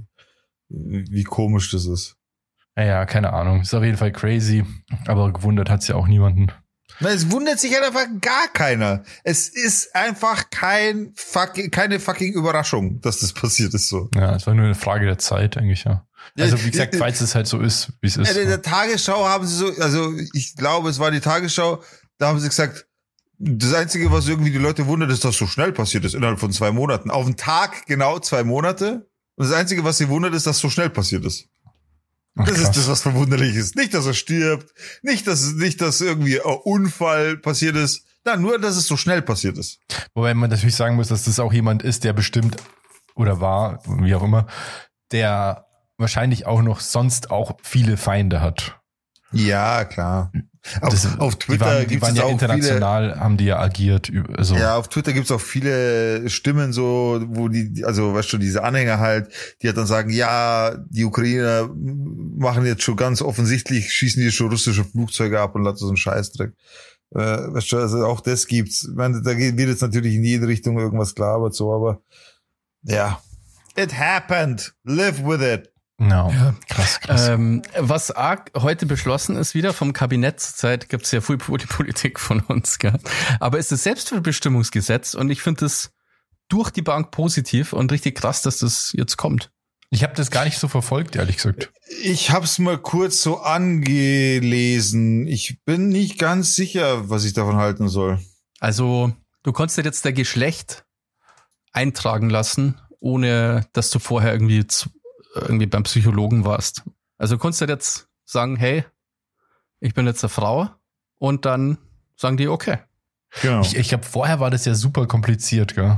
wie 0.70 1.24
komisch 1.24 1.72
das 1.72 1.86
ist. 1.86 2.16
Naja, 2.76 3.06
keine 3.06 3.34
Ahnung. 3.34 3.62
Ist 3.62 3.74
auf 3.74 3.84
jeden 3.84 3.98
Fall 3.98 4.12
crazy. 4.12 4.66
Aber 5.06 5.32
gewundert 5.32 5.70
hat's 5.70 5.88
ja 5.88 5.96
auch 5.96 6.08
niemanden. 6.08 6.52
Na, 7.00 7.10
es 7.10 7.32
wundert 7.32 7.60
sich 7.60 7.74
halt 7.74 7.86
einfach 7.86 8.06
gar 8.22 8.48
keiner. 8.54 9.04
Es 9.24 9.48
ist 9.50 9.96
einfach 9.96 10.50
kein 10.52 11.12
fucking, 11.16 11.72
keine 11.72 12.00
fucking 12.00 12.34
Überraschung, 12.34 13.02
dass 13.02 13.20
das 13.20 13.34
passiert 13.34 13.74
ist 13.74 13.90
so. 13.90 14.10
Ja, 14.16 14.36
es 14.36 14.46
war 14.48 14.54
nur 14.54 14.66
eine 14.66 14.76
Frage 14.76 15.06
der 15.06 15.18
Zeit, 15.18 15.58
eigentlich, 15.58 15.84
ja. 15.86 16.06
Also, 16.40 16.64
wie 16.64 16.72
gesagt, 16.72 16.94
Ja, 16.94 17.00
falls 17.00 17.20
es 17.22 17.36
halt 17.36 17.48
so 17.48 17.60
ist, 17.60 17.94
wie 18.02 18.08
es 18.08 18.16
Ja, 18.16 18.22
ist. 18.24 18.38
in 18.38 18.48
der 18.48 18.62
Tagesschau 18.62 19.28
haben 19.28 19.46
sie 19.46 19.56
so, 19.56 19.72
also 19.82 20.14
ich 20.34 20.56
glaube, 20.56 20.90
es 20.90 21.00
war 21.00 21.12
die 21.12 21.20
Tagesschau, 21.20 21.84
da 22.18 22.28
haben 22.28 22.40
sie 22.40 22.48
gesagt, 22.48 22.88
das 23.40 23.74
Einzige, 23.74 24.12
was 24.12 24.28
irgendwie 24.28 24.52
die 24.52 24.58
Leute 24.58 24.86
wundert, 24.88 25.12
ist, 25.12 25.26
dass 25.26 25.38
so 25.38 25.48
schnell 25.48 25.72
passiert 25.72 26.06
ist, 26.06 26.14
innerhalb 26.16 26.40
von 26.40 26.52
zwei 26.52 26.72
Monaten. 26.72 27.12
Auf 27.12 27.26
den 27.26 27.36
Tag 27.38 27.86
genau 27.88 28.20
zwei 28.20 28.44
Monate. 28.44 29.08
Und 29.36 29.46
das 29.50 29.54
Einzige, 29.54 29.84
was 29.84 29.98
sie 29.98 30.10
wundert, 30.10 30.34
ist, 30.34 30.46
dass 30.48 30.60
so 30.60 30.70
schnell 30.70 30.90
passiert 30.90 31.26
ist. 31.26 31.48
Ach, 32.36 32.46
Das 32.46 32.56
krass. 32.56 32.70
ist 32.70 32.78
das, 32.78 32.88
was 32.88 33.02
verwunderlich 33.02 33.56
ist. 33.56 33.76
Nicht, 33.76 33.94
dass 33.94 34.06
er 34.06 34.14
stirbt, 34.14 34.74
nicht, 35.02 35.28
dass, 35.28 35.54
nicht, 35.54 35.82
dass 35.82 36.02
irgendwie 36.02 36.40
ein 36.40 36.58
Unfall 36.64 37.38
passiert 37.38 37.76
ist. 37.76 38.06
Nein, 38.26 38.42
nur, 38.42 38.58
dass 38.60 38.78
es 38.78 38.88
so 38.88 38.96
schnell 38.98 39.22
passiert 39.22 39.58
ist. 39.58 39.80
Wobei 40.14 40.34
man 40.34 40.50
natürlich 40.50 40.76
sagen 40.76 40.96
muss, 40.96 41.10
dass 41.10 41.26
das 41.26 41.40
auch 41.40 41.52
jemand 41.54 41.84
ist, 41.84 42.04
der 42.04 42.14
bestimmt 42.14 42.56
oder 43.16 43.42
war, 43.42 43.82
wie 44.00 44.16
auch 44.16 44.24
immer, 44.24 44.48
der 45.12 45.66
wahrscheinlich 45.98 46.46
auch 46.48 46.62
noch 46.62 46.80
sonst 46.80 47.30
auch 47.32 47.58
viele 47.62 47.98
Feinde 47.98 48.40
hat. 48.42 48.80
Ja, 49.32 49.84
klar. 49.86 50.32
Auf, 50.82 50.90
Das- 50.94 51.20
auf 51.20 51.36
die 51.36 51.46
Twitter 51.48 51.66
waren, 51.66 51.82
die 51.82 51.88
gibt 51.88 52.02
waren 52.04 52.12
es 52.14 52.18
ja 52.18 52.24
auch 52.24 52.40
viele, 52.40 52.54
international, 52.54 53.20
haben 53.20 53.36
die 53.38 53.46
ja 53.46 53.60
agiert. 53.60 54.10
Also, 54.38 54.56
Ja, 54.56 54.78
auf 54.78 54.88
Twitter 54.88 55.12
gibt's 55.12 55.30
auch 55.32 55.42
viele 55.42 56.30
Stimmen 56.30 56.72
so, 56.72 57.22
wo 57.28 57.50
die, 57.50 57.84
also 57.84 58.14
weißt 58.14 58.32
du, 58.32 58.38
diese 58.38 58.64
Anhänger 58.64 59.00
halt, 59.00 59.28
die 59.62 59.68
halt 59.68 59.76
dann 59.76 59.88
sagen, 59.88 60.10
ja, 60.10 60.74
die 60.90 61.04
Ukrainer 61.04 61.70
machen 61.76 62.66
jetzt 62.66 62.84
schon 62.84 62.96
ganz 62.96 63.22
offensichtlich, 63.22 63.92
schießen 63.92 64.24
die 64.24 64.32
schon 64.32 64.50
russische 64.52 64.86
Flugzeuge 64.86 65.40
ab 65.42 65.54
und 65.56 65.64
lassen 65.64 65.80
so 65.80 65.88
einen 65.90 65.98
Scheißdreck. 65.98 66.54
Äh, 67.14 67.20
weißt 67.20 67.72
du, 67.74 67.78
also 67.80 68.06
auch 68.06 68.22
das 68.22 68.48
gibt's. 68.48 68.84
Ich 68.90 68.96
meine, 68.96 69.22
da 69.22 69.34
geht- 69.34 69.58
wird 69.58 69.68
jetzt 69.70 69.82
natürlich 69.82 70.16
in 70.16 70.24
jede 70.24 70.48
Richtung 70.48 70.80
irgendwas 70.80 71.14
klar, 71.14 71.36
aber 71.36 71.52
so, 71.52 71.74
aber 71.74 72.02
ja. 72.84 73.22
It 73.76 73.98
happened. 74.00 74.74
Live 74.86 75.24
with 75.26 75.42
it. 75.42 75.73
No. 75.98 76.34
krass, 76.70 77.00
krass. 77.00 77.28
Ähm, 77.28 77.62
was 77.78 78.12
arg 78.12 78.52
heute 78.56 78.86
beschlossen 78.86 79.36
ist, 79.36 79.54
wieder 79.56 79.74
vom 79.74 79.94
Kabinett 79.94 80.40
zurzeit 80.40 80.90
gibt's 80.90 81.12
ja 81.12 81.22
viel 81.22 81.38
Poli- 81.38 81.66
Politik 81.70 82.20
von 82.20 82.40
uns, 82.42 82.80
gell? 82.80 83.00
aber 83.40 83.60
es 83.60 83.66
ist 83.66 83.72
das 83.74 83.84
Selbstbestimmungsgesetz 83.84 85.14
und 85.14 85.30
ich 85.30 85.42
finde 85.42 85.62
das 85.62 85.92
durch 86.50 86.70
die 86.72 86.82
Bank 86.82 87.12
positiv 87.12 87.74
und 87.74 87.92
richtig 87.92 88.16
krass, 88.16 88.42
dass 88.42 88.60
das 88.60 88.92
jetzt 88.96 89.18
kommt. 89.18 89.52
ich 89.90 90.04
habe 90.04 90.14
das 90.16 90.30
gar 90.32 90.46
nicht 90.46 90.58
so 90.58 90.68
verfolgt, 90.68 91.16
ehrlich 91.16 91.38
gesagt. 91.38 91.72
Ich 92.04 92.32
hab's 92.32 92.60
mal 92.60 92.78
kurz 92.78 93.22
so 93.22 93.40
angelesen. 93.40 95.28
Ich 95.28 95.64
bin 95.66 95.90
nicht 95.90 96.18
ganz 96.20 96.56
sicher, 96.56 97.10
was 97.10 97.24
ich 97.26 97.34
davon 97.34 97.58
halten 97.58 97.88
soll. 97.88 98.20
Also 98.60 99.14
du 99.44 99.52
konntest 99.52 99.78
dir 99.78 99.84
jetzt 99.84 100.04
der 100.06 100.14
Geschlecht 100.14 100.86
eintragen 101.72 102.30
lassen, 102.30 102.80
ohne 103.00 103.66
dass 103.74 103.90
du 103.90 104.00
vorher 104.00 104.34
irgendwie, 104.34 104.66
zu, 104.68 104.90
irgendwie 105.34 105.66
beim 105.66 105.84
Psychologen 105.84 106.46
warst. 106.46 106.84
Also 107.18 107.36
du 107.36 107.40
konntest 107.40 107.62
dir 107.62 107.68
jetzt 107.68 108.08
sagen, 108.26 108.56
hey, 108.56 108.86
ich 109.80 109.94
bin 109.94 110.06
jetzt 110.06 110.24
eine 110.24 110.30
Frau 110.30 110.70
und 111.18 111.46
dann 111.46 111.78
sagen 112.16 112.38
die, 112.38 112.48
okay. 112.48 112.80
Genau. 113.42 113.62
Ich, 113.62 113.76
ich 113.76 113.90
glaube, 113.90 114.06
vorher 114.06 114.40
war 114.40 114.52
das 114.52 114.66
ja 114.66 114.76
super 114.76 115.08
kompliziert, 115.08 115.76
gell? 115.76 115.98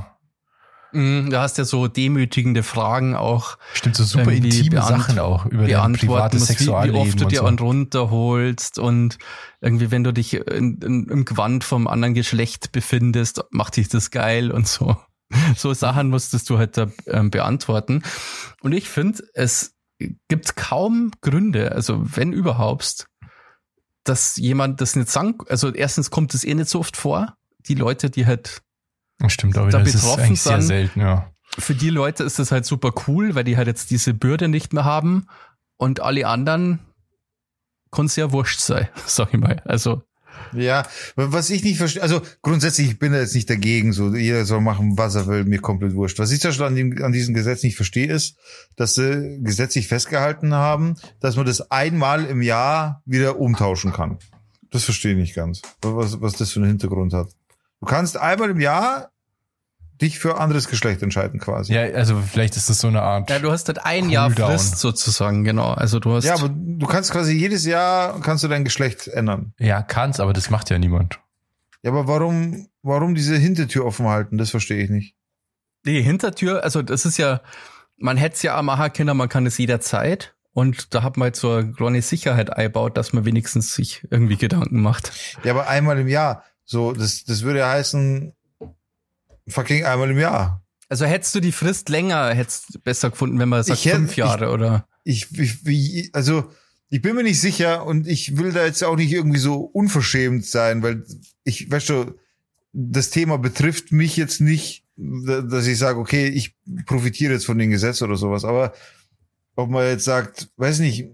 Mhm, 0.94 1.30
Da 1.30 1.42
hast 1.42 1.58
ja 1.58 1.66
so 1.66 1.88
demütigende 1.88 2.64
Fragen 2.64 3.16
auch 3.16 3.58
Stimmt, 3.74 3.98
so 3.98 4.06
super 4.06 4.32
intime 4.32 4.82
Sachen 4.82 5.20
auch 5.20 5.46
über 5.46 5.68
dein 5.68 5.94
privates 5.94 6.40
musst, 6.40 6.50
wie, 6.50 6.54
wie 6.54 6.58
Sexualleben 6.58 7.02
oft 7.02 7.20
du 7.20 7.24
und 7.26 7.32
dir 7.32 7.40
so. 7.40 7.46
einen 7.46 7.60
runterholst 7.60 8.80
und 8.80 9.18
irgendwie, 9.60 9.92
wenn 9.92 10.06
du 10.06 10.14
dich 10.14 10.36
in, 10.36 10.80
in, 10.82 11.10
im 11.10 11.26
Gewand 11.26 11.66
vom 11.66 11.88
anderen 11.88 12.14
Geschlecht 12.14 12.72
befindest, 12.72 13.44
macht 13.52 13.76
dich 13.76 13.90
das 13.90 14.10
geil 14.10 14.52
und 14.52 14.68
so. 14.68 14.96
so 15.56 15.74
Sachen 15.74 16.10
musstest 16.10 16.50
du 16.50 16.58
halt 16.58 16.78
da 16.78 16.88
ähm, 17.08 17.32
beantworten. 17.32 18.04
Und 18.62 18.72
ich 18.72 18.90
finde, 18.90 19.24
es 19.34 19.74
gibt 20.28 20.56
kaum 20.56 21.12
Gründe, 21.22 21.72
also 21.72 22.02
wenn 22.16 22.34
überhaupt, 22.34 23.08
dass 24.04 24.36
jemand 24.38 24.82
das 24.82 24.96
nicht 24.96 25.10
sagen, 25.10 25.38
also 25.50 25.74
erstens 25.74 26.12
kommt 26.12 26.34
es 26.34 26.44
eh 26.44 26.54
nicht 26.54 26.70
so 26.70 26.80
oft 26.80 26.98
vor, 26.98 27.36
die 27.68 27.76
Leute, 27.76 28.10
die 28.10 28.26
halt 28.26 28.62
Stimmt, 29.28 29.58
aber 29.58 29.70
Da 29.70 29.80
das 29.80 29.96
ist 29.96 30.02
betroffen 30.02 30.24
eigentlich 30.24 30.42
sehr 30.42 30.62
sind. 30.62 30.68
selten, 30.68 31.00
ja. 31.00 31.32
für 31.58 31.74
die 31.74 31.90
Leute 31.90 32.24
ist 32.24 32.38
das 32.38 32.52
halt 32.52 32.66
super 32.66 32.92
cool, 33.08 33.34
weil 33.34 33.46
die 33.46 33.56
halt 33.56 33.68
jetzt 33.68 33.90
diese 33.90 34.14
Bürde 34.14 34.50
nicht 34.50 34.74
mehr 34.74 34.84
haben 34.84 35.28
und 35.78 36.02
alle 36.02 36.28
anderen 36.28 36.80
kann 37.92 38.10
sehr 38.10 38.34
wurscht 38.34 38.60
sein, 38.60 38.90
sag 39.06 39.34
ich 39.34 39.40
mal. 39.40 39.62
Also 39.66 40.04
Ja, 40.54 40.84
was 41.16 41.50
ich 41.50 41.64
nicht 41.64 41.78
verstehe, 41.78 42.02
also 42.02 42.22
grundsätzlich 42.42 42.92
ich 42.92 43.00
bin 43.00 43.12
da 43.12 43.20
jetzt 43.20 43.36
nicht 43.36 43.50
dagegen, 43.50 43.94
so 43.94 44.16
jeder 44.16 44.46
soll 44.46 44.62
machen, 44.62 44.98
was 44.98 45.16
er 45.16 45.28
will, 45.28 45.44
mir 45.44 45.60
komplett 45.60 45.96
wurscht. 45.96 46.20
Was 46.20 46.32
ich 46.32 46.40
zum 46.40 46.50
Beispiel 46.50 46.66
an, 46.66 46.76
dem, 46.76 47.04
an 47.04 47.12
diesem 47.12 47.34
Gesetz 47.34 47.64
nicht 47.64 47.76
verstehe, 47.76 48.08
ist, 48.08 48.38
dass 48.76 48.96
sie 48.96 49.40
gesetzlich 49.42 49.88
festgehalten 49.88 50.54
haben, 50.54 50.96
dass 51.20 51.36
man 51.36 51.46
das 51.46 51.72
einmal 51.72 52.26
im 52.26 52.42
Jahr 52.42 53.02
wieder 53.06 53.40
umtauschen 53.40 53.92
kann. 53.92 54.20
Das 54.72 54.84
verstehe 54.84 55.14
ich 55.14 55.18
nicht 55.18 55.36
ganz, 55.36 55.62
was, 55.82 56.22
was 56.22 56.34
das 56.34 56.52
für 56.52 56.60
einen 56.60 56.70
Hintergrund 56.70 57.14
hat. 57.14 57.30
Du 57.80 57.86
kannst 57.86 58.18
einmal 58.18 58.50
im 58.50 58.60
Jahr 58.60 59.12
dich 60.02 60.20
für 60.20 60.38
anderes 60.38 60.68
Geschlecht 60.68 61.02
entscheiden 61.02 61.40
quasi. 61.40 61.74
Ja, 61.74 61.84
also 61.84 62.22
vielleicht 62.22 62.58
ist 62.58 62.70
das 62.70 62.80
so 62.80 62.88
eine 62.88 63.02
Art. 63.02 63.30
ja, 63.30 63.40
du 63.40 63.52
hast 63.52 63.68
halt 63.68 63.86
ein 63.86 64.10
Jahr 64.10 64.28
Cooldown. 64.28 64.52
Frist 64.52 64.78
sozusagen, 64.80 65.44
genau. 65.44 65.72
Also 65.72 66.00
du 66.00 66.14
hast 66.14 66.26
Ja, 66.26 66.36
aber 66.36 66.50
du 66.50 66.86
kannst 66.86 67.12
quasi 67.12 67.34
jedes 67.34 67.66
Jahr 67.66 68.20
kannst 68.22 68.44
du 68.44 68.48
dein 68.48 68.64
Geschlecht 68.64 69.08
ändern. 69.08 69.54
Ja, 69.58 69.82
kann's, 69.82 70.20
aber 70.20 70.34
das 70.34 70.50
macht 70.50 70.70
ja 70.70 70.78
niemand. 70.78 71.20
Ja, 71.84 71.92
aber 71.92 72.08
warum, 72.08 72.68
warum 72.82 73.16
diese 73.16 73.38
Hintertür 73.38 73.86
offen 73.86 74.08
halten? 74.08 74.38
Das 74.38 74.50
verstehe 74.50 74.84
ich 74.84 74.90
nicht. 74.90 75.16
die 75.86 76.02
Hintertür, 76.02 76.64
also 76.64 76.82
das 76.82 77.06
ist 77.06 77.18
ja, 77.18 77.42
man 77.98 78.18
hätte 78.18 78.36
es 78.36 78.42
ja 78.42 78.58
am 78.58 78.70
können, 78.92 79.16
man 79.16 79.30
kann 79.30 79.46
es 79.46 79.58
jederzeit. 79.58 80.34
Und 80.52 80.96
da 80.96 81.04
hat 81.04 81.18
man 81.18 81.26
halt 81.26 81.36
so 81.36 81.52
eine 81.52 81.74
kleine 81.74 82.02
Sicherheit 82.02 82.50
eingebaut, 82.50 82.96
dass 82.96 83.12
man 83.12 83.26
wenigstens 83.26 83.76
sich 83.76 84.08
irgendwie 84.10 84.38
Gedanken 84.38 84.82
macht. 84.82 85.12
Ja, 85.44 85.52
aber 85.52 85.68
einmal 85.68 86.00
im 86.00 86.08
Jahr. 86.08 86.44
So, 86.64 86.94
das, 86.94 87.26
das 87.26 87.44
würde 87.44 87.60
ja 87.60 87.70
heißen, 87.70 88.34
fucking 89.48 89.86
einmal 89.86 90.12
im 90.12 90.20
Jahr. 90.20 90.64
Also 90.90 91.06
hättest 91.06 91.34
du 91.36 91.40
die 91.40 91.52
Frist 91.52 91.90
länger, 91.90 92.30
hättest 92.34 92.76
du 92.76 92.80
besser 92.80 93.10
gefunden, 93.10 93.40
wenn 93.40 93.50
man 93.50 93.64
sagt 93.64 93.80
Ich 93.80 93.86
hätt- 93.86 93.96
fünf 93.96 94.16
Jahre 94.18 94.52
oder? 94.52 94.88
Ich, 95.04 95.28
ich, 95.40 96.10
also, 96.14 96.52
ich 96.90 97.02
bin 97.02 97.16
mir 97.16 97.24
nicht 97.24 97.42
sicher 97.42 97.86
und 97.86 98.08
ich 98.08 98.38
will 98.38 98.52
da 98.52 98.66
jetzt 98.66 98.84
auch 98.84 98.96
nicht 98.96 99.12
irgendwie 99.12 99.40
so 99.40 99.56
unverschämt 99.62 100.46
sein, 100.46 100.84
weil 100.84 101.04
ich, 101.44 101.70
weißt 101.72 101.90
du, 101.90 102.16
das 102.74 103.10
Thema 103.10 103.38
betrifft 103.38 103.92
mich 103.92 104.16
jetzt 104.18 104.42
nicht, 104.42 104.84
da- 104.96 105.42
dass 105.42 105.66
ich 105.68 105.78
sage, 105.78 106.00
okay, 106.00 106.28
ich 106.28 106.56
profitiere 106.86 107.34
jetzt 107.34 107.46
von 107.46 107.58
dem 107.58 107.72
Gesetz 107.72 108.02
oder 108.02 108.16
sowas, 108.16 108.46
aber 108.46 108.74
ob 109.56 109.70
man 109.70 109.86
jetzt 109.86 110.06
sagt, 110.06 110.50
weiß 110.58 110.80
nicht, 110.80 111.08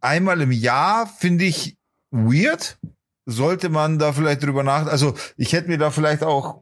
einmal 0.00 0.40
im 0.40 0.50
Jahr 0.52 1.06
finde 1.06 1.44
ich 1.44 1.76
weird, 2.10 2.78
sollte 3.26 3.68
man 3.68 3.98
da 3.98 4.12
vielleicht 4.12 4.42
drüber 4.42 4.62
nach, 4.64 4.86
also 4.86 5.14
ich 5.36 5.52
hätte 5.52 5.68
mir 5.68 5.78
da 5.78 5.90
vielleicht 5.90 6.22
auch 6.24 6.61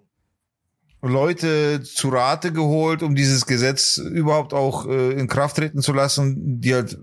Leute 1.03 1.83
zu 1.83 2.09
Rate 2.11 2.53
geholt, 2.53 3.03
um 3.03 3.15
dieses 3.15 3.47
Gesetz 3.47 3.97
überhaupt 3.99 4.53
auch 4.53 4.87
äh, 4.87 5.13
in 5.13 5.29
Kraft 5.29 5.57
treten 5.57 5.81
zu 5.83 5.93
lassen, 5.93 6.61
die 6.61 6.75
halt 6.75 6.99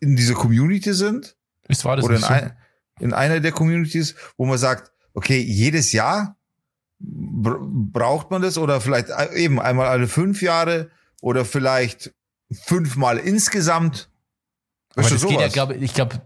in 0.00 0.16
dieser 0.16 0.34
Community 0.34 0.94
sind 0.94 1.36
Ist 1.68 1.84
war 1.84 1.96
das 1.96 2.04
oder 2.04 2.14
in, 2.16 2.20
so? 2.22 2.26
ein, 2.28 2.52
in 3.00 3.12
einer 3.12 3.40
der 3.40 3.52
Communities, 3.52 4.14
wo 4.36 4.46
man 4.46 4.58
sagt, 4.58 4.90
okay, 5.14 5.38
jedes 5.38 5.92
Jahr 5.92 6.36
br 6.98 7.58
braucht 7.60 8.30
man 8.30 8.42
das 8.42 8.56
oder 8.58 8.80
vielleicht 8.80 9.10
ein- 9.10 9.32
eben 9.36 9.60
einmal 9.60 9.88
alle 9.88 10.08
fünf 10.08 10.40
Jahre 10.40 10.90
oder 11.20 11.44
vielleicht 11.44 12.12
fünfmal 12.50 13.18
insgesamt. 13.18 14.08
Aber 14.94 15.02
Weißt 15.04 15.10
du, 15.10 15.14
das 15.16 15.26
geht 15.28 15.40
ja, 15.40 15.48
glaube 15.48 15.74
ich, 15.74 15.94
glaube, 15.94 16.20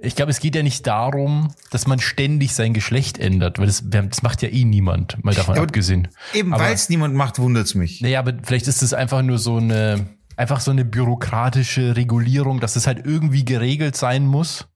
ich 0.00 0.14
glaube, 0.16 0.30
es 0.30 0.40
geht 0.40 0.54
ja 0.54 0.62
nicht 0.62 0.86
darum, 0.86 1.48
dass 1.70 1.86
man 1.86 1.98
ständig 2.00 2.54
sein 2.54 2.72
Geschlecht 2.74 3.18
ändert, 3.18 3.58
weil 3.58 3.66
das, 3.66 3.82
das 3.84 4.22
macht 4.22 4.42
ja 4.42 4.48
eh 4.48 4.64
niemand, 4.64 5.22
mal 5.24 5.34
davon 5.34 5.54
Ja, 5.56 5.60
aber- 5.62 5.68
abgesehen. 5.68 6.08
Eben 6.34 6.54
aber- 6.54 6.64
weil 6.64 6.74
es 6.74 6.88
niemand 6.88 7.14
macht, 7.14 7.38
wundert's 7.38 7.74
mich. 7.74 8.00
Naja, 8.00 8.20
aber 8.20 8.34
vielleicht 8.42 8.68
ist 8.68 8.82
es 8.82 8.94
einfach 8.94 9.22
nur 9.22 9.38
so 9.38 9.56
eine, 9.56 10.08
einfach 10.36 10.60
so 10.60 10.70
eine 10.70 10.84
bürokratische 10.84 11.96
Regulierung, 11.96 12.60
dass 12.60 12.76
es 12.76 12.86
halt 12.86 13.04
irgendwie 13.04 13.44
geregelt 13.44 13.96
sein 13.96 14.26
muss. 14.26 14.68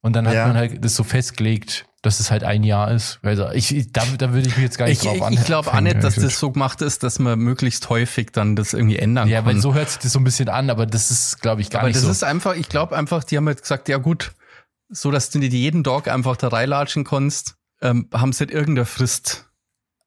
Und 0.00 0.14
dann 0.16 0.26
hat 0.26 0.34
Ja. 0.34 0.46
man 0.48 0.56
halt 0.56 0.84
das 0.84 0.94
so 0.96 1.04
festgelegt, 1.04 1.86
dass 2.02 2.18
es 2.18 2.32
halt 2.32 2.42
ein 2.42 2.64
Jahr 2.64 2.90
ist. 2.90 3.20
Also 3.22 3.48
ich, 3.50 3.92
da, 3.92 4.02
da 4.18 4.32
würde 4.32 4.48
ich 4.48 4.56
mich 4.56 4.64
jetzt 4.64 4.76
gar 4.78 4.86
nicht 4.88 4.98
Ich, 4.98 5.04
drauf 5.08 5.16
ich, 5.16 5.22
an. 5.22 5.32
ich 5.32 5.44
glaube 5.44 5.72
auch 5.72 5.80
nicht, 5.80 6.02
dass 6.02 6.16
das 6.16 6.38
so 6.40 6.50
gemacht 6.50 6.82
ist, 6.82 7.04
dass 7.04 7.20
man 7.20 7.38
möglichst 7.38 7.88
häufig 7.88 8.30
dann 8.32 8.56
das 8.56 8.72
irgendwie 8.74 8.98
ändern 8.98 9.28
Ja, 9.28 9.38
kann. 9.42 9.46
weil 9.54 9.60
so 9.60 9.74
hört 9.74 9.90
sich 9.90 9.98
das 10.00 10.12
so 10.12 10.18
ein 10.18 10.24
bisschen 10.24 10.48
an, 10.48 10.70
aber 10.70 10.86
das 10.86 11.12
ist, 11.12 11.40
glaube 11.40 11.60
ich, 11.60 11.70
gar 11.70 11.80
Aber 11.82 11.88
nicht 11.88 11.96
das 11.96 12.04
so. 12.04 12.10
ist 12.10 12.24
einfach, 12.24 12.56
ich 12.56 12.68
glaube 12.68 12.96
einfach, 12.96 13.22
die 13.22 13.36
haben 13.36 13.46
halt 13.46 13.62
gesagt, 13.62 13.88
ja 13.88 13.98
gut, 13.98 14.32
so 14.92 15.10
dass 15.10 15.30
du 15.30 15.38
nicht 15.38 15.52
jeden 15.52 15.82
Tag 15.82 16.08
einfach 16.08 16.36
da 16.36 16.48
reinlatschen 16.48 17.04
kannst, 17.04 17.56
ähm, 17.80 18.08
haben 18.12 18.32
sie 18.32 18.40
halt 18.40 18.50
irgendeine 18.50 18.86
Frist 18.86 19.48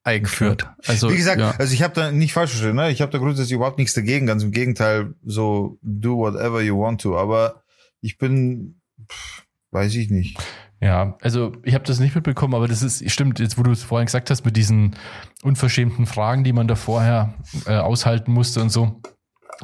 eingeführt. 0.03 0.69
Also, 0.87 1.09
Wie 1.09 1.17
gesagt, 1.17 1.41
ja. 1.41 1.55
also 1.57 1.73
ich 1.73 1.81
habe 1.81 1.93
da 1.93 2.11
nicht 2.11 2.33
falsch 2.33 2.51
verstanden, 2.51 2.77
ne? 2.77 2.91
ich 2.91 3.01
habe 3.01 3.11
da 3.11 3.17
grundsätzlich 3.17 3.53
überhaupt 3.53 3.79
nichts 3.79 3.95
dagegen, 3.95 4.27
ganz 4.27 4.43
im 4.43 4.51
Gegenteil, 4.51 5.15
so 5.25 5.79
do 5.81 6.17
whatever 6.17 6.61
you 6.61 6.79
want 6.79 7.01
to, 7.01 7.17
aber 7.17 7.63
ich 8.01 8.17
bin, 8.17 8.79
pff, 9.11 9.43
weiß 9.71 9.95
ich 9.95 10.11
nicht. 10.11 10.37
Ja, 10.79 11.17
also 11.21 11.53
ich 11.63 11.73
habe 11.73 11.85
das 11.85 11.99
nicht 11.99 12.13
mitbekommen, 12.13 12.53
aber 12.53 12.67
das 12.67 12.83
ist, 12.83 13.09
stimmt, 13.09 13.39
jetzt 13.39 13.57
wo 13.57 13.63
du 13.63 13.71
es 13.71 13.83
vorhin 13.83 14.05
gesagt 14.05 14.29
hast, 14.29 14.45
mit 14.45 14.55
diesen 14.55 14.95
unverschämten 15.41 16.05
Fragen, 16.05 16.43
die 16.43 16.53
man 16.53 16.67
da 16.67 16.75
vorher 16.75 17.33
äh, 17.65 17.77
aushalten 17.77 18.31
musste 18.31 18.61
und 18.61 18.69
so. 18.69 19.01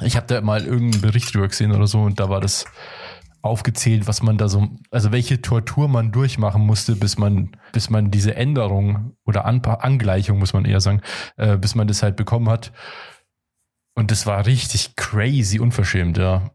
Ich 0.01 0.15
habe 0.15 0.25
da 0.25 0.41
mal 0.41 0.65
irgendeinen 0.65 1.01
Bericht 1.01 1.34
drüber 1.34 1.49
gesehen 1.49 1.71
oder 1.73 1.86
so 1.86 2.01
und 2.01 2.19
da 2.19 2.29
war 2.29 2.41
das 2.41 2.65
aufgezählt, 3.41 4.08
was 4.08 4.21
man 4.21 4.38
da 4.38 4.47
so, 4.47 4.69
also 4.91 5.12
welche 5.12 5.41
Tortur 5.41 5.88
man 5.88 6.12
durchmachen 6.12 6.62
musste, 6.62 6.95
bis 6.95 7.17
man, 7.17 7.58
bis 7.73 7.89
man 7.89 8.12
diese 8.12 8.36
Änderung 8.36 9.15
oder 9.25 9.45
Anpa 9.45 9.75
Angleichung, 9.75 10.39
muss 10.39 10.54
man 10.54 10.65
eher 10.65 10.82
sagen, 10.82 11.01
äh, 11.38 11.58
bis 11.58 11.75
man 11.75 11.88
das 11.88 12.04
halt 12.04 12.15
bekommen 12.15 12.49
hat. 12.49 12.71
Und 13.95 14.12
das 14.12 14.25
war 14.25 14.45
richtig 14.45 14.95
crazy 14.95 15.60
unverschämt, 15.60 16.17
ja. 16.17 16.51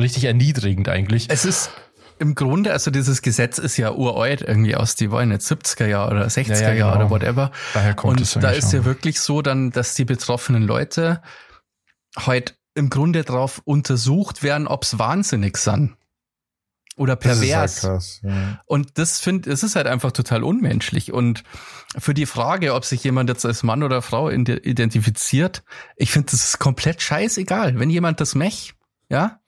Richtig 0.00 0.24
erniedrigend 0.24 0.88
eigentlich. 0.88 1.26
Es 1.30 1.44
ist 1.44 1.70
im 2.18 2.34
Grunde, 2.34 2.72
also 2.72 2.90
dieses 2.90 3.22
Gesetz 3.22 3.58
ist 3.58 3.76
ja 3.76 3.92
uralt, 3.92 4.42
irgendwie 4.42 4.74
aus 4.76 4.94
die 4.94 5.10
wollen 5.10 5.30
nicht 5.30 5.42
70er 5.42 5.86
Jahre 5.86 6.14
oder 6.14 6.26
60er 6.26 6.60
Ja, 6.60 6.68
ja, 6.68 6.74
Jahre 6.74 6.98
genau. 6.98 7.06
oder 7.06 7.10
whatever. 7.10 7.50
Daher 7.74 7.94
kommt 7.94 8.20
es 8.20 8.36
Und 8.36 8.42
da 8.42 8.50
ist 8.50 8.72
ja 8.72 8.84
wirklich 8.84 9.20
so 9.20 9.42
dann, 9.42 9.70
dass 9.70 9.94
die 9.94 10.04
betroffenen 10.04 10.62
Leute 10.62 11.22
halt 12.16 12.56
im 12.74 12.90
Grunde 12.90 13.24
drauf 13.24 13.60
untersucht 13.64 14.42
werden, 14.42 14.66
ob's 14.66 14.98
wahnsinnig 14.98 15.56
sind. 15.56 15.96
Oder 16.96 17.16
Das 17.16 17.38
ist 17.38 17.40
halt 17.42 17.50
pervers. 17.50 17.80
krass. 17.80 18.20
Ja. 18.22 18.60
Und 18.64 18.98
das 18.98 19.20
finde, 19.20 19.50
es 19.50 19.62
ist 19.62 19.76
halt 19.76 19.86
einfach 19.86 20.12
total 20.12 20.42
unmenschlich. 20.42 21.12
Und 21.12 21.44
für 21.98 22.14
die 22.14 22.24
Frage, 22.26 22.74
ob 22.74 22.84
sich 22.86 23.04
jemand 23.04 23.28
jetzt 23.28 23.44
als 23.44 23.62
Mann 23.62 23.82
oder 23.82 24.00
Frau 24.00 24.30
ide- 24.30 24.58
identifiziert, 24.64 25.62
ich 25.96 26.10
finde, 26.10 26.30
das 26.30 26.42
ist 26.44 26.58
komplett 26.58 27.02
scheißegal. 27.02 27.78
Wenn 27.78 27.90
jemand 27.90 28.20
das 28.20 28.34
mech, 28.34 28.72
ja, 29.10 29.40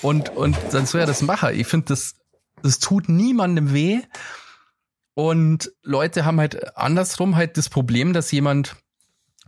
und, 0.00 0.28
und 0.30 0.56
dann 0.70 0.86
soll 0.86 1.00
er 1.00 1.06
das 1.06 1.22
machen. 1.22 1.50
Ich 1.58 1.66
finde, 1.66 1.86
das, 1.88 2.14
das 2.62 2.78
tut 2.78 3.08
niemandem 3.08 3.72
weh. 3.74 4.00
Und 5.14 5.72
Leute 5.82 6.24
haben 6.24 6.40
halt 6.40 6.76
andersrum 6.76 7.36
halt 7.36 7.56
das 7.58 7.68
Problem, 7.68 8.12
dass 8.12 8.30
jemand 8.32 8.76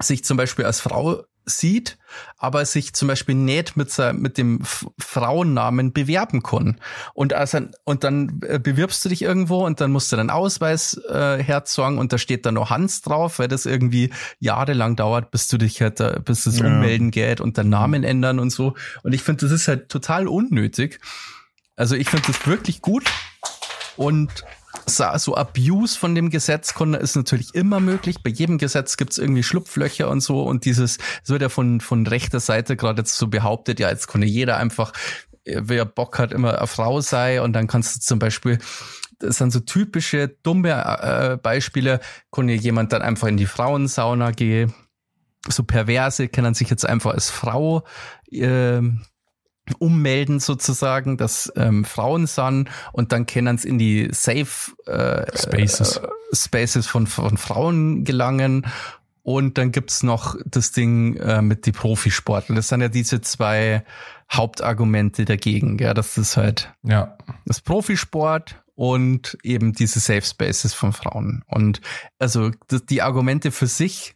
sich 0.00 0.24
zum 0.24 0.36
Beispiel 0.36 0.64
als 0.64 0.80
Frau 0.80 1.24
sieht, 1.46 1.98
aber 2.37 2.64
sich 2.64 2.94
zum 2.94 3.09
Beispiel 3.09 3.35
nicht 3.35 3.76
mit, 3.76 3.92
mit 4.14 4.38
dem 4.38 4.61
Frauennamen 4.98 5.92
bewerben 5.92 6.42
kann. 6.42 6.80
Und, 7.12 7.33
also, 7.33 7.61
und 7.85 8.04
dann 8.04 8.40
äh, 8.46 8.59
bewirbst 8.59 9.04
du 9.04 9.09
dich 9.09 9.22
irgendwo 9.22 9.64
und 9.64 9.80
dann 9.80 9.92
musst 9.92 10.11
du 10.12 10.16
deinen 10.16 10.30
Ausweis 10.30 11.00
äh, 11.11 11.42
herzeigen 11.42 11.98
und 11.98 12.12
da 12.12 12.18
steht 12.18 12.46
dann 12.46 12.54
noch 12.54 12.70
Hans 12.70 13.02
drauf, 13.02 13.38
weil 13.38 13.48
das 13.48 13.66
irgendwie 13.66 14.11
jahrelang 14.38 14.96
dauert, 14.96 15.30
bis 15.30 15.48
du 15.48 15.59
dich 15.59 15.80
halt, 15.83 16.00
äh, 16.00 16.20
bis 16.24 16.46
es 16.46 16.59
Ja. 16.59 16.66
ummelden 16.66 17.11
geht 17.11 17.40
und 17.40 17.57
den 17.59 17.68
Namen 17.68 18.04
ändern 18.04 18.38
und 18.38 18.50
so. 18.50 18.74
Und 19.02 19.12
ich 19.12 19.22
finde, 19.22 19.46
das 19.46 19.52
ist 19.52 19.68
halt 19.68 19.88
total 19.88 20.28
unnötig. 20.28 21.00
Also 21.76 21.96
ich 21.96 22.09
finde 22.09 22.26
das 22.28 22.46
wirklich 22.46 22.80
gut 22.80 23.04
und 23.96 24.30
so, 24.87 25.04
so 25.16 25.37
Abuse 25.37 25.98
von 25.98 26.14
dem 26.14 26.30
Gesetz 26.30 26.74
ist 27.00 27.16
natürlich 27.16 27.54
immer 27.54 27.80
möglich. 27.80 28.22
Bei 28.22 28.30
jedem 28.30 28.58
Gesetz 28.58 28.96
gibt 28.96 29.12
es 29.12 29.18
irgendwie 29.18 29.42
Schlupflöcher 29.42 30.08
und 30.08 30.20
so. 30.20 30.42
Und 30.42 30.64
dieses, 30.64 30.98
es 31.22 31.31
wird 31.31 31.42
ja 31.42 31.48
von, 31.48 31.81
von 31.81 32.06
rechter 32.06 32.40
Seite 32.40 32.77
gerade 32.77 33.02
jetzt 33.02 33.16
so 33.16 33.29
behauptet, 33.29 33.81
ja, 33.81 33.90
jetzt 33.90 34.08
kann 34.08 34.22
ja 34.22 34.29
jeder 34.29 34.56
einfach, 34.56 34.92
äh, 35.44 35.60
wer 35.64 35.85
Bock 35.85 36.18
hat, 36.18 36.33
immer 36.33 36.58
eine 36.58 36.66
Frau 36.66 37.00
sei. 37.00 37.40
Und 37.40 37.52
dann 37.54 37.66
kannst 37.66 37.96
du 37.96 38.00
zum 38.00 38.18
Beispiel, 38.18 38.58
das 39.18 39.38
sind 39.38 39.52
so 39.52 39.60
typische 39.60 40.29
dumme 40.29 40.70
äh, 40.70 41.37
Beispiele, 41.37 42.00
kann 42.31 42.48
ja 42.48 42.56
jemand 42.56 42.92
dann 42.92 43.02
einfach 43.02 43.29
in 43.29 43.37
die 43.37 43.46
Frauensauna 43.46 44.33
gehen. 44.33 44.75
So 45.48 45.62
perverse 45.62 46.29
können 46.29 46.54
sich 46.54 46.70
jetzt 46.70 46.87
einfach 46.87 47.12
als 47.12 47.31
Frau 47.31 47.85
ähm, 48.31 49.02
ummelden 49.79 50.40
sozusagen, 50.40 51.17
dass 51.17 51.52
ähm, 51.56 51.85
Frauen 51.85 52.27
sind 52.27 52.69
und 52.92 53.12
dann 53.12 53.27
können 53.27 53.56
sie 53.58 53.69
in 53.69 53.79
die 53.79 54.08
Safe 54.12 54.73
äh, 54.87 55.25
Spaces. 55.37 55.96
äh, 55.98 56.08
Spaces 56.33 56.87
von, 56.87 57.06
von 57.06 57.37
Frauen 57.38 58.04
gelangen 58.04 58.67
Und 59.23 59.56
dann 59.56 59.73
gibt's 59.73 60.02
noch 60.02 60.37
das 60.44 60.73
Ding 60.73 61.17
äh, 61.17 61.40
mit 61.40 61.65
die 61.65 61.73
Profisportler. 61.73 62.56
Das 62.56 62.69
sind 62.69 62.83
ja 62.83 62.88
diese 62.88 63.23
zwei 63.23 63.83
Hauptargumente 64.31 65.25
dagegen, 65.25 65.79
ja, 65.79 65.94
das 65.94 66.19
ist 66.19 66.37
halt 66.37 66.75
Ja. 66.83 67.17
das 67.46 67.60
Profisport 67.62 68.62
und 68.75 69.38
eben 69.42 69.73
diese 69.73 70.00
Safe 70.00 70.23
Spaces 70.23 70.75
von 70.75 70.92
Frauen. 70.92 71.42
Und 71.46 71.81
also 72.19 72.50
die 72.90 73.00
Argumente 73.00 73.50
für 73.50 73.67
sich 73.67 74.15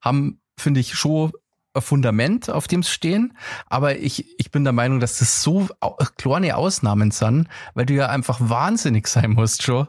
haben, 0.00 0.40
finde 0.58 0.80
ich, 0.80 0.94
schon 0.94 1.32
Fundament, 1.76 2.50
auf 2.50 2.66
dem 2.66 2.80
es 2.80 2.90
stehen. 2.90 3.36
Aber 3.66 3.98
ich, 3.98 4.38
ich 4.38 4.50
bin 4.50 4.64
der 4.64 4.72
Meinung, 4.72 5.00
dass 5.00 5.18
das 5.18 5.42
so 5.42 5.68
kleine 6.16 6.56
Ausnahmen 6.56 7.10
sind, 7.10 7.48
weil 7.74 7.86
du 7.86 7.94
ja 7.94 8.08
einfach 8.08 8.38
wahnsinnig 8.40 9.06
sein 9.06 9.30
musst 9.32 9.62
schon, 9.62 9.86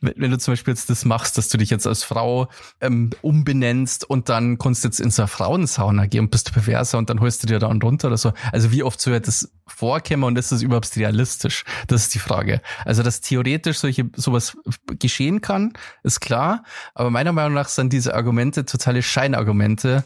wenn, 0.00 0.30
du 0.30 0.38
zum 0.38 0.52
Beispiel 0.52 0.74
jetzt 0.74 0.90
das 0.90 1.04
machst, 1.04 1.38
dass 1.38 1.48
du 1.48 1.58
dich 1.58 1.70
jetzt 1.70 1.86
als 1.86 2.04
Frau 2.04 2.48
ähm, 2.80 3.10
umbenennst 3.22 4.08
und 4.08 4.28
dann 4.28 4.58
kannst 4.58 4.84
du 4.84 4.88
jetzt 4.88 5.00
in 5.00 5.10
so 5.10 5.22
eine 5.22 5.28
Frauensauna 5.28 6.06
gehen 6.06 6.24
und 6.24 6.30
bist 6.30 6.52
perverser 6.52 6.98
und 6.98 7.10
dann 7.10 7.20
holst 7.20 7.42
du 7.42 7.46
dir 7.46 7.58
da 7.58 7.68
einen 7.68 7.82
runter 7.82 8.08
oder 8.08 8.18
so. 8.18 8.32
Also 8.52 8.70
wie 8.72 8.82
oft 8.82 9.00
soll 9.00 9.20
das 9.20 9.52
vorkommen 9.66 10.24
und 10.24 10.38
ist 10.38 10.52
das 10.52 10.62
überhaupt 10.62 10.96
realistisch? 10.96 11.64
Das 11.86 12.02
ist 12.02 12.14
die 12.14 12.18
Frage. 12.18 12.60
Also 12.84 13.02
dass 13.02 13.20
theoretisch 13.20 13.78
solche 13.78 14.10
sowas 14.16 14.56
geschehen 14.98 15.40
kann, 15.40 15.72
ist 16.02 16.20
klar. 16.20 16.64
Aber 16.94 17.10
meiner 17.10 17.32
Meinung 17.32 17.54
nach 17.54 17.68
sind 17.68 17.92
diese 17.92 18.14
Argumente 18.14 18.64
totale 18.64 19.02
Scheinargumente 19.02 20.04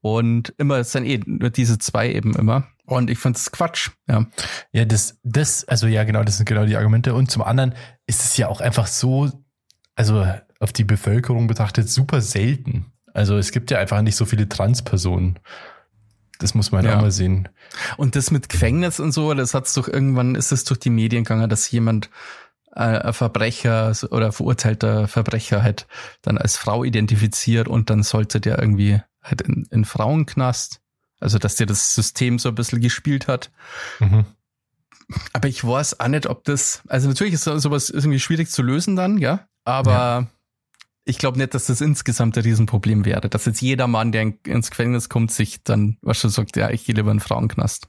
und 0.00 0.54
immer, 0.58 0.76
es 0.78 0.92
sind 0.92 1.04
eh 1.06 1.20
nur 1.26 1.50
diese 1.50 1.78
zwei 1.78 2.10
eben 2.12 2.34
immer. 2.36 2.68
Und 2.84 3.10
ich 3.10 3.18
finde 3.18 3.36
es 3.36 3.50
Quatsch, 3.52 3.90
ja. 4.08 4.26
Ja, 4.72 4.84
das, 4.84 5.18
das, 5.22 5.64
also 5.66 5.86
ja, 5.86 6.04
genau, 6.04 6.24
das 6.24 6.38
sind 6.38 6.46
genau 6.46 6.64
die 6.64 6.76
Argumente. 6.76 7.14
Und 7.14 7.30
zum 7.30 7.42
anderen 7.42 7.74
ist 8.06 8.24
es 8.24 8.36
ja 8.36 8.48
auch 8.48 8.60
einfach 8.62 8.86
so, 8.86 9.30
also 9.94 10.26
auf 10.60 10.72
die 10.72 10.84
Bevölkerung 10.84 11.46
betrachtet, 11.48 11.90
super 11.90 12.20
selten. 12.22 12.86
Also 13.12 13.36
es 13.36 13.52
gibt 13.52 13.70
ja 13.70 13.78
einfach 13.78 14.00
nicht 14.00 14.16
so 14.16 14.24
viele 14.24 14.48
Transpersonen. 14.48 15.38
Das 16.38 16.54
muss 16.54 16.70
man 16.72 16.84
Ja. 16.84 16.96
auch 16.96 17.02
mal 17.02 17.10
sehen. 17.10 17.48
Und 17.96 18.16
das 18.16 18.30
mit 18.30 18.48
Gefängnis 18.48 19.00
und 19.00 19.12
so, 19.12 19.34
das 19.34 19.54
hat's 19.54 19.74
doch 19.74 19.88
irgendwann, 19.88 20.34
ist 20.34 20.52
es 20.52 20.64
durch 20.64 20.78
die 20.80 20.90
Medien 20.90 21.24
gegangen, 21.24 21.50
dass 21.50 21.70
jemand 21.70 22.10
äh, 22.74 22.80
ein 22.80 23.12
Verbrecher 23.12 23.92
oder 24.10 24.30
verurteilter 24.32 25.08
Verbrecher 25.08 25.62
halt 25.62 25.86
dann 26.22 26.38
als 26.38 26.56
Frau 26.56 26.84
identifiziert 26.84 27.66
und 27.68 27.90
dann 27.90 28.02
sollte 28.02 28.40
der 28.40 28.58
irgendwie 28.60 29.00
halt 29.22 29.42
in, 29.42 29.66
in 29.70 29.84
Frauenknast. 29.84 30.80
Also, 31.20 31.38
dass 31.38 31.56
der 31.56 31.66
das 31.66 31.94
System 31.94 32.38
so 32.38 32.48
ein 32.48 32.54
bisschen 32.54 32.80
gespielt 32.80 33.26
hat. 33.26 33.50
Mhm. 33.98 34.24
Aber 35.32 35.48
ich 35.48 35.64
weiß 35.64 36.00
auch 36.00 36.08
nicht, 36.08 36.26
ob 36.26 36.44
das, 36.44 36.82
also 36.86 37.08
natürlich 37.08 37.34
ist 37.34 37.44
so- 37.44 37.58
sowas 37.58 37.90
irgendwie 37.90 38.20
schwierig 38.20 38.50
zu 38.50 38.62
lösen 38.62 38.94
dann, 38.94 39.18
ja. 39.18 39.48
Aber 39.64 40.28
ich 41.04 41.18
glaube 41.18 41.38
nicht, 41.38 41.54
dass 41.54 41.66
das 41.66 41.80
insgesamt 41.80 42.36
ein 42.36 42.42
Riesenproblem 42.44 43.04
wäre. 43.04 43.28
Dass 43.28 43.46
jetzt 43.46 43.62
jeder 43.62 43.86
Mann, 43.86 44.12
der 44.12 44.22
in, 44.22 44.38
ins 44.46 44.70
Gefängnis 44.70 45.08
kommt, 45.08 45.32
sich 45.32 45.62
dann, 45.64 45.96
was 46.02 46.18
schon 46.18 46.30
sagt, 46.30 46.56
ja, 46.56 46.70
ich 46.70 46.84
gehe 46.84 46.94
lieber 46.94 47.10
in 47.10 47.16
den 47.16 47.22
Frauenknast. 47.22 47.88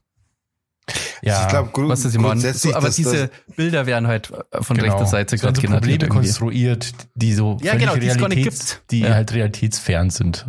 Ja, 1.21 1.43
ich 1.43 1.49
glaube, 1.49 1.69
grund 1.71 1.89
Was 1.89 2.01
grundsätzlich, 2.13 2.71
So, 2.73 2.77
aber 2.77 2.89
diese 2.89 3.27
das, 3.27 3.55
Bilder 3.55 3.85
werden 3.85 4.07
halt 4.07 4.27
von 4.61 4.75
genau. 4.77 4.93
rechter 4.93 5.05
Seite 5.05 5.37
gerade 5.37 5.55
so 5.55 5.61
generiert. 5.61 5.81
Probleme 5.83 6.03
irgendwie. 6.05 6.17
konstruiert, 6.27 6.93
die 7.13 7.33
so 7.33 7.57
Ja, 7.61 7.75
genau, 7.75 7.95
die 7.95 8.07
es 8.07 8.17
gar 8.17 8.29
nicht 8.29 8.39
realitäts- 8.47 8.75
gibt. 8.77 8.91
die 8.91 8.99
Ja. 9.01 9.13
halt 9.13 9.33
realitätsfern 9.33 10.09
sind. 10.09 10.47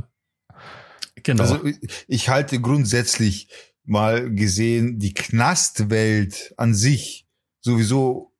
Genau. 1.22 1.42
also 1.42 1.60
ich 2.06 2.28
halte 2.28 2.60
grundsätzlich 2.60 3.48
mal 3.84 4.32
gesehen 4.32 4.98
die 4.98 5.14
Knastwelt 5.14 6.54
an 6.56 6.74
sich 6.74 7.26
sowieso, 7.60 8.32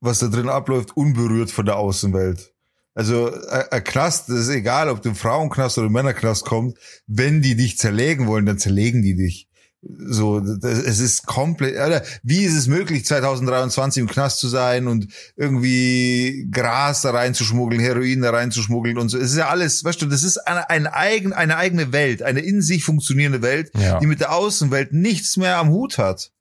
was 0.00 0.20
da 0.20 0.28
drin 0.28 0.48
abläuft, 0.48 0.96
unberührt 0.96 1.50
von 1.50 1.66
der 1.66 1.76
Außenwelt. 1.76 2.52
Also 2.94 3.32
ein 3.70 3.84
Knast, 3.84 4.28
das 4.28 4.40
ist 4.40 4.48
egal, 4.48 4.88
ob 4.88 5.02
du 5.02 5.10
im 5.10 5.14
Frauenknast 5.14 5.78
oder 5.78 5.86
im 5.86 5.92
Männerknast 5.92 6.44
kommst, 6.44 6.76
wenn 7.06 7.42
die 7.42 7.54
dich 7.54 7.78
zerlegen 7.78 8.26
wollen, 8.26 8.46
dann 8.46 8.58
zerlegen 8.58 9.02
die 9.02 9.14
dich. 9.14 9.47
So, 9.80 10.40
das, 10.40 10.78
es 10.80 10.98
ist 10.98 11.24
komplett, 11.26 11.76
Alter, 11.76 12.04
wie 12.24 12.42
ist 12.44 12.56
es 12.56 12.66
möglich, 12.66 13.06
2023 13.06 14.00
im 14.00 14.08
Knast 14.08 14.40
zu 14.40 14.48
sein 14.48 14.88
und 14.88 15.06
irgendwie 15.36 16.48
Gras 16.50 17.02
da 17.02 17.10
reinzuschmuggeln, 17.12 17.80
Heroin 17.80 18.22
da 18.22 18.30
reinzuschmuggeln 18.30 18.98
und 18.98 19.08
so. 19.08 19.18
Es 19.18 19.30
ist 19.30 19.36
ja 19.36 19.48
alles, 19.48 19.84
weißt 19.84 20.02
du, 20.02 20.06
das 20.06 20.24
ist 20.24 20.38
eine, 20.38 20.68
eine, 20.68 20.94
eigen, 20.94 21.32
eine 21.32 21.56
eigene 21.56 21.92
Welt, 21.92 22.22
eine 22.22 22.40
in 22.40 22.60
sich 22.60 22.82
funktionierende 22.82 23.40
Welt, 23.40 23.70
Ja. 23.78 24.00
die 24.00 24.06
mit 24.06 24.18
der 24.18 24.32
Außenwelt 24.32 24.92
nichts 24.92 25.36
mehr 25.36 25.58
am 25.58 25.68
Hut 25.70 25.96
hat. 25.98 26.32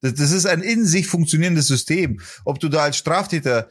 Das, 0.00 0.14
das 0.14 0.30
ist 0.32 0.46
ein 0.46 0.62
in 0.62 0.86
sich 0.86 1.06
funktionierendes 1.06 1.66
System. 1.66 2.20
Ob 2.46 2.60
du 2.60 2.68
da 2.70 2.84
als 2.84 2.96
Straftäter 2.96 3.68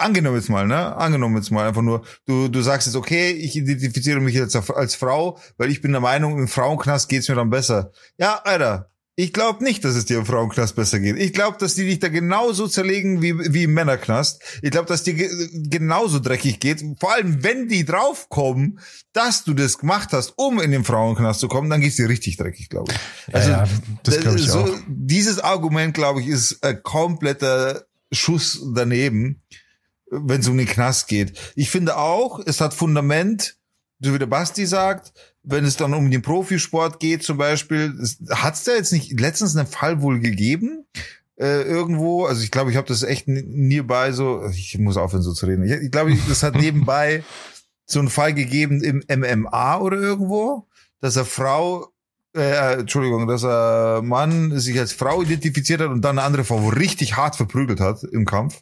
angenommen 0.00 0.36
jetzt 0.36 0.48
mal, 0.48 0.66
ne? 0.66 0.96
Angenommen 0.96 1.36
jetzt 1.36 1.50
mal 1.50 1.66
einfach 1.66 1.82
nur, 1.82 2.02
du, 2.26 2.48
du 2.48 2.62
sagst 2.62 2.86
jetzt, 2.86 2.96
okay, 2.96 3.30
ich 3.30 3.56
identifiziere 3.56 4.20
mich 4.20 4.34
jetzt 4.34 4.56
als, 4.70 4.94
Frau, 4.94 5.38
weil 5.56 5.70
ich 5.70 5.80
bin 5.80 5.92
der 5.92 6.00
Meinung, 6.00 6.38
im 6.38 6.48
Frauenknast 6.48 7.08
geht's 7.08 7.28
mir 7.28 7.34
dann 7.34 7.50
besser. 7.50 7.92
Ja, 8.18 8.40
Alter, 8.44 8.90
ich 9.16 9.34
glaube 9.34 9.62
nicht, 9.62 9.84
dass 9.84 9.96
es 9.96 10.06
dir 10.06 10.18
im 10.18 10.24
Frauenknast 10.24 10.74
besser 10.76 10.98
geht. 10.98 11.18
Ich 11.18 11.34
glaube, 11.34 11.58
dass 11.58 11.74
die 11.74 11.84
dich 11.84 11.98
da 11.98 12.08
genauso 12.08 12.68
zerlegen 12.68 13.20
wie, 13.20 13.38
wie 13.52 13.64
im 13.64 13.74
Männerknast. 13.74 14.40
Ich 14.62 14.70
glaube, 14.70 14.88
dass 14.88 15.02
dir 15.02 15.12
ge 15.12 15.28
genauso 15.52 16.20
dreckig 16.20 16.58
geht. 16.58 16.82
Vor 16.98 17.12
allem, 17.12 17.44
wenn 17.44 17.68
die 17.68 17.84
draufkommen, 17.84 18.80
dass 19.12 19.44
du 19.44 19.52
das 19.52 19.76
gemacht 19.76 20.10
hast, 20.12 20.34
um 20.36 20.58
in 20.58 20.70
den 20.70 20.84
Frauenknast 20.84 21.40
zu 21.40 21.48
kommen, 21.48 21.68
dann 21.68 21.82
geht's 21.82 21.96
dir 21.96 22.08
richtig 22.08 22.38
dreckig, 22.38 22.70
glaube 22.70 22.92
ich. 22.92 23.34
Also, 23.34 23.50
ja, 23.50 23.68
das 24.04 24.20
glaube 24.20 24.38
ich 24.38 24.46
so, 24.46 24.60
auch. 24.60 24.70
Dieses 24.86 25.38
Argument, 25.38 25.92
glaube 25.92 26.22
ich, 26.22 26.28
ist 26.28 26.64
ein 26.64 26.82
kompletter 26.82 27.84
Schuss 28.12 28.64
daneben, 28.74 29.42
wenn 30.10 30.40
es 30.40 30.48
um 30.48 30.56
den 30.58 30.66
Knast 30.66 31.08
geht. 31.08 31.38
Ich 31.54 31.70
finde 31.70 31.96
auch, 31.96 32.40
es 32.44 32.60
hat 32.60 32.74
Fundament, 32.74 33.56
so 34.00 34.12
wie 34.14 34.18
der 34.18 34.26
Basti 34.26 34.66
sagt, 34.66 35.12
wenn 35.42 35.64
es 35.64 35.76
dann 35.76 35.94
um 35.94 36.10
den 36.10 36.22
Profisport 36.22 37.00
geht 37.00 37.22
zum 37.22 37.38
Beispiel, 37.38 37.94
hat 38.30 38.54
es 38.54 38.64
da 38.64 38.72
jetzt 38.72 38.92
nicht 38.92 39.18
letztens 39.18 39.56
einen 39.56 39.66
Fall 39.66 40.02
wohl 40.02 40.20
gegeben? 40.20 40.84
Äh, 41.36 41.62
irgendwo, 41.62 42.26
also 42.26 42.42
ich 42.42 42.50
glaube, 42.50 42.70
ich 42.70 42.76
habe 42.76 42.86
das 42.88 43.02
echt 43.02 43.26
n- 43.26 43.44
nearby 43.46 44.12
so, 44.12 44.44
ich 44.50 44.76
muss 44.78 44.98
aufhören 44.98 45.22
so 45.22 45.32
zu 45.32 45.46
reden. 45.46 45.64
Ich, 45.64 45.72
ich 45.72 45.90
glaube, 45.90 46.14
das 46.28 46.42
hat 46.42 46.54
nebenbei 46.56 47.24
so 47.86 47.98
einen 47.98 48.10
Fall 48.10 48.34
gegeben 48.34 48.82
im 48.82 49.02
MMA 49.20 49.78
oder 49.78 49.96
irgendwo, 49.96 50.66
dass 51.00 51.16
er 51.16 51.24
Frau 51.24 51.88
äh, 52.36 52.74
Entschuldigung, 52.80 53.26
dass 53.26 53.42
ein 53.44 54.06
Mann 54.06 54.58
sich 54.60 54.78
als 54.78 54.92
Frau 54.92 55.22
identifiziert 55.22 55.80
hat 55.80 55.88
und 55.88 56.02
dann 56.02 56.18
eine 56.18 56.26
andere 56.26 56.44
Frau 56.44 56.68
richtig 56.68 57.16
hart 57.16 57.36
verprügelt 57.36 57.80
hat 57.80 58.04
im 58.04 58.24
Kampf. 58.26 58.60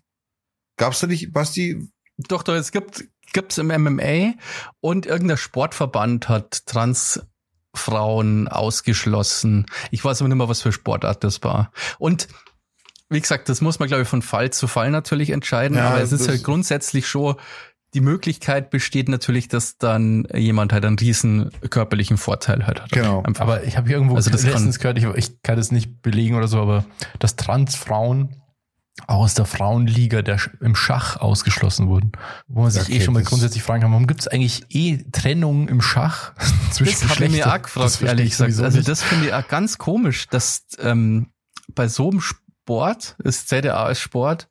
Gab's 0.78 1.00
da 1.00 1.06
nicht, 1.06 1.32
Basti? 1.32 1.86
Doch, 2.16 2.42
doch, 2.42 2.54
es 2.54 2.72
gibt 2.72 3.04
gibt's 3.34 3.58
im 3.58 3.66
MMA 3.68 4.32
und 4.80 5.04
irgendein 5.04 5.36
Sportverband 5.36 6.28
hat 6.30 6.64
Transfrauen 6.66 8.48
ausgeschlossen. 8.48 9.66
Ich 9.90 10.04
weiß 10.04 10.20
aber 10.22 10.28
nicht 10.28 10.38
mehr, 10.38 10.48
was 10.48 10.62
für 10.62 10.72
Sportart 10.72 11.22
das 11.24 11.42
war. 11.44 11.70
Und 11.98 12.28
wie 13.10 13.20
gesagt, 13.20 13.48
das 13.48 13.60
muss 13.60 13.78
man, 13.78 13.88
glaube 13.88 14.02
ich, 14.02 14.08
von 14.08 14.22
Fall 14.22 14.50
zu 14.50 14.66
Fall 14.66 14.90
natürlich 14.90 15.30
entscheiden, 15.30 15.76
Ja, 15.76 15.90
aber 15.90 16.00
es 16.00 16.12
ist 16.12 16.28
halt 16.28 16.42
grundsätzlich 16.42 17.06
schon, 17.06 17.36
die 17.94 18.00
Möglichkeit 18.02 18.68
besteht 18.68 19.08
natürlich, 19.08 19.48
dass 19.48 19.78
dann 19.78 20.26
jemand 20.34 20.74
halt 20.74 20.84
einen 20.84 20.98
riesen 20.98 21.50
körperlichen 21.70 22.18
Vorteil 22.18 22.66
halt 22.66 22.82
hat. 22.82 22.92
Genau. 22.92 23.22
Einfach. 23.22 23.42
Aber 23.42 23.64
ich 23.64 23.78
habe 23.78 23.90
irgendwo 23.90 24.14
Also 24.16 24.30
das 24.30 24.42
kann- 24.42 24.52
letztens 24.52 24.78
gehört, 24.78 24.98
ich, 24.98 25.04
ich 25.04 25.42
kann 25.42 25.56
das 25.56 25.72
nicht 25.72 26.02
belegen 26.02 26.34
oder 26.34 26.48
so, 26.48 26.60
aber 26.60 26.84
dass 27.18 27.36
Transfrauen 27.36 28.42
aus 29.06 29.34
der 29.34 29.44
Frauenliga 29.44 30.22
der, 30.22 30.38
im 30.60 30.74
Schach 30.74 31.16
ausgeschlossen 31.16 31.88
wurden. 31.88 32.12
Wo 32.46 32.62
man 32.62 32.70
sich 32.70 32.82
Okay, 32.82 32.96
eh 32.96 33.00
schon 33.00 33.14
mal 33.14 33.20
das- 33.20 33.28
grundsätzlich 33.30 33.62
fragen 33.62 33.82
kann, 33.82 33.90
warum 33.92 34.06
gibt 34.06 34.20
es 34.20 34.28
eigentlich 34.28 34.64
eh 34.70 34.98
Trennung 35.12 35.68
im 35.68 35.80
Schach 35.80 36.32
zwischen 36.72 36.92
Das 36.92 37.02
habe 37.04 37.12
ich 37.14 37.20
mir 37.20 37.26
Geschlechtern? 37.38 37.52
auch 37.52 37.62
gefragt, 37.62 38.02
ehrlich 38.02 38.24
ich 38.26 38.30
gesagt. 38.36 38.60
Also 38.60 38.82
das 38.82 39.02
finde 39.02 39.26
ich 39.28 39.34
auch 39.34 39.46
ganz 39.48 39.78
komisch, 39.78 40.26
dass 40.28 40.64
ähm, 40.80 41.28
bei 41.74 41.88
so 41.88 42.10
einem 42.10 42.20
Sport, 42.20 43.16
ist 43.22 43.48
ZDA 43.48 43.84
als 43.84 44.00
Sport, 44.00 44.48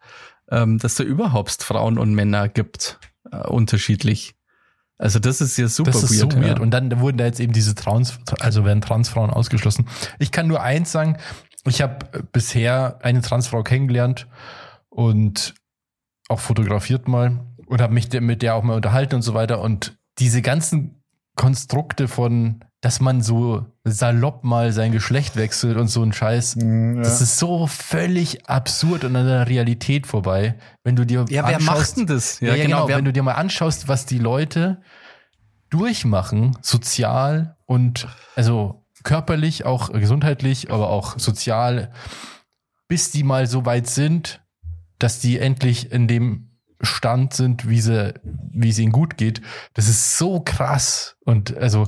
ähm, 0.50 0.80
dass 0.80 0.96
da 0.96 1.04
überhaupt 1.04 1.62
Frauen 1.62 1.98
und 2.00 2.14
Männer 2.16 2.48
gibt, 2.50 3.00
äh, 3.32 3.38
unterschiedlich. 3.48 4.34
Also 5.00 5.20
das 5.20 5.42
ist 5.42 5.58
ja 5.58 5.68
super 5.68 5.92
das 5.92 6.02
ist 6.04 6.20
weird. 6.20 6.34
so 6.34 6.40
weird. 6.42 6.58
Ja. 6.58 6.64
Und 6.64 6.72
dann 6.72 7.00
wurden 7.00 7.18
da 7.18 7.26
jetzt 7.26 7.40
eben 7.40 7.54
diese 7.54 7.76
Trans, 7.76 8.18
also 8.40 8.66
werden 8.66 8.82
Transfrauen 8.82 9.30
ausgeschlossen. 9.30 9.88
Ich 10.18 10.32
kann 10.32 10.48
nur 10.48 10.62
eins 10.64 10.92
sagen, 10.92 11.18
ich 11.68 11.82
habe 11.82 12.24
bisher 12.32 13.00
eine 13.02 13.22
Transfrau 13.22 13.64
kennengelernt 13.64 14.28
und 14.90 15.54
auch 16.30 16.40
fotografiert 16.40 17.08
mal 17.08 17.40
und 17.68 17.82
habe 17.82 17.94
mich 17.94 18.12
mit 18.20 18.42
der 18.42 18.56
auch 18.56 18.64
mal 18.64 18.76
unterhalten 18.76 19.16
und 19.16 19.22
so 19.22 19.34
weiter. 19.34 19.62
Und 19.62 19.98
diese 20.20 20.42
ganzen 20.42 21.04
Konstrukte 21.36 22.08
von, 22.08 22.64
dass 22.82 23.00
man 23.00 23.22
so 23.22 23.66
salopp 23.84 24.44
mal 24.44 24.72
sein 24.72 24.92
Geschlecht 24.92 25.36
wechselt 25.36 25.78
und 25.78 25.88
so 25.88 26.04
ein 26.04 26.12
Scheiß, 26.12 26.58
das 26.58 27.22
ist 27.22 27.38
so 27.38 27.68
völlig 27.68 28.50
absurd 28.50 29.04
und 29.04 29.16
an 29.16 29.28
der 29.28 29.48
Realität 29.48 30.08
vorbei. 30.08 30.56
Wenn 30.84 30.96
du 30.96 31.06
dir 31.06 31.26
ja, 31.30 31.48
wer 31.48 31.62
macht 31.62 31.98
denn 31.98 32.08
das? 32.08 32.40
ja, 32.40 32.56
ja, 32.56 32.64
genau. 32.64 32.88
wer, 32.88 32.98
Wenn 32.98 33.06
du 33.06 33.14
dir 33.14 33.24
mal 33.24 33.34
anschaust, 33.34 33.88
was 33.88 34.06
die 34.06 34.20
Leute 34.20 34.82
durchmachen, 35.70 36.58
sozial 36.62 37.58
und 37.66 38.08
also 38.36 38.87
körperlich, 39.08 39.66
auch 39.66 39.94
gesundheitlich, 39.94 40.70
aber 40.70 40.90
auch 40.90 41.18
sozial, 41.18 41.94
bis 42.90 43.10
die 43.10 43.24
mal 43.24 43.48
so 43.48 43.66
weit 43.66 43.88
sind, 43.88 44.42
dass 45.00 45.20
die 45.20 45.40
endlich 45.40 45.94
in 45.94 46.10
dem 46.10 46.60
Stand 46.82 47.34
sind, 47.34 47.70
wie 47.70 47.80
sie, 47.80 48.14
wie 48.52 48.70
es 48.70 48.80
ihnen 48.80 48.92
gut 48.92 49.16
geht. 49.16 49.42
Das 49.76 49.88
ist 49.88 50.18
so 50.18 50.42
krass. 50.42 51.16
Und 51.24 51.56
also 51.56 51.88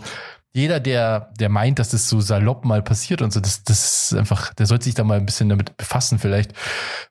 jeder, 0.54 0.80
der, 0.80 1.34
der 1.38 1.50
meint, 1.50 1.78
dass 1.78 1.90
das 1.90 2.08
so 2.08 2.22
salopp 2.22 2.64
mal 2.64 2.82
passiert 2.82 3.22
und 3.22 3.34
so, 3.34 3.42
das, 3.42 3.66
das 3.66 4.12
ist 4.12 4.18
einfach, 4.18 4.54
der 4.54 4.66
sollte 4.66 4.86
sich 4.86 4.96
da 4.96 5.04
mal 5.04 5.18
ein 5.18 5.26
bisschen 5.26 5.50
damit 5.50 5.76
befassen, 5.76 6.20
vielleicht, 6.20 6.54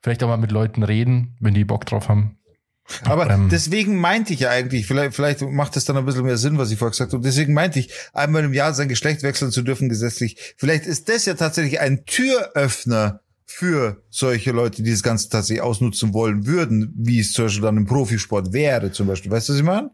vielleicht 0.02 0.22
auch 0.22 0.28
mal 0.28 0.38
mit 0.38 0.52
Leuten 0.52 0.84
reden, 0.84 1.36
wenn 1.38 1.52
die 1.52 1.66
Bock 1.66 1.84
drauf 1.84 2.08
haben. 2.08 2.38
Aber 3.04 3.28
Ähm. 3.28 3.48
deswegen 3.50 3.96
meinte 3.96 4.32
ich 4.32 4.40
ja 4.40 4.50
eigentlich, 4.50 4.86
vielleicht, 4.86 5.14
vielleicht 5.14 5.42
macht 5.42 5.76
es 5.76 5.84
dann 5.84 5.96
ein 5.96 6.06
bisschen 6.06 6.24
mehr 6.24 6.38
Sinn, 6.38 6.58
was 6.58 6.70
ich 6.70 6.78
vorher 6.78 6.92
gesagt 6.92 7.12
habe. 7.12 7.22
Deswegen 7.22 7.52
meinte 7.52 7.78
ich, 7.78 7.92
einmal 8.12 8.44
im 8.44 8.54
Jahr 8.54 8.72
sein 8.74 8.88
Geschlecht 8.88 9.22
wechseln 9.22 9.50
zu 9.50 9.62
dürfen 9.62 9.88
gesetzlich. 9.88 10.54
Vielleicht 10.56 10.86
ist 10.86 11.08
das 11.08 11.26
ja 11.26 11.34
tatsächlich 11.34 11.80
ein 11.80 12.04
Türöffner 12.06 13.20
für 13.44 14.02
solche 14.10 14.52
Leute, 14.52 14.82
die 14.82 14.90
das 14.90 15.02
Ganze 15.02 15.28
tatsächlich 15.28 15.62
ausnutzen 15.62 16.12
wollen 16.14 16.46
würden, 16.46 16.92
wie 16.96 17.20
es 17.20 17.32
zum 17.32 17.46
Beispiel 17.46 17.62
dann 17.62 17.76
im 17.76 17.86
Profisport 17.86 18.52
wäre, 18.52 18.92
zum 18.92 19.06
Beispiel. 19.06 19.30
Weißt 19.30 19.48
du, 19.48 19.52
was 19.52 19.60
ich 19.60 19.66
meine? 19.66 19.90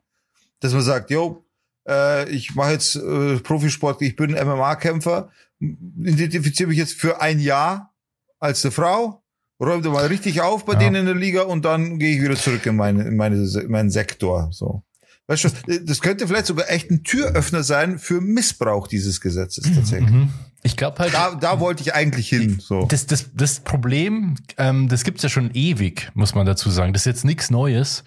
Dass 0.60 0.72
man 0.72 0.82
sagt, 0.82 1.10
yo, 1.10 1.44
äh, 1.88 2.28
ich 2.30 2.54
mache 2.54 2.72
jetzt 2.72 2.96
äh, 2.96 3.38
Profisport, 3.38 4.02
ich 4.02 4.16
bin 4.16 4.32
MMA-Kämpfer, 4.32 5.30
identifiziere 5.60 6.68
mich 6.68 6.78
jetzt 6.78 6.94
für 6.94 7.20
ein 7.20 7.38
Jahr 7.40 7.94
als 8.38 8.64
eine 8.64 8.72
Frau, 8.72 9.23
räume 9.60 9.88
mal 9.88 10.06
richtig 10.06 10.40
auf 10.40 10.64
bei 10.64 10.74
Ja. 10.74 10.78
denen 10.80 10.96
in 10.96 11.06
der 11.06 11.14
Liga 11.14 11.42
und 11.42 11.64
dann 11.64 11.98
gehe 11.98 12.16
ich 12.16 12.22
wieder 12.22 12.36
zurück 12.36 12.64
in, 12.66 12.76
meine, 12.76 13.04
in, 13.04 13.16
meine, 13.16 13.36
in 13.36 13.70
meinen 13.70 13.90
Sektor. 13.90 14.48
So. 14.52 14.82
Weißt 15.26 15.44
du, 15.44 15.80
das 15.84 16.00
könnte 16.02 16.26
vielleicht 16.28 16.46
sogar 16.46 16.70
echt 16.70 16.90
ein 16.90 17.02
Türöffner 17.02 17.62
sein 17.62 17.98
für 17.98 18.20
Missbrauch 18.20 18.86
dieses 18.86 19.22
Gesetzes 19.22 19.72
tatsächlich. 19.74 20.10
Mhm. 20.10 20.28
Ich 20.62 20.76
glaube 20.76 20.98
halt. 20.98 21.14
Da, 21.14 21.34
da 21.34 21.60
wollte 21.60 21.82
ich 21.82 21.94
eigentlich 21.94 22.28
hin. 22.28 22.58
So. 22.60 22.86
Das, 22.86 23.06
das, 23.06 23.30
das 23.34 23.60
Problem, 23.60 24.34
ähm, 24.58 24.88
das 24.88 25.04
gibt's 25.04 25.22
ja 25.22 25.28
schon 25.28 25.50
ewig, 25.54 26.10
muss 26.14 26.34
man 26.34 26.44
dazu 26.46 26.70
sagen. 26.70 26.92
Das 26.92 27.02
ist 27.02 27.06
jetzt 27.06 27.24
nichts 27.24 27.50
Neues. 27.50 28.04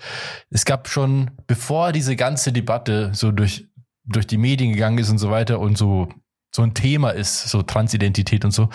Es 0.50 0.66
gab 0.66 0.90
schon, 0.90 1.32
bevor 1.48 1.92
diese 1.92 2.16
ganze 2.16 2.52
Debatte 2.52 3.12
so 3.14 3.32
durch, 3.32 3.68
durch 4.06 4.28
die 4.28 4.38
Medien 4.38 4.74
gegangen 4.74 4.98
ist 5.00 5.10
und 5.10 5.18
so 5.18 5.30
weiter 5.32 5.60
und 5.60 5.78
so, 5.78 6.10
so 6.54 6.62
ein 6.62 6.74
Thema 6.74 7.12
ist, 7.12 7.48
so 7.50 7.62
Transidentität 7.64 8.46
und 8.46 8.52
so. 8.52 8.70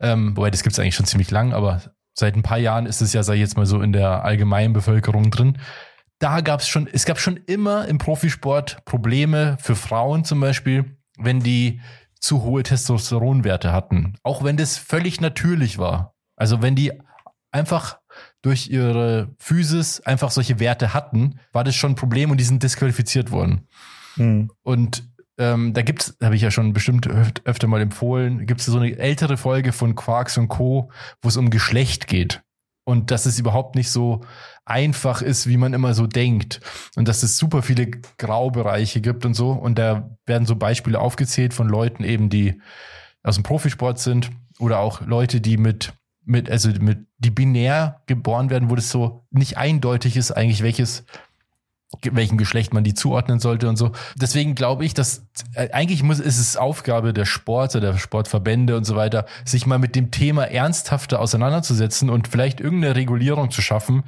Ähm, 0.00 0.36
wobei, 0.36 0.50
das 0.50 0.62
gibt's 0.62 0.78
eigentlich 0.78 0.94
schon 0.96 1.06
ziemlich 1.06 1.30
lang, 1.30 1.52
aber 1.52 1.82
seit 2.14 2.36
ein 2.36 2.42
paar 2.42 2.58
Jahren 2.58 2.86
ist 2.86 3.02
es 3.02 3.12
ja, 3.12 3.22
sag 3.22 3.34
ich 3.34 3.40
jetzt 3.40 3.56
mal 3.56 3.66
so, 3.66 3.82
in 3.82 3.92
der 3.92 4.24
allgemeinen 4.24 4.72
Bevölkerung 4.72 5.30
drin. 5.30 5.58
Da 6.18 6.40
gab's 6.40 6.68
schon, 6.68 6.88
es 6.90 7.04
gab 7.04 7.18
schon 7.18 7.36
immer 7.46 7.86
im 7.86 7.98
Profisport 7.98 8.84
Probleme 8.84 9.56
für 9.60 9.76
Frauen 9.76 10.24
zum 10.24 10.40
Beispiel, 10.40 10.96
wenn 11.18 11.40
die 11.40 11.80
zu 12.20 12.42
hohe 12.42 12.62
Testosteronwerte 12.62 13.72
hatten. 13.72 14.14
Auch 14.22 14.44
wenn 14.44 14.56
das 14.56 14.78
völlig 14.78 15.20
natürlich 15.20 15.78
war. 15.78 16.14
Also 16.36 16.62
wenn 16.62 16.74
die 16.74 16.92
einfach 17.50 17.98
durch 18.42 18.68
ihre 18.68 19.34
Physis 19.38 20.00
einfach 20.00 20.30
solche 20.30 20.58
Werte 20.60 20.94
hatten, 20.94 21.38
war 21.52 21.64
das 21.64 21.74
schon 21.74 21.92
ein 21.92 21.96
Problem 21.96 22.30
und 22.30 22.38
die 22.38 22.44
sind 22.44 22.62
disqualifiziert 22.62 23.30
worden. 23.30 23.68
Hm. 24.14 24.50
Und 24.62 25.04
ähm, 25.38 25.72
da 25.72 25.82
gibt's, 25.82 26.16
habe 26.22 26.36
ich 26.36 26.42
ja 26.42 26.50
schon 26.50 26.72
bestimmt 26.72 27.06
öf 27.06 27.32
öfter 27.44 27.66
mal 27.66 27.80
empfohlen, 27.80 28.46
gibt's 28.46 28.66
so 28.66 28.78
eine 28.78 28.96
ältere 28.96 29.36
Folge 29.36 29.72
von 29.72 29.94
Quarks 29.94 30.38
und 30.38 30.48
Co., 30.48 30.90
wo 31.22 31.28
es 31.28 31.36
um 31.36 31.50
Geschlecht 31.50 32.06
geht. 32.06 32.42
Und 32.86 33.10
dass 33.10 33.24
es 33.24 33.38
überhaupt 33.38 33.76
nicht 33.76 33.90
so 33.90 34.20
einfach 34.66 35.22
ist, 35.22 35.48
wie 35.48 35.56
man 35.56 35.72
immer 35.72 35.94
so 35.94 36.06
denkt. 36.06 36.60
Und 36.96 37.08
dass 37.08 37.22
es 37.22 37.38
super 37.38 37.62
viele 37.62 37.86
Graubereiche 38.18 39.00
gibt 39.00 39.24
und 39.24 39.32
so. 39.32 39.52
Und 39.52 39.78
da 39.78 40.10
werden 40.26 40.46
so 40.46 40.56
Beispiele 40.56 41.00
aufgezählt 41.00 41.54
von 41.54 41.66
Leuten 41.66 42.04
eben, 42.04 42.28
die 42.28 42.60
aus 43.22 43.36
dem 43.36 43.42
Profisport 43.42 43.98
sind 43.98 44.30
oder 44.58 44.80
auch 44.80 45.00
Leute, 45.00 45.40
die 45.40 45.56
mit, 45.56 45.94
mit, 46.26 46.50
also 46.50 46.68
mit, 46.78 47.06
die 47.18 47.30
binär 47.30 48.02
geboren 48.06 48.50
werden, 48.50 48.68
wo 48.68 48.76
das 48.76 48.90
so 48.90 49.24
nicht 49.30 49.56
eindeutig 49.56 50.16
ist, 50.18 50.30
eigentlich 50.30 50.62
welches 50.62 51.06
welchem 52.02 52.38
Geschlecht 52.38 52.74
man 52.74 52.84
die 52.84 52.94
zuordnen 52.94 53.38
sollte 53.40 53.68
und 53.68 53.76
so. 53.76 53.92
Deswegen 54.16 54.54
glaube 54.54 54.84
ich, 54.84 54.94
dass 54.94 55.26
äh, 55.54 55.70
eigentlich 55.70 56.02
muss 56.02 56.20
ist 56.20 56.38
es 56.38 56.56
Aufgabe 56.56 57.12
der 57.12 57.24
Sportler, 57.24 57.80
der 57.80 57.96
Sportverbände 57.98 58.76
und 58.76 58.84
so 58.84 58.96
weiter, 58.96 59.26
sich 59.44 59.66
mal 59.66 59.78
mit 59.78 59.96
dem 59.96 60.10
Thema 60.10 60.44
ernsthafter 60.44 61.20
auseinanderzusetzen 61.20 62.10
und 62.10 62.28
vielleicht 62.28 62.60
irgendeine 62.60 62.96
Regulierung 62.96 63.50
zu 63.50 63.62
schaffen, 63.62 64.04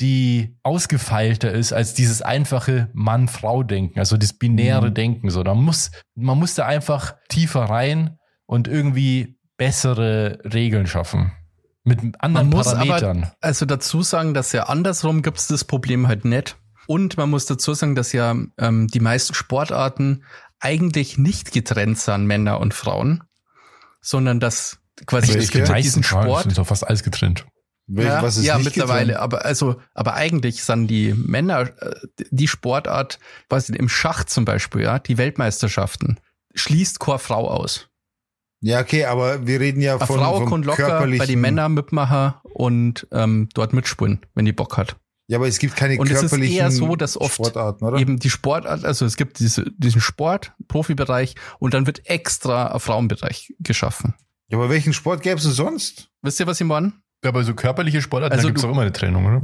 die 0.00 0.56
ausgefeilter 0.62 1.52
ist 1.52 1.72
als 1.72 1.94
dieses 1.94 2.22
einfache 2.22 2.88
Mann-Frau-Denken, 2.92 3.98
also 3.98 4.16
das 4.16 4.32
binäre 4.32 4.88
Mhm. 4.90 4.94
Denken. 4.94 5.30
So, 5.30 5.42
da 5.42 5.54
muss 5.54 5.90
man 6.14 6.38
muss 6.38 6.54
da 6.54 6.66
einfach 6.66 7.14
tiefer 7.28 7.64
rein 7.64 8.18
und 8.46 8.68
irgendwie 8.68 9.38
bessere 9.56 10.38
Regeln 10.44 10.86
schaffen 10.86 11.32
mit 11.84 11.98
anderen 12.20 12.48
Man 12.48 12.56
muss 12.56 12.66
Parametern. 12.72 13.24
aber 13.24 13.36
also 13.40 13.66
dazu 13.66 14.02
sagen, 14.02 14.34
dass 14.34 14.52
ja 14.52 14.64
andersrum 14.64 15.22
gibt's 15.22 15.48
das 15.48 15.64
Problem 15.64 16.08
halt 16.08 16.24
nicht. 16.24 16.56
Und 16.86 17.16
man 17.16 17.30
muss 17.30 17.46
dazu 17.46 17.74
sagen, 17.74 17.94
dass 17.94 18.12
ja 18.12 18.36
ähm, 18.58 18.88
die 18.88 19.00
meisten 19.00 19.34
Sportarten 19.34 20.24
eigentlich 20.60 21.18
nicht 21.18 21.52
getrennt 21.52 21.98
sind, 21.98 22.26
Männer 22.26 22.60
und 22.60 22.74
Frauen, 22.74 23.24
sondern 24.00 24.40
dass 24.40 24.78
quasi 25.06 25.36
es 25.36 25.50
gibt 25.50 25.68
ja 25.68 25.74
meisten 25.74 26.00
diesen 26.00 26.02
Sport. 26.02 26.44
sind 26.44 26.58
doch 26.58 26.66
fast 26.66 26.86
alles 26.86 27.02
getrennt. 27.02 27.46
Ja, 27.88 28.22
was 28.22 28.36
ist 28.36 28.44
ja 28.44 28.56
nicht 28.56 28.66
mittlerweile, 28.66 29.14
getrennt? 29.14 29.22
aber 29.22 29.44
also, 29.44 29.76
aber 29.92 30.14
eigentlich 30.14 30.62
sind 30.62 30.86
die 30.86 31.14
Männer 31.14 31.70
äh, 31.80 31.94
die 32.30 32.48
Sportart, 32.48 33.18
was 33.48 33.68
im 33.68 33.88
Schach 33.88 34.24
zum 34.24 34.44
Beispiel, 34.44 34.82
ja, 34.82 34.98
die 34.98 35.18
Weltmeisterschaften 35.18 36.20
schließt 36.54 37.00
keine 37.00 37.18
Frau 37.18 37.50
aus. 37.50 37.88
Ja, 38.60 38.80
okay, 38.80 39.04
aber 39.06 39.46
wir 39.46 39.58
reden 39.58 39.82
ja 39.82 39.96
Eine 39.96 40.06
von, 40.06 40.20
Frau 40.20 40.38
vom 40.38 40.48
kann 40.48 40.62
locker 40.62 41.00
bei 41.00 41.26
den 41.26 41.40
Männern 41.40 41.74
mitmachen 41.74 42.34
und 42.44 43.08
ähm, 43.10 43.48
dort 43.54 43.72
mitspielen, 43.72 44.24
wenn 44.34 44.44
die 44.44 44.52
Bock 44.52 44.76
hat. 44.76 44.96
Ja, 45.32 45.38
aber 45.38 45.48
es 45.48 45.58
gibt 45.58 45.76
keine 45.76 45.96
Und 45.98 46.10
es 46.10 46.22
ist 46.22 46.28
körperlichen 46.28 46.56
eher 46.58 46.70
so, 46.70 46.94
dass 46.94 47.18
oft 47.18 47.36
Sportarten, 47.36 47.86
oder? 47.86 47.96
Eben 47.98 48.18
die 48.18 48.28
Sportart, 48.28 48.84
also 48.84 49.06
es 49.06 49.16
gibt 49.16 49.38
diese, 49.38 49.64
diesen 49.78 50.02
Sport, 50.02 50.52
Profibereich 50.68 51.36
und 51.58 51.72
dann 51.72 51.86
wird 51.86 52.06
extra 52.06 52.66
ein 52.66 52.78
Frauenbereich 52.80 53.54
geschaffen. 53.58 54.12
Ja, 54.48 54.58
aber 54.58 54.68
welchen 54.68 54.92
Sport 54.92 55.22
gäbe 55.22 55.36
es 55.38 55.44
sonst? 55.44 56.10
Wisst 56.20 56.38
ihr, 56.38 56.46
was 56.46 56.60
ich 56.60 56.66
meine? 56.66 56.92
Ja, 57.24 57.30
aber 57.30 57.44
so 57.44 57.54
körperliche 57.54 58.02
Sportarten, 58.02 58.34
Also 58.34 58.42
da 58.42 58.48
gibt's 58.50 58.60
du- 58.60 58.66
doch 58.66 58.74
immer 58.74 58.82
eine 58.82 58.92
Trennung, 58.92 59.24
oder? 59.24 59.42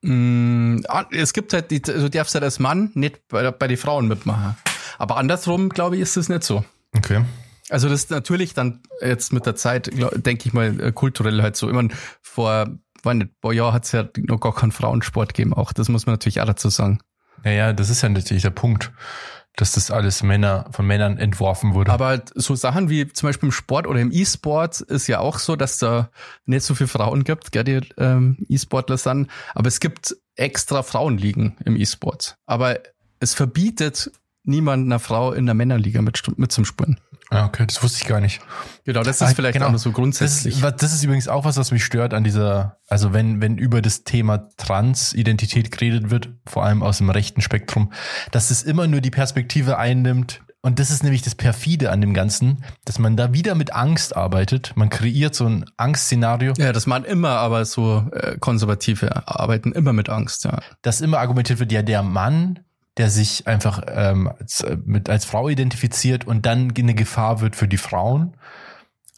Mm, 0.00 0.80
ah, 0.88 1.04
es 1.10 1.34
gibt 1.34 1.52
halt, 1.52 1.70
die, 1.70 1.82
also 1.86 2.08
du 2.08 2.10
darfst 2.10 2.34
halt 2.34 2.44
als 2.44 2.58
Mann 2.58 2.90
nicht 2.94 3.28
bei, 3.28 3.50
bei 3.50 3.68
den 3.68 3.76
Frauen 3.76 4.08
mitmachen. 4.08 4.56
Aber 4.96 5.18
andersrum, 5.18 5.68
glaube 5.68 5.96
ich, 5.96 6.02
ist 6.02 6.16
es 6.16 6.30
nicht 6.30 6.44
so. 6.44 6.64
Okay. 6.96 7.24
Also 7.68 7.88
das 7.90 8.04
ist 8.04 8.10
natürlich 8.10 8.54
dann 8.54 8.80
jetzt 9.02 9.32
mit 9.34 9.44
der 9.44 9.56
Zeit, 9.56 9.90
denke 10.24 10.46
ich 10.48 10.52
mal, 10.54 10.80
äh, 10.80 10.92
kulturell 10.92 11.42
halt 11.42 11.56
so. 11.56 11.66
Meine, 11.68 11.88
vor, 12.22 12.68
war 13.04 13.14
nicht, 13.14 13.40
paar 13.40 13.52
Jahren 13.52 13.72
hat 13.72 13.84
es 13.84 13.92
ja 13.92 14.08
noch 14.16 14.40
gar 14.40 14.54
keinen 14.54 14.72
Frauensport 14.72 15.34
gegeben. 15.34 15.54
Auch 15.54 15.72
das 15.72 15.88
muss 15.88 16.06
man 16.06 16.14
natürlich 16.14 16.40
auch 16.40 16.46
dazu 16.46 16.68
sagen. 16.68 17.00
Naja, 17.42 17.72
das 17.72 17.90
ist 17.90 18.02
ja 18.02 18.08
natürlich 18.08 18.42
der 18.42 18.50
Punkt, 18.50 18.92
dass 19.56 19.72
das 19.72 19.90
alles 19.90 20.22
Männer 20.22 20.66
von 20.72 20.86
Männern 20.86 21.18
entworfen 21.18 21.74
wurde. 21.74 21.92
Aber 21.92 22.06
halt 22.06 22.32
so 22.34 22.54
Sachen 22.54 22.90
wie 22.90 23.06
zum 23.08 23.28
Beispiel 23.28 23.48
im 23.48 23.52
Sport 23.52 23.86
oder 23.86 24.00
im 24.00 24.10
E-Sport 24.10 24.80
ist 24.80 25.06
ja 25.06 25.20
auch 25.20 25.38
so, 25.38 25.54
dass 25.54 25.78
da 25.78 26.10
nicht 26.46 26.64
so 26.64 26.74
viele 26.74 26.88
Frauen 26.88 27.24
gibt, 27.24 27.52
gell, 27.52 27.64
die 27.64 27.80
ähm, 27.98 28.38
E-Sportler 28.48 28.96
sind. 28.96 29.30
Aber 29.54 29.68
es 29.68 29.78
gibt 29.78 30.16
extra 30.36 30.82
Frauenligen 30.82 31.56
im 31.64 31.76
E-Sport. 31.76 32.36
Aber 32.46 32.80
es 33.20 33.34
verbietet 33.34 34.10
niemand 34.42 34.86
einer 34.86 34.98
Frau 34.98 35.32
in 35.32 35.46
der 35.46 35.54
Männerliga 35.54 36.02
mit, 36.02 36.20
mit 36.36 36.52
Spielen. 37.26 37.40
ah, 37.42 37.46
okay, 37.46 37.64
das 37.66 37.82
wusste 37.82 37.98
ich 38.02 38.08
gar 38.08 38.20
nicht. 38.20 38.40
Genau, 38.84 39.02
das 39.02 39.16
ist 39.16 39.22
Ah, 39.22 39.32
vielleicht 39.34 39.54
genau. 39.54 39.66
auch 39.66 39.70
nur 39.70 39.78
so 39.78 39.90
Das 39.90 39.96
grundsätzlich. 39.96 40.56
ist, 40.56 40.62
was- 40.62 40.76
das 40.76 40.92
ist 40.92 41.02
übrigens 41.04 41.28
auch 41.28 41.44
was, 41.44 41.56
was 41.56 41.70
mich 41.72 41.84
stört 41.84 42.14
an 42.14 42.24
dieser, 42.24 42.78
also 42.88 43.12
wenn, 43.12 43.40
wenn 43.40 43.58
über 43.58 43.82
das 43.82 44.04
Thema 44.04 44.48
Transidentität 44.56 45.70
geredet 45.70 46.10
wird, 46.10 46.30
vor 46.46 46.64
allem 46.64 46.82
aus 46.82 46.98
dem 46.98 47.10
rechten 47.10 47.40
Spektrum, 47.40 47.92
dass 48.30 48.50
es 48.50 48.62
immer 48.62 48.86
nur 48.86 49.00
die 49.00 49.10
Perspektive 49.10 49.78
einnimmt. 49.78 50.40
Und 50.60 50.78
das 50.78 50.90
ist 50.90 51.02
nämlich 51.02 51.20
das 51.20 51.34
Perfide 51.34 51.90
an 51.90 52.00
dem 52.00 52.14
Ganzen, 52.14 52.64
dass 52.86 52.98
man 52.98 53.18
da 53.18 53.34
wieder 53.34 53.54
mit 53.54 53.74
Angst 53.74 54.16
arbeitet. 54.16 54.72
Man 54.76 54.88
kreiert 54.88 55.34
so 55.34 55.44
ein 55.46 55.66
Angstszenario, 55.76 56.54
ja, 56.56 56.72
das 56.72 56.86
machen 56.86 57.04
immer, 57.04 57.30
aber 57.30 57.66
so 57.66 58.08
äh, 58.12 58.38
konservative 58.38 59.28
arbeiten 59.28 59.72
immer 59.72 59.92
mit 59.92 60.08
Angst, 60.08 60.44
ja. 60.44 60.60
dass 60.80 61.02
immer 61.02 61.18
argumentiert 61.18 61.58
wird, 61.58 61.70
ja, 61.70 61.82
der 61.82 62.02
Mann, 62.02 62.60
der 62.96 63.10
sich 63.10 63.46
einfach 63.46 63.82
ähm, 63.88 64.28
als, 64.38 64.60
äh, 64.60 64.76
mit, 64.84 65.08
als 65.08 65.24
Frau 65.24 65.48
identifiziert 65.48 66.26
und 66.26 66.46
dann 66.46 66.72
eine 66.76 66.94
Gefahr 66.94 67.40
wird 67.40 67.56
für 67.56 67.68
die 67.68 67.76
Frauen. 67.76 68.36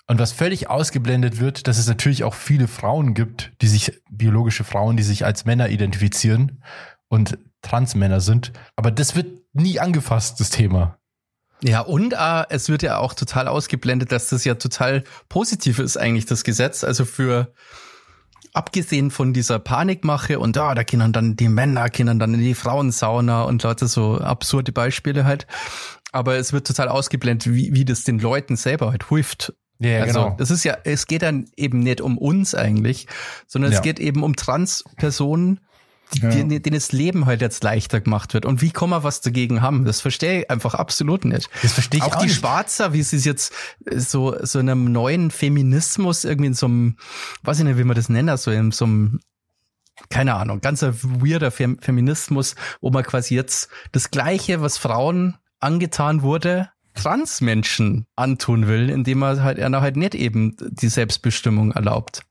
Und 0.09 0.21
was 0.21 0.33
völlig 0.33 0.71
ausgeblendet 0.71 1.41
wird, 1.41 1.67
dass 1.67 1.79
es 1.79 1.89
natürlich 1.89 2.23
auch 2.23 2.35
viele 2.35 2.69
Frauen 2.69 3.15
gibt, 3.15 3.53
die 3.61 3.67
sich, 3.67 4.01
biologische 4.09 4.65
Frauen, 4.65 4.97
die 4.97 5.03
sich 5.03 5.25
als 5.25 5.45
Männer 5.45 5.69
identifizieren 5.69 6.63
und 7.09 7.39
Transmänner 7.61 8.21
sind. 8.21 8.53
Aber 8.77 8.91
das 8.93 9.17
wird 9.17 9.27
nie 9.53 9.81
angefasst, 9.81 10.39
das 10.39 10.51
Thema. 10.51 10.99
Ja, 11.63 11.81
und 11.81 12.13
äh, 12.13 12.45
es 12.51 12.69
wird 12.69 12.83
ja 12.83 12.99
auch 12.99 13.15
total 13.15 13.49
ausgeblendet, 13.49 14.13
dass 14.13 14.29
das 14.29 14.45
ja 14.45 14.55
total 14.55 15.03
positiv 15.29 15.79
ist, 15.79 15.97
eigentlich, 15.97 16.27
das 16.27 16.45
Gesetz. 16.45 16.85
Also 16.85 17.05
für 17.05 17.53
abgesehen 18.57 19.11
von 19.11 19.33
dieser 19.33 19.59
Panikmache 19.59 20.39
und 20.39 20.57
da, 20.57 20.75
da 20.75 20.83
können 20.83 21.13
dann 21.13 21.37
die 21.37 21.49
Männer, 21.49 21.91
können 21.91 22.19
dann 22.19 22.35
in 22.35 22.41
die 22.41 22.55
Frauensauna 22.55 23.43
und 23.43 23.63
Leute 23.63 23.87
so 23.87 24.19
absurde 24.19 24.73
Beispiele 24.73 25.25
halt. 25.25 25.47
Aber 26.13 26.37
es 26.37 26.53
wird 26.53 26.67
total 26.67 26.89
ausgeblendet, 26.89 27.53
wie, 27.53 27.75
wie 27.75 27.85
das 27.85 28.05
den 28.05 28.19
Leuten 28.19 28.57
selber 28.57 28.91
halt 28.91 29.09
hilft. 29.09 29.53
Ja, 29.79 30.03
also 30.03 30.35
das 30.39 30.51
ist 30.51 30.65
ja, 30.65 30.79
es 30.85 31.07
geht 31.07 31.21
dann 31.21 31.51
eben 31.57 31.81
nicht 31.81 32.01
um 32.01 32.17
uns 32.17 32.55
eigentlich, 32.55 33.07
sondern 33.47 33.73
Ja. 33.73 33.79
es 33.79 33.85
geht 33.85 34.01
eben 34.01 34.23
um 34.23 34.35
Transpersonen, 34.35 35.61
die, 36.15 36.21
denen, 36.21 36.63
denen 36.63 36.75
das 36.75 36.93
Leben 36.93 37.27
halt 37.27 37.41
jetzt 37.41 37.63
leichter 37.65 38.01
gemacht 38.01 38.35
wird. 38.35 38.47
Und 38.47 38.63
wie 38.63 38.71
kann 38.71 38.91
man 38.91 39.03
was 39.03 39.21
dagegen 39.21 39.61
haben? 39.61 39.85
Das 39.85 40.01
verstehe 40.01 40.41
ich 40.41 40.51
einfach 40.51 40.75
absolut 40.75 41.25
nicht. 41.25 41.49
Das 41.63 41.73
verstehe 41.73 41.99
ich 41.99 42.05
auch, 42.05 42.17
auch 42.17 42.21
die 42.21 42.27
nicht. 42.27 42.37
Schwarzer, 42.37 42.93
wie 42.93 43.03
sie 43.03 43.17
es 43.17 43.25
jetzt 43.25 43.53
äh, 43.87 43.99
so, 43.99 44.37
so 44.43 44.59
in 44.59 44.71
einem 44.71 44.93
neuen 44.93 45.31
Feminismus 45.31 46.25
irgendwie 46.25 46.49
in 46.49 46.55
so 46.55 46.67
einem, 46.67 46.97
weiß 47.43 47.59
ich 47.59 47.65
nicht, 47.65 47.79
wie 47.79 47.85
man 47.85 47.97
das 47.97 48.09
nennt, 48.09 48.39
so 48.39 48.51
in 48.51 48.71
so 48.71 48.85
einem, 48.85 49.21
keine 50.11 50.35
Ahnung, 50.35 50.61
ganz 50.61 50.83
ein 50.83 50.95
weirder 51.03 51.51
Fem 51.51 51.79
Feminismus, 51.81 52.55
wo 52.81 52.91
man 52.91 53.03
quasi 53.03 53.35
jetzt 53.35 53.69
das 53.93 54.11
Gleiche, 54.11 54.61
was 54.61 54.79
Frauen 54.79 55.37
angetan 55.61 56.23
wurde, 56.23 56.71
Transmenschen 56.95 58.07
antun 58.17 58.67
will, 58.69 58.91
indem 58.91 59.19
man 59.19 59.43
halt 59.43 59.61
einer 59.61 59.81
halt 59.81 59.97
nicht 59.97 60.15
eben 60.15 60.57
die 60.59 60.89
Selbstbestimmung 60.89 61.73
erlaubt. 61.73 62.26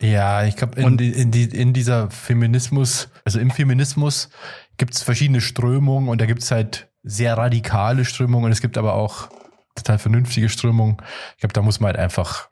Ja, 0.00 0.44
ich 0.44 0.56
glaube, 0.56 0.80
in, 0.80 0.98
in, 0.98 1.30
die, 1.30 1.44
in 1.44 1.72
dieser 1.72 2.10
Feminismus, 2.10 3.08
also 3.24 3.38
im 3.38 3.50
Feminismus 3.50 4.28
gibt 4.76 4.94
es 4.94 5.02
verschiedene 5.02 5.40
Strömungen 5.40 6.08
und 6.08 6.20
da 6.20 6.26
gibt 6.26 6.42
es 6.42 6.50
halt 6.50 6.88
sehr 7.02 7.36
radikale 7.38 8.04
Strömungen 8.04 8.46
und 8.46 8.52
es 8.52 8.60
gibt 8.60 8.76
aber 8.76 8.94
auch 8.94 9.28
total 9.74 9.98
vernünftige 9.98 10.48
Strömungen. 10.48 10.96
Ich 11.36 11.40
glaube, 11.40 11.52
da 11.54 11.62
muss 11.62 11.80
man 11.80 11.88
halt 11.88 11.98
einfach 11.98 12.48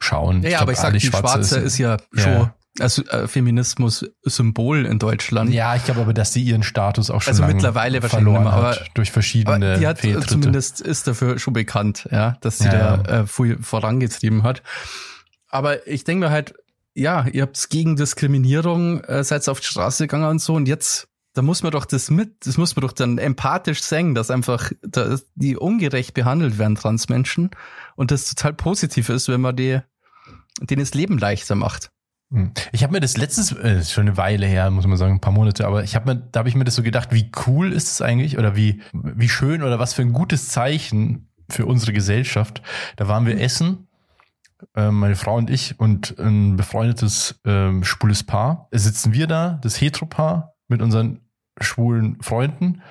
schauen. 0.00 0.42
Ja, 0.42 0.48
glaub, 0.50 0.62
aber 0.62 0.72
ich 0.72 0.78
sag, 0.78 0.86
alle 0.86 0.98
die 0.98 1.06
Schwarze 1.06 1.60
ist, 1.60 1.78
ja 1.78 1.96
Ja. 2.14 2.22
schon 2.22 2.50
also 2.78 3.04
äh, 3.06 3.26
Feminismus-Symbol 3.28 4.86
in 4.86 4.98
Deutschland. 4.98 5.52
Ja, 5.52 5.74
ich 5.74 5.84
glaube 5.84 6.00
aber, 6.02 6.14
dass 6.14 6.32
sie 6.32 6.42
ihren 6.42 6.62
Status 6.62 7.10
auch 7.10 7.20
schon 7.20 7.32
Also 7.32 7.44
mittlerweile 7.44 8.00
wahrscheinlich 8.02 8.24
verloren 8.32 8.44
mehr, 8.44 8.52
hat 8.52 8.78
aber- 8.78 8.86
durch 8.94 9.10
verschiedene 9.10 9.54
Aber 9.72 9.78
die 9.78 9.86
hat 9.86 9.98
Fehltritte. 9.98 10.28
zumindest 10.28 10.80
ist 10.80 11.06
dafür 11.06 11.38
schon 11.38 11.52
bekannt, 11.52 12.08
ja, 12.10 12.36
dass 12.40 12.58
sie 12.58 12.66
Ja, 12.66 12.96
da 12.98 13.20
äh, 13.22 13.26
viel 13.26 13.58
vorangetrieben 13.62 14.44
hat. 14.44 14.62
Aber 15.48 15.86
ich 15.88 16.04
denke 16.04 16.26
mir 16.26 16.30
halt, 16.30 16.54
ja, 16.94 17.26
ihr 17.26 17.42
habt 17.42 17.70
gegen 17.70 17.96
Diskriminierung, 17.96 19.02
äh, 19.04 19.24
seid 19.24 19.48
auf 19.48 19.60
die 19.60 19.66
Straße 19.66 20.04
gegangen 20.04 20.28
und 20.28 20.40
so 20.40 20.54
und 20.54 20.66
jetzt, 20.66 21.08
da 21.34 21.42
muss 21.42 21.62
man 21.62 21.72
doch 21.72 21.84
das 21.84 22.10
mit, 22.10 22.46
das 22.46 22.56
muss 22.56 22.74
man 22.74 22.82
doch 22.82 22.92
dann 22.92 23.18
empathisch 23.18 23.82
sehen, 23.82 24.14
dass 24.14 24.30
einfach 24.30 24.72
da, 24.82 25.18
die 25.34 25.56
ungerecht 25.56 26.14
behandelt 26.14 26.58
werden, 26.58 26.74
Transmenschen, 26.74 27.50
und 27.96 28.10
das 28.10 28.26
total 28.26 28.52
positiv 28.52 29.08
ist, 29.08 29.28
wenn 29.28 29.40
man 29.40 29.56
die, 29.56 29.80
denen 30.60 30.80
das 30.80 30.94
Leben 30.94 31.18
leichter 31.18 31.54
macht. 31.54 31.90
Hm. 32.32 32.52
Ich 32.72 32.82
habe 32.82 32.92
mir 32.92 33.00
das 33.00 33.16
letztes, 33.16 33.52
äh, 33.52 33.84
schon 33.84 34.08
eine 34.08 34.16
Weile 34.16 34.46
her, 34.46 34.70
muss 34.70 34.86
man 34.86 34.96
sagen, 34.96 35.14
ein 35.14 35.20
paar 35.20 35.32
Monate, 35.32 35.66
aber 35.66 35.84
ich 35.84 35.94
habe 35.94 36.14
mir, 36.14 36.20
da 36.32 36.40
habe 36.40 36.48
ich 36.48 36.54
mir 36.54 36.64
das 36.64 36.74
so 36.74 36.82
gedacht, 36.82 37.12
wie 37.12 37.30
cool 37.46 37.72
ist 37.72 37.92
es 37.92 38.02
eigentlich 38.02 38.38
oder 38.38 38.56
wie, 38.56 38.82
wie 38.92 39.28
schön 39.28 39.62
oder 39.62 39.78
was 39.78 39.94
für 39.94 40.02
ein 40.02 40.12
gutes 40.12 40.48
Zeichen 40.48 41.28
für 41.48 41.66
unsere 41.66 41.92
Gesellschaft. 41.92 42.62
Da 42.96 43.08
waren 43.08 43.26
wir 43.26 43.40
essen, 43.40 43.88
äh, 43.89 43.89
meine 44.74 45.16
Frau 45.16 45.36
und 45.36 45.50
ich 45.50 45.78
und 45.78 46.18
ein 46.18 46.56
befreundetes 46.56 47.40
ähm, 47.44 47.84
schwules 47.84 48.24
Paar. 48.24 48.68
Sitzen 48.72 49.12
wir 49.12 49.26
da, 49.26 49.58
das 49.62 49.80
Heteropaar 49.80 50.54
mit 50.68 50.82
unseren 50.82 51.20
schwulen 51.60 52.20
Freunden 52.20 52.82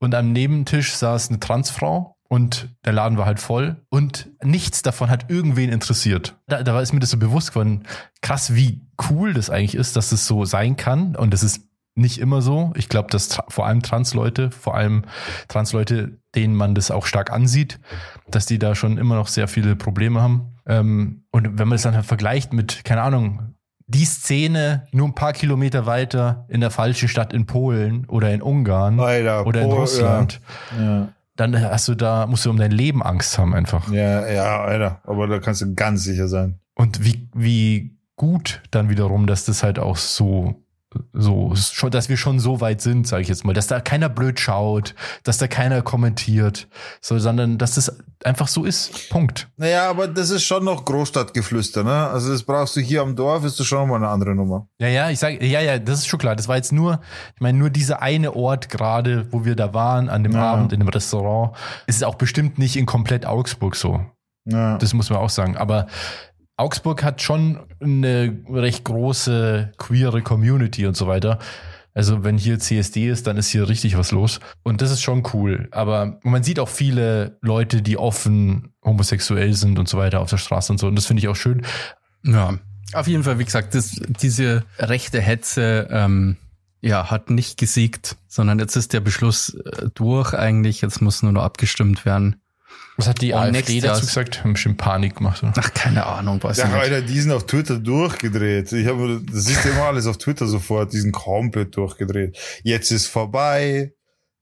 und 0.00 0.14
am 0.14 0.32
Nebentisch 0.32 0.94
saß 0.94 1.30
eine 1.30 1.40
Transfrau 1.40 2.16
und 2.28 2.68
der 2.84 2.92
Laden 2.92 3.18
war 3.18 3.26
halt 3.26 3.40
voll 3.40 3.76
und 3.88 4.28
nichts 4.42 4.82
davon 4.82 5.10
hat 5.10 5.30
irgendwen 5.30 5.70
interessiert. 5.70 6.36
Da, 6.46 6.62
da 6.62 6.80
ist 6.80 6.92
mir 6.92 7.00
das 7.00 7.10
so 7.10 7.18
bewusst 7.18 7.50
geworden, 7.50 7.84
krass, 8.20 8.54
wie 8.54 8.82
cool 9.10 9.32
das 9.34 9.50
eigentlich 9.50 9.74
ist, 9.74 9.96
dass 9.96 10.12
es 10.12 10.26
so 10.26 10.44
sein 10.44 10.76
kann 10.76 11.16
und 11.16 11.32
das 11.32 11.42
ist 11.42 11.62
nicht 11.94 12.18
immer 12.18 12.42
so. 12.42 12.72
Ich 12.76 12.88
glaube, 12.88 13.08
dass 13.10 13.38
vor 13.48 13.66
allem 13.66 13.82
Transleute, 13.82 14.50
vor 14.50 14.74
allem 14.74 15.04
Transleute, 15.48 16.18
denen 16.34 16.54
man 16.54 16.74
das 16.74 16.90
auch 16.90 17.06
stark 17.06 17.32
ansieht, 17.32 17.80
dass 18.28 18.44
die 18.44 18.58
da 18.58 18.74
schon 18.74 18.98
immer 18.98 19.14
noch 19.14 19.28
sehr 19.28 19.48
viele 19.48 19.76
Probleme 19.76 20.20
haben. 20.20 20.55
Ähm, 20.66 21.24
und 21.30 21.58
wenn 21.58 21.68
man 21.68 21.76
das 21.76 21.82
dann 21.82 21.94
halt 21.94 22.06
vergleicht 22.06 22.52
mit, 22.52 22.84
keine 22.84 23.02
Ahnung, 23.02 23.54
die 23.88 24.04
Szene 24.04 24.84
nur 24.90 25.06
ein 25.06 25.14
paar 25.14 25.32
Kilometer 25.32 25.86
weiter 25.86 26.44
in 26.48 26.60
der 26.60 26.70
falschen 26.70 27.08
Stadt 27.08 27.32
in 27.32 27.46
Polen 27.46 28.04
oder 28.06 28.32
in 28.34 28.42
Ungarn 28.42 28.98
Alter, 28.98 29.46
oder 29.46 29.62
in 29.62 29.68
Pol- 29.68 29.78
Russland, 29.78 30.40
Ja. 30.76 31.08
dann 31.36 31.60
hast 31.60 31.86
du 31.86 31.94
da, 31.94 32.26
musst 32.26 32.44
du 32.46 32.50
um 32.50 32.56
dein 32.56 32.72
Leben 32.72 33.02
Angst 33.02 33.38
haben 33.38 33.54
einfach. 33.54 33.88
ja, 33.92 34.28
ja, 34.28 34.60
Alter. 34.62 35.00
Aber 35.04 35.28
da 35.28 35.38
kannst 35.38 35.60
du 35.62 35.72
ganz 35.74 36.02
sicher 36.02 36.26
sein. 36.26 36.58
Und 36.74 37.04
wie, 37.04 37.28
wie 37.32 37.96
gut 38.16 38.60
dann 38.72 38.88
wiederum, 38.88 39.26
dass 39.28 39.44
das 39.44 39.62
halt 39.62 39.78
auch 39.78 39.96
so, 39.96 40.64
so, 41.12 41.54
schon, 41.54 41.90
dass 41.90 42.08
wir 42.08 42.16
schon 42.16 42.38
so 42.38 42.60
weit 42.60 42.80
sind, 42.80 43.06
sage 43.06 43.22
ich 43.22 43.28
jetzt 43.28 43.44
mal, 43.44 43.52
dass 43.52 43.66
da 43.66 43.80
keiner 43.80 44.08
blöd 44.08 44.40
schaut, 44.40 44.94
dass 45.22 45.38
da 45.38 45.46
keiner 45.48 45.82
kommentiert, 45.82 46.68
so, 47.00 47.18
sondern 47.18 47.58
dass 47.58 47.74
das 47.74 47.98
einfach 48.24 48.48
so 48.48 48.64
ist. 48.64 49.10
Punkt. 49.10 49.48
Naja, 49.56 49.88
aber 49.88 50.08
das 50.08 50.30
ist 50.30 50.44
schon 50.44 50.64
noch 50.64 50.84
Großstadtgeflüster, 50.84 51.84
ne? 51.84 52.08
Also 52.08 52.32
das 52.32 52.42
brauchst 52.42 52.76
du 52.76 52.80
hier 52.80 53.02
am 53.02 53.14
Dorf, 53.16 53.44
ist 53.44 53.60
das 53.60 53.66
schon 53.66 53.88
mal 53.88 53.96
eine 53.96 54.08
andere 54.08 54.34
Nummer. 54.34 54.68
Ja, 54.78 54.88
ja, 54.88 55.10
ich 55.10 55.18
sage, 55.18 55.44
ja, 55.44 55.60
ja, 55.60 55.78
das 55.78 56.00
ist 56.00 56.06
schon 56.08 56.18
klar. 56.18 56.36
Das 56.36 56.48
war 56.48 56.56
jetzt 56.56 56.72
nur, 56.72 57.00
ich 57.34 57.40
meine, 57.40 57.58
nur 57.58 57.70
dieser 57.70 58.02
eine 58.02 58.34
Ort 58.34 58.68
gerade, 58.68 59.26
wo 59.32 59.44
wir 59.44 59.56
da 59.56 59.74
waren, 59.74 60.08
an 60.08 60.22
dem 60.22 60.32
Ja. 60.32 60.52
Abend 60.52 60.72
in 60.72 60.80
dem 60.80 60.88
Restaurant, 60.88 61.56
ist 61.86 62.04
auch 62.04 62.16
bestimmt 62.16 62.58
nicht 62.58 62.76
in 62.76 62.86
komplett 62.86 63.26
Augsburg 63.26 63.76
so. 63.76 64.00
Ja. 64.46 64.78
Das 64.78 64.94
muss 64.94 65.10
man 65.10 65.18
auch 65.18 65.30
sagen. 65.30 65.56
Aber 65.56 65.86
Augsburg 66.56 67.02
hat 67.02 67.20
schon 67.20 67.60
eine 67.80 68.38
recht 68.48 68.84
große 68.84 69.72
queere 69.76 70.22
Community 70.22 70.86
und 70.86 70.96
so 70.96 71.06
weiter. 71.06 71.38
Also 71.96 72.24
wenn 72.24 72.36
hier 72.36 72.58
CSD 72.58 73.08
ist, 73.08 73.26
dann 73.26 73.38
ist 73.38 73.48
hier 73.48 73.68
richtig 73.68 73.96
was 73.96 74.12
los. 74.12 74.40
Und 74.62 74.82
das 74.82 74.90
ist 74.90 75.02
schon 75.02 75.22
cool. 75.32 75.68
Aber 75.70 76.18
man 76.22 76.42
sieht 76.42 76.60
auch 76.60 76.68
viele 76.68 77.38
Leute, 77.40 77.80
die 77.80 77.96
offen 77.96 78.74
homosexuell 78.84 79.54
sind 79.54 79.78
und 79.78 79.88
so 79.88 79.96
weiter 79.96 80.20
auf 80.20 80.28
der 80.28 80.36
Straße 80.36 80.72
und 80.72 80.78
so. 80.78 80.88
Und 80.88 80.96
das 80.96 81.06
finde 81.06 81.20
ich 81.22 81.28
auch 81.28 81.36
schön. 81.36 81.64
Ja, 82.22 82.58
auf 82.92 83.08
jeden 83.08 83.24
Fall, 83.24 83.38
wie 83.38 83.44
gesagt, 83.44 83.74
das, 83.74 83.98
diese 84.20 84.64
rechte 84.78 85.20
Hetze 85.20 85.88
ähm, 85.90 86.36
ja, 86.82 87.10
hat 87.10 87.30
nicht 87.30 87.58
gesiegt, 87.58 88.16
sondern 88.28 88.58
jetzt 88.58 88.76
ist 88.76 88.92
der 88.92 89.00
Beschluss 89.00 89.54
äh, 89.54 89.88
durch 89.94 90.34
eigentlich. 90.34 90.82
Jetzt 90.82 91.00
muss 91.00 91.22
nur 91.22 91.32
noch 91.32 91.44
abgestimmt 91.44 92.04
werden. 92.04 92.36
Was 92.96 93.08
hat 93.08 93.20
die 93.20 93.32
Und 93.32 93.38
AfD 93.40 93.80
dazu 93.80 93.86
Jahr- 93.86 94.00
gesagt? 94.00 94.42
Haben 94.42 94.54
bestimmt 94.54 94.78
Panik 94.78 95.16
gemacht. 95.16 95.42
Oder? 95.42 95.52
Ach, 95.56 95.74
keine 95.74 96.06
Ahnung, 96.06 96.38
was 96.42 96.56
Ja, 96.56 96.64
ich 96.64 96.70
nicht. 96.72 96.80
Alter, 96.80 97.02
die 97.02 97.20
sind 97.20 97.30
auf 97.32 97.44
Twitter 97.46 97.78
durchgedreht. 97.78 98.72
Ich 98.72 98.86
habe, 98.86 99.20
das 99.30 99.48
ist 99.50 99.64
ja 99.64 99.72
immer 99.72 99.84
alles 99.84 100.06
auf 100.06 100.16
Twitter 100.18 100.46
sofort. 100.46 100.92
Die 100.92 100.98
sind 101.00 101.12
komplett 101.12 101.76
durchgedreht. 101.76 102.38
Jetzt 102.62 102.90
ist 102.90 103.06
vorbei. 103.06 103.92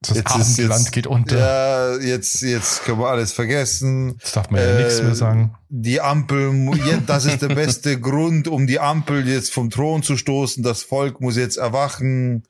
Das 0.07 0.17
Jetzt 0.19 0.37
ist 0.37 0.59
Abendland 0.59 0.81
jetzt, 0.83 0.93
geht 0.93 1.07
unter. 1.07 1.39
Ja, 1.39 1.97
jetzt, 1.99 2.43
jetzt 2.43 2.85
können 2.85 2.99
wir 2.99 3.09
alles 3.09 3.33
vergessen. 3.33 4.17
Das 4.21 4.33
darf 4.33 4.51
man 4.51 4.61
ja 4.61 4.75
nichts 4.77 5.01
Äh, 5.01 5.05
mehr 5.05 5.15
sagen. 5.15 5.55
Die 5.71 6.01
Ampel, 6.01 6.71
das 7.07 7.25
ist 7.25 7.43
der 7.43 7.49
beste 7.49 7.99
Grund, 8.01 8.47
um 8.49 8.67
die 8.67 8.79
Ampel 8.81 9.27
jetzt 9.27 9.53
vom 9.53 9.71
Thron 9.71 10.03
zu 10.03 10.17
stoßen. 10.17 10.63
Das 10.63 10.83
Volk 10.83 11.21
muss 11.21 11.37
jetzt 11.37 11.57
erwachen. 11.57 12.45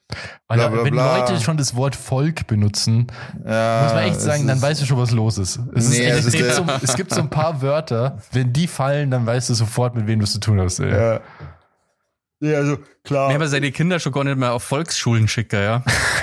Bla, 0.49 0.69
bla, 0.69 0.85
wenn 0.85 0.93
bla. 0.93 1.19
Leute 1.19 1.41
schon 1.41 1.57
das 1.57 1.75
Wort 1.77 1.97
Volk 1.97 2.47
benutzen, 2.47 3.07
Ja, 3.47 3.83
muss 3.85 3.93
man 3.95 4.05
echt 4.05 4.21
sagen, 4.21 4.47
dann 4.47 4.61
weißt 4.61 4.83
du 4.83 4.87
schon, 4.87 4.99
was 4.99 5.11
los 5.13 5.39
ist. 5.39 5.59
Es, 5.75 5.89
Nee, 5.91 6.09
ist, 6.11 6.19
es 6.19 6.19
ist 6.19 6.27
es, 6.27 6.33
gibt 6.35 6.53
so, 6.53 6.67
es 6.83 6.95
gibt 6.97 7.15
so 7.15 7.21
ein 7.21 7.31
paar 7.31 7.63
Wörter, 7.63 8.19
wenn 8.33 8.53
die 8.53 8.67
fallen, 8.67 9.11
dann 9.11 9.25
weißt 9.27 9.49
du 9.51 9.55
sofort, 9.55 9.95
mit 9.95 10.07
wem 10.07 10.19
du 10.19 10.25
es 10.25 10.33
zu 10.33 10.41
tun 10.41 10.61
hast. 10.61 10.81
Ey. 10.81 10.91
Ja. 10.91 11.21
Ja, 12.41 12.59
also 12.59 12.77
klar. 13.05 13.29
Wir 13.31 13.35
haben 13.37 13.41
ja 13.43 13.49
seine 13.49 13.73
Kinder 13.73 13.99
schon 13.99 14.13
gar 14.13 14.23
nicht 14.25 14.37
mehr 14.37 14.53
auf 14.53 14.63
Volksschulen 14.65 15.29
schicken, 15.29 15.63
ja. 15.63 15.83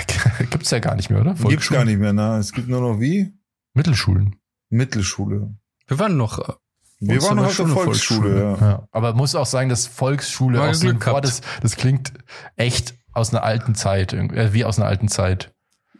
Gibt's 0.52 0.70
ja 0.70 0.78
gar 0.78 0.94
nicht 0.94 1.10
mehr, 1.10 1.20
oder? 1.20 1.34
Gibt's 1.34 1.68
gar 1.70 1.84
nicht 1.84 1.98
mehr, 1.98 2.12
ne? 2.12 2.36
Es 2.36 2.52
gibt 2.52 2.68
nur 2.68 2.80
noch 2.80 3.00
wie? 3.00 3.32
Mittelschulen. 3.74 4.36
Mittelschule. 4.70 5.54
Wir 5.86 5.98
waren 5.98 6.16
noch, 6.16 6.38
äh, 6.38 6.52
Wir 7.00 7.20
waren 7.22 7.36
noch 7.36 7.46
auf 7.46 7.56
der 7.56 7.66
Volksschule, 7.66 8.30
Volksschule. 8.30 8.56
ja. 8.60 8.70
Ja. 8.70 8.88
Aber 8.90 9.14
muss 9.14 9.34
auch 9.34 9.46
sagen, 9.46 9.68
dass 9.68 9.86
Volksschule 9.86 10.58
Mal 10.58 10.70
auch 10.70 10.74
so 10.74 10.86
ein 10.88 10.98
Glück 10.98 11.06
Wort 11.06 11.24
ist, 11.24 11.44
das 11.62 11.76
klingt 11.76 12.12
echt 12.56 12.94
aus 13.12 13.30
einer 13.34 13.42
alten 13.42 13.74
Zeit, 13.74 14.12
irgendwie, 14.12 14.36
äh, 14.36 14.52
wie 14.52 14.64
aus 14.64 14.78
einer 14.78 14.88
alten 14.88 15.08
Zeit. 15.08 15.52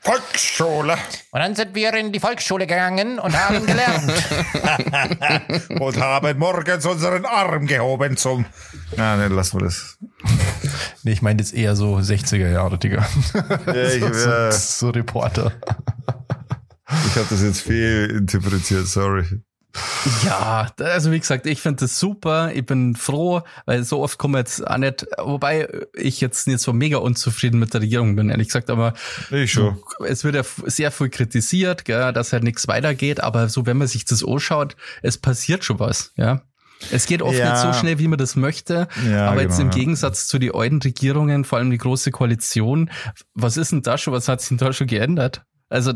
Volksschule. 0.05 0.95
Und 1.31 1.41
dann 1.41 1.55
sind 1.55 1.77
wir 1.77 1.95
in 1.95 2.11
die 2.11 2.19
Volksschule 2.19 2.67
gegangen 2.67 3.21
und 3.21 3.37
haben 3.37 3.65
gelernt. 3.65 4.11
Und 5.81 6.01
haben 6.01 6.39
morgens 6.39 6.85
unseren 6.87 7.25
Arm 7.25 7.67
gehoben 7.67 8.17
zum. 8.17 8.45
Ja, 8.97 9.17
ne, 9.17 9.29
lassen 9.29 9.61
wir 9.61 9.67
das. 9.67 9.99
nee, 11.05 11.13
ich 11.13 11.23
meine 11.23 11.41
jetzt 11.41 11.55
eher 11.55 11.77
so 11.77 11.99
60er 11.99 12.51
Jahre, 12.51 12.79
Digga. 12.79 13.07
Ja, 13.67 13.85
ich, 13.85 14.03
so, 14.13 14.13
so, 14.13 14.51
so 14.51 14.91
Reporter. 14.91 15.53
ich 17.07 17.17
habe 17.17 17.27
das 17.31 17.43
jetzt 17.43 17.61
fehlinterpretiert, 17.61 18.89
sorry. 18.89 19.25
Ja, 20.25 20.69
also 20.79 21.11
wie 21.13 21.21
gesagt, 21.21 21.47
ich 21.47 21.61
finde 21.61 21.81
das 21.85 21.99
super. 21.99 22.51
Ich 22.55 22.67
bin 22.67 22.95
froh, 22.97 23.43
weil 23.67 23.85
so 23.85 24.01
oft 24.01 24.19
kommen 24.19 24.35
wir 24.35 24.39
jetzt 24.41 24.67
auch 24.67 24.77
nicht, 24.77 25.07
wobei 25.19 25.69
ich 25.95 26.21
jetzt 26.21 26.47
nicht 26.47 26.61
so 26.61 26.73
mega 26.73 26.99
unzufrieden 26.99 27.59
mit 27.59 27.73
der 27.75 27.81
Regierung 27.81 28.17
bin, 28.17 28.29
ehrlich 28.31 28.49
gesagt, 28.49 28.69
aber 28.71 28.95
Ich 29.31 29.53
schon. 29.53 29.79
es 30.07 30.25
wird 30.25 30.35
ja 30.35 30.43
sehr 30.67 30.91
viel 30.91 31.09
kritisiert, 31.09 31.85
gell, 31.85 32.13
dass 32.13 32.33
halt 32.33 32.43
nichts 32.43 32.69
weitergeht, 32.69 33.23
aber 33.23 33.49
so, 33.49 33.65
wenn 33.67 33.79
man 33.79 33.89
sich 33.89 34.05
das 34.05 34.25
anschaut, 34.25 34.77
es 35.03 35.19
passiert 35.19 35.65
schon 35.65 35.79
was, 35.79 36.13
ja. 36.17 36.43
Es 36.91 37.07
geht 37.07 37.23
oft 37.23 37.39
Ja. 37.39 37.53
nicht 37.53 37.63
so 37.63 37.73
schnell, 37.79 38.01
wie 38.01 38.09
man 38.09 38.19
das 38.19 38.35
möchte, 38.35 38.89
Ja, 39.09 39.31
aber 39.31 39.43
jetzt 39.43 39.59
genau, 39.59 39.71
im 39.71 39.73
ja. 39.73 39.79
Gegensatz 39.79 40.27
zu 40.27 40.41
den 40.41 40.53
alten 40.53 40.83
Regierungen, 40.83 41.45
vor 41.45 41.59
allem 41.59 41.71
die 41.71 41.79
große 41.79 42.11
Koalition, 42.11 42.91
was 43.35 43.57
ist 43.57 43.71
denn 43.71 43.83
da 43.83 43.97
schon, 43.99 44.13
was 44.13 44.27
hat 44.29 44.41
sich 44.41 44.49
denn 44.49 44.59
da 44.59 44.73
schon 44.73 44.89
geändert? 44.89 45.43
Also 45.73 45.95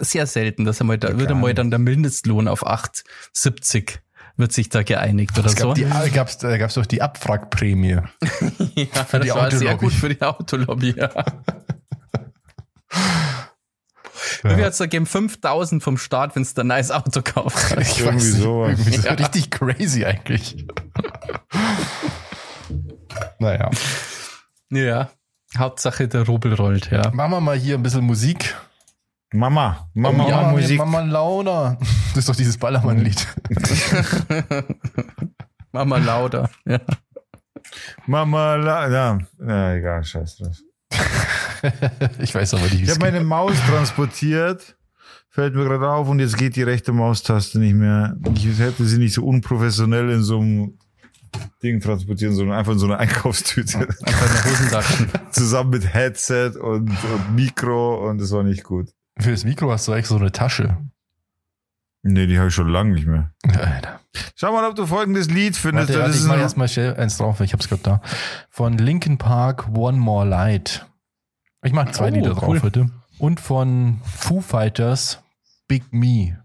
sehr 0.00 0.26
selten, 0.26 0.64
dass 0.64 0.80
einmal 0.80 0.98
da 0.98 1.08
Ja, 1.10 1.14
einmal 1.28 1.48
nicht. 1.50 1.58
dann 1.58 1.70
der 1.70 1.78
Mindestlohn 1.78 2.48
auf 2.48 2.66
8,70 2.66 3.98
wird 4.38 4.52
sich 4.52 4.68
da 4.68 4.82
geeinigt 4.82 5.38
oder 5.38 5.46
Es 5.48 5.54
so. 5.54 5.68
gab 5.68 5.74
die, 5.76 5.82
äh, 5.84 6.10
gab's, 6.10 6.38
da 6.38 6.56
gab 6.58 6.68
es 6.68 6.74
doch 6.74 6.86
die 6.86 7.00
Abwrackprämie. 7.02 7.88
ja, 8.74 9.04
für 9.04 9.20
die 9.20 9.28
das 9.28 9.36
war 9.36 9.50
sehr 9.50 9.74
Autolobby. 9.74 9.76
gut 9.78 9.92
für 9.92 10.08
die 10.10 10.22
Autolobby, 10.22 10.94
ja. 10.96 11.10
Wie 14.42 14.54
viel 14.54 14.64
hat's 14.64 14.78
da 14.78 14.84
gegeben? 14.84 15.06
5000 15.06 15.82
vom 15.82 15.98
Staat, 15.98 16.36
wenn 16.36 16.42
es 16.42 16.54
da 16.54 16.62
ein 16.62 16.68
nice 16.68 16.90
Auto 16.90 17.22
kauft. 17.22 17.56
Ich 17.80 18.00
Irgendwie 18.00 18.06
weiß 18.06 18.24
nicht, 18.24 18.42
sowas. 18.42 18.70
Irgendwie 18.78 18.96
so 18.96 19.08
Ja. 19.08 19.14
richtig 19.14 19.50
crazy 19.50 20.04
eigentlich. 20.04 20.66
naja. 23.38 23.70
ja. 24.70 25.10
Hauptsache 25.56 26.08
der 26.08 26.26
Rubel 26.26 26.54
rollt, 26.54 26.90
ja. 26.90 27.10
Machen 27.12 27.30
wir 27.32 27.40
mal 27.40 27.56
hier 27.56 27.76
ein 27.76 27.82
bisschen 27.82 28.04
Musik. 28.04 28.54
Mama, 29.36 29.88
Mama, 29.94 30.24
Oh, 30.24 30.28
ja, 30.28 30.36
Mama 30.36 30.50
Musik. 30.52 30.78
Mama 30.78 31.00
Lauda. 31.02 31.78
Das 32.14 32.22
ist 32.22 32.28
doch 32.30 32.36
dieses 32.36 32.56
Ballermann-Lied. 32.56 33.26
Mama 35.72 35.98
lauter. 35.98 36.48
Ja. 36.64 36.80
Mama, 38.06 38.54
la, 38.54 38.88
ja, 38.88 39.18
ja, 39.46 39.74
egal, 39.74 40.02
scheiß 40.02 40.38
drauf. 40.38 40.56
ich 42.18 42.34
weiß 42.34 42.54
aber 42.54 42.62
nicht, 42.62 42.78
wie 42.78 42.82
Ich 42.84 42.88
es 42.88 42.94
habe 42.94 43.10
meine 43.12 43.22
Maus 43.22 43.52
transportiert, 43.68 44.78
fällt 45.28 45.54
mir 45.54 45.64
gerade 45.64 45.90
auf 45.90 46.08
und 46.08 46.20
jetzt 46.20 46.38
geht 46.38 46.56
die 46.56 46.62
rechte 46.62 46.92
Maustaste 46.92 47.58
nicht 47.58 47.74
mehr. 47.74 48.16
Ich 48.34 48.58
hätte 48.58 48.86
sie 48.86 48.96
nicht 48.98 49.12
so 49.12 49.26
unprofessionell 49.26 50.08
in 50.08 50.22
so 50.22 50.38
einem 50.38 50.78
Ding 51.62 51.80
transportieren, 51.80 52.34
sondern 52.34 52.56
einfach 52.56 52.72
in 52.72 52.78
so 52.78 52.86
einer 52.86 52.98
Einkaufstüte. 52.98 53.80
Einfach 53.80 54.26
in 54.26 54.32
der 54.32 54.44
Hosentaschen. 54.52 55.10
Zusammen 55.32 55.68
mit 55.70 55.92
Headset 55.92 56.52
und, 56.58 56.88
und 56.88 57.34
Mikro 57.34 58.08
und 58.08 58.18
das 58.22 58.30
war 58.30 58.42
nicht 58.42 58.64
gut. 58.64 58.88
Für 59.18 59.30
das 59.30 59.44
Mikro 59.44 59.70
hast 59.72 59.88
du 59.88 59.92
eigentlich 59.92 60.06
so 60.06 60.16
eine 60.16 60.32
Tasche. 60.32 60.76
Nee, 62.02 62.26
die 62.26 62.38
habe 62.38 62.48
ich 62.48 62.54
schon 62.54 62.68
lange 62.68 62.92
nicht 62.92 63.06
mehr. 63.06 63.32
Alter. 63.44 64.00
Schau 64.36 64.52
mal, 64.52 64.64
ob 64.68 64.76
du 64.76 64.86
folgendes 64.86 65.28
Lied 65.28 65.56
findest. 65.56 65.88
Warte, 65.88 66.00
warte, 66.02 66.16
ich 66.16 66.24
mach 66.24 66.36
erstmal 66.38 66.68
schnell 66.68 66.94
eins 66.96 67.18
drauf, 67.18 67.40
ich 67.40 67.52
hab's 67.52 67.68
gerade 67.68 67.82
da. 67.82 68.00
Von 68.48 68.78
Linkin 68.78 69.18
Park 69.18 69.68
One 69.74 69.98
More 69.98 70.26
Light. 70.26 70.86
Ich 71.62 71.72
mag 71.72 71.94
zwei 71.94 72.10
Oh, 72.10 72.14
Lieder 72.14 72.30
drauf 72.34 72.48
cool. 72.48 72.62
heute. 72.62 72.90
Und 73.18 73.40
von 73.40 74.00
Foo 74.04 74.40
Fighters 74.40 75.20
Big 75.66 75.92
Me. 75.92 76.38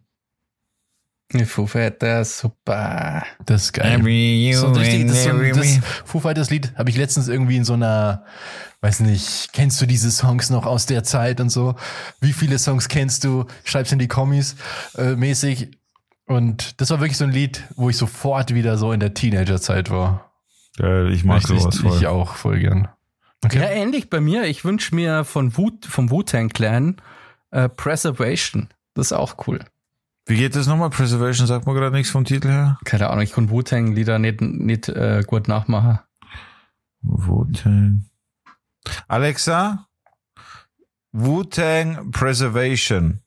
Foo 1.45 1.65
Fighters, 1.65 2.39
super. 2.39 3.23
Das 3.45 3.63
ist 3.63 3.73
geil. 3.73 3.99
Every 3.99 4.53
So 4.53 4.67
richtig, 4.71 5.07
das, 5.07 5.17
ist 5.17 5.23
so 5.23 5.32
das. 5.32 5.79
Foo 6.05 6.19
Fighters 6.19 6.49
Lied 6.49 6.73
habe 6.75 6.89
ich 6.89 6.97
letztens 6.97 7.27
irgendwie 7.27 7.57
in 7.57 7.63
so 7.63 7.73
einer, 7.73 8.25
weiß 8.82 8.99
nicht, 9.01 9.53
kennst 9.53 9.82
du 9.82 9.86
diese 9.86 10.11
Songs 10.11 10.49
noch 10.49 10.65
aus 10.65 10.86
der 10.86 11.03
Zeit 11.03 11.39
und 11.39 11.49
so? 11.49 11.75
Wie 12.19 12.34
viele 12.34 12.59
Songs 12.59 12.89
kennst 12.89 13.23
du? 13.23 13.45
Schreib's 13.63 13.91
in 13.91 13.99
die 13.99 14.07
Kommis 14.07 14.55
äh, 14.97 15.15
mäßig. 15.15 15.71
Und 16.25 16.79
das 16.82 16.89
war 16.89 16.99
wirklich 16.99 17.17
so 17.17 17.25
ein 17.25 17.32
Lied, 17.32 17.63
wo 17.75 17.89
ich 17.89 17.97
sofort 17.97 18.53
wieder 18.53 18.77
so 18.77 18.91
in 18.91 18.99
der 18.99 19.13
Teenagerzeit 19.13 19.89
war. 19.89 20.32
Geil, 20.77 21.11
ich 21.11 21.23
mag 21.23 21.41
sowas 21.41 21.75
ich, 21.75 21.82
voll. 21.82 21.97
ich 21.97 22.07
auch 22.07 22.36
voll 22.36 22.59
gern. 22.59 22.88
Okay. 23.43 23.59
Ja, 23.59 23.69
ähnlich 23.69 24.09
bei 24.09 24.21
mir. 24.21 24.43
Ich 24.45 24.63
wünsche 24.63 24.93
mir 24.95 25.23
von 25.23 25.57
Wu, 25.57 25.71
vom 25.88 26.11
Wu-Tang 26.11 26.49
Clan 26.49 26.97
äh, 27.51 27.69
Preservation. 27.69 28.69
Das 28.93 29.07
ist 29.07 29.13
auch 29.13 29.47
cool. 29.47 29.59
Wie 30.32 30.38
geht 30.38 30.55
das 30.55 30.65
nochmal? 30.65 30.89
Preservation 30.89 31.45
sagt 31.45 31.67
mir 31.67 31.73
gerade 31.73 31.93
nichts 31.93 32.09
vom 32.09 32.23
Titel 32.23 32.47
her. 32.47 32.79
Keine 32.86 33.09
Ahnung, 33.09 33.21
ich 33.21 33.34
kann 33.34 33.49
Wu-Tang-Lieder 33.49 34.17
nicht, 34.17 34.39
nicht 34.39 34.88
äh, 34.88 35.25
gut 35.27 35.49
nachmachen. 35.49 35.99
Wu-Tang. 37.01 38.05
Alexa, 39.09 39.89
Wu-Tang 41.11 42.11
Preservation. 42.11 43.19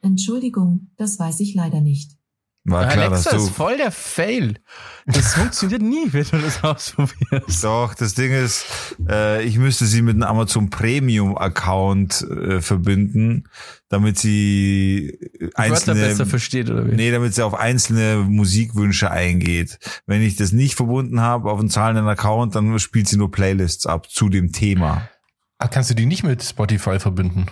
Entschuldigung, 0.00 0.90
das 0.96 1.20
weiß 1.20 1.38
ich 1.38 1.54
leider 1.54 1.80
nicht. 1.80 2.16
War 2.66 2.88
klar, 2.88 3.10
Alexa 3.10 3.30
dass 3.30 3.42
ist 3.42 3.48
du. 3.50 3.54
voll 3.54 3.76
der 3.76 3.92
Fail. 3.92 4.58
Das 5.06 5.34
funktioniert 5.34 5.82
nie, 5.82 6.06
wenn 6.12 6.24
du 6.24 6.38
das 6.38 6.64
ausprobierst. 6.64 7.62
Doch, 7.62 7.94
das 7.94 8.14
Ding 8.14 8.32
ist, 8.32 8.64
äh, 9.06 9.44
ich 9.44 9.58
müsste 9.58 9.84
sie 9.84 10.00
mit 10.02 10.14
einem 10.14 10.22
Amazon 10.24 10.70
Premium 10.70 11.36
Account 11.36 12.22
äh, 12.22 12.60
verbinden, 12.62 13.44
damit 13.94 14.18
sie 14.18 15.16
Wörter 15.40 15.58
einzelne 15.58 16.00
besser 16.00 16.26
versteht, 16.26 16.68
oder 16.68 16.90
wie? 16.90 16.96
Nee, 16.96 17.12
damit 17.12 17.32
sie 17.34 17.44
auf 17.44 17.54
einzelne 17.54 18.24
Musikwünsche 18.28 19.08
eingeht. 19.08 19.78
Wenn 20.06 20.20
ich 20.20 20.34
das 20.34 20.50
nicht 20.50 20.74
verbunden 20.74 21.20
habe 21.20 21.50
auf 21.50 21.60
einen 21.60 21.70
zahlenden 21.70 22.08
Account, 22.08 22.56
dann 22.56 22.76
spielt 22.80 23.06
sie 23.06 23.16
nur 23.16 23.30
Playlists 23.30 23.86
ab 23.86 24.10
zu 24.10 24.28
dem 24.28 24.50
Thema. 24.50 25.08
Ah, 25.58 25.68
kannst 25.68 25.90
du 25.90 25.94
die 25.94 26.06
nicht 26.06 26.24
mit 26.24 26.42
Spotify 26.42 26.98
verbinden? 26.98 27.46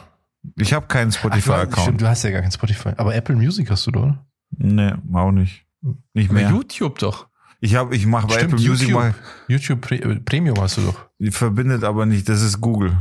Ich 0.56 0.72
habe 0.72 0.86
keinen 0.88 1.12
Ach, 1.14 1.30
du, 1.30 1.80
stimmt, 1.80 2.00
du 2.00 2.08
hast 2.08 2.24
ja 2.24 2.30
gar 2.30 2.42
kein 2.42 2.50
Spotify. 2.50 2.90
Aber 2.96 3.14
Apple 3.14 3.36
Music 3.36 3.70
hast 3.70 3.86
du 3.86 3.92
doch, 3.92 4.02
oder? 4.02 4.26
Nee, 4.50 4.94
auch 5.12 5.30
nicht. 5.30 5.64
Nicht 6.12 6.32
mehr. 6.32 6.50
YouTube 6.50 6.98
doch. 6.98 7.28
Ich 7.60 7.76
habe, 7.76 7.94
ich 7.94 8.04
mache 8.06 8.26
bei 8.26 8.34
Stimmt, 8.34 8.54
Apple 8.54 8.68
Music 8.68 8.88
YouTube. 8.88 9.02
mal, 9.02 9.14
YouTube 9.46 9.80
Pre 9.80 9.94
äh, 9.94 10.16
Premium 10.16 10.60
hast 10.60 10.78
du 10.78 10.80
doch. 10.82 11.08
die 11.20 11.30
verbindet 11.30 11.84
aber 11.84 12.04
nicht, 12.06 12.28
das 12.28 12.42
ist 12.42 12.60
Google. 12.60 12.96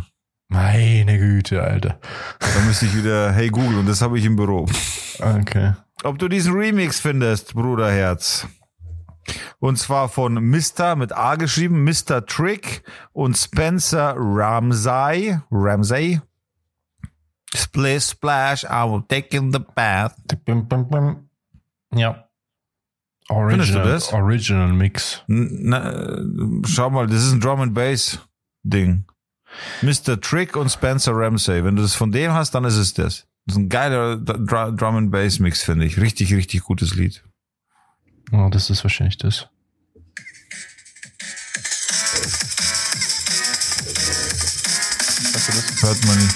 Meine 0.51 1.17
Güte, 1.17 1.63
Alter. 1.63 1.97
Da 2.39 2.59
müsste 2.67 2.85
ich 2.85 2.93
wieder, 2.93 3.31
hey 3.31 3.47
Google, 3.47 3.77
und 3.79 3.85
das 3.87 4.01
habe 4.01 4.19
ich 4.19 4.25
im 4.25 4.35
Büro. 4.35 4.65
Okay. 5.19 5.75
Ob 6.03 6.19
du 6.19 6.27
diesen 6.27 6.53
Remix 6.53 6.99
findest, 6.99 7.53
Bruderherz. 7.53 8.47
Und 9.59 9.77
zwar 9.77 10.09
von 10.09 10.33
Mr. 10.33 10.97
mit 10.97 11.13
A 11.13 11.35
geschrieben, 11.35 11.85
Mr. 11.85 12.25
Trick 12.25 12.83
und 13.13 13.37
Spencer 13.37 14.13
Ramsay. 14.17 15.39
Ramsay. 15.51 16.19
Splish 17.55 18.09
Splash, 18.09 18.65
I 18.65 18.83
will 18.83 19.03
take 19.07 19.35
in 19.35 19.53
the 19.53 19.59
bath. 19.59 20.15
Ja. 21.93 22.27
Findest 23.27 23.73
du 23.73 23.77
Original, 23.77 23.83
das? 23.85 24.11
Original 24.11 24.73
Mix. 24.73 25.23
Na, 25.27 26.19
schau 26.65 26.89
mal, 26.89 27.07
das 27.07 27.23
ist 27.23 27.31
ein 27.31 27.39
Drum 27.39 27.61
and 27.61 27.73
Bass 27.73 28.19
Ding. 28.63 29.05
Mr. 29.81 30.19
Trick 30.19 30.55
und 30.55 30.69
Spencer 30.69 31.13
Ramsay. 31.15 31.63
Wenn 31.63 31.75
du 31.75 31.81
das 31.81 31.95
von 31.95 32.11
dem 32.11 32.31
hast, 32.33 32.51
dann 32.55 32.63
ist 32.65 32.75
es 32.77 32.93
das. 32.93 33.25
Das 33.45 33.55
ist 33.55 33.57
ein 33.57 33.69
geiler 33.69 34.17
Dr- 34.17 34.71
Drum 34.71 34.95
and 34.97 35.11
Bass 35.11 35.39
Mix, 35.39 35.63
finde 35.63 35.85
ich. 35.85 35.99
Richtig, 35.99 36.33
richtig 36.33 36.61
gutes 36.63 36.95
Lied. 36.95 37.23
Oh, 38.31 38.49
das 38.51 38.69
ist 38.69 38.83
wahrscheinlich 38.83 39.17
das. 39.17 39.47
Hast 45.33 45.47
du 45.47 45.51
das? 45.53 45.83
Hört 45.83 46.05
man 46.07 46.17
nicht. 46.17 46.35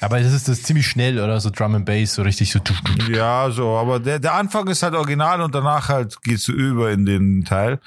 Aber 0.00 0.20
das 0.20 0.32
ist 0.34 0.48
das 0.48 0.62
ziemlich 0.62 0.86
schnell, 0.86 1.18
oder? 1.18 1.40
So 1.40 1.50
Drum 1.50 1.74
and 1.74 1.86
Bass, 1.86 2.14
so 2.14 2.22
richtig 2.22 2.52
so. 2.52 2.60
Ja, 3.10 3.50
so, 3.50 3.76
aber 3.76 3.98
der, 4.00 4.18
der 4.18 4.34
Anfang 4.34 4.68
ist 4.68 4.82
halt 4.82 4.94
original 4.94 5.40
und 5.40 5.54
danach 5.54 5.88
halt 5.88 6.20
geht's 6.22 6.44
so 6.44 6.52
über 6.52 6.90
in 6.90 7.06
den 7.06 7.44
Teil. 7.44 7.80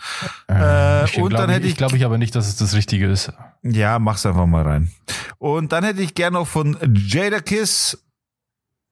Äh, 0.50 1.06
ich 1.06 1.18
und 1.20 1.30
glaub, 1.30 1.42
dann 1.42 1.50
hätte 1.52 1.66
ich 1.68 1.74
ich- 1.74 1.78
glaube 1.78 1.96
ich 1.96 2.06
aber 2.06 2.18
nicht, 2.18 2.34
dass 2.36 2.48
es 2.48 2.56
das 2.56 2.74
Richtige 2.74 3.08
ist. 3.08 3.32
Ja, 3.72 4.00
mach's 4.00 4.26
einfach 4.26 4.46
mal 4.46 4.64
rein. 4.64 4.92
Und 5.38 5.72
dann 5.72 5.84
hätte 5.84 6.02
ich 6.02 6.16
gern 6.16 6.34
noch 6.34 6.48
von 6.48 6.78
Jada 6.94 7.40
Kiss 7.40 7.98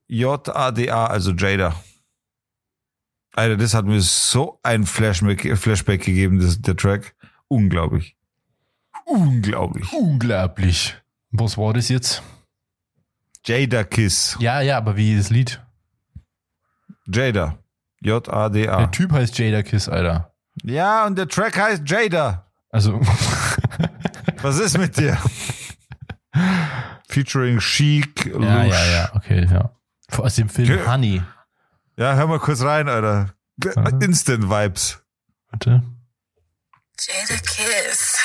J-A-D-A, 0.07 1.07
also 1.07 1.32
Jada. 1.32 1.76
Alter, 3.34 3.57
das 3.57 3.73
hat 3.73 3.86
mir 3.86 3.99
so 4.01 4.59
ein 4.63 4.86
Flashback, 4.86 5.57
Flashback 5.57 6.03
gegeben, 6.03 6.39
das, 6.39 6.61
der 6.61 6.76
Track. 6.76 7.15
Unglaublich. 7.47 8.15
Unglaublich. 9.05 9.91
Unglaublich. 9.93 10.95
Was 11.32 11.57
war 11.57 11.73
das 11.73 11.89
jetzt? 11.89 12.23
Jada 13.43 13.84
Kiss. 13.84 14.38
Ja, 14.39 14.61
ja, 14.61 14.78
aber 14.78 14.95
wie 14.95 15.17
das 15.17 15.30
Lied? 15.30 15.61
Jada. 17.07 17.57
J-A-D-A. 18.01 18.78
Der 18.78 18.91
Typ 18.91 19.11
heißt 19.11 19.38
Jada 19.38 19.63
Kiss, 19.63 19.89
Alter. 19.89 20.34
Ja, 20.63 21.05
und 21.05 21.17
der 21.17 21.28
Track 21.28 21.57
heißt 21.57 21.84
Jada. 21.86 22.45
Also, 22.69 23.01
Was 24.46 24.60
ist 24.60 24.78
mit 24.78 24.96
dir? 24.96 25.18
Featuring 27.10 27.58
Chic, 27.60 28.26
Lush. 28.26 28.43
ja, 28.46 28.64
ja, 28.66 28.86
ja, 28.86 29.16
okay, 29.16 29.48
ja. 29.52 29.72
Aus 30.20 30.36
dem 30.36 30.50
Film 30.50 30.78
Ja. 30.78 30.91
Honey. 30.93 31.24
Ja, 31.98 32.14
hör 32.14 32.28
mal 32.28 32.38
kurz 32.39 32.62
rein, 32.62 32.88
Alter. 32.88 33.34
Instant 34.02 34.43
Vibes. 34.48 35.00
Warte. 35.50 35.82
Jada 37.00 37.41
Kiss. 37.41 38.18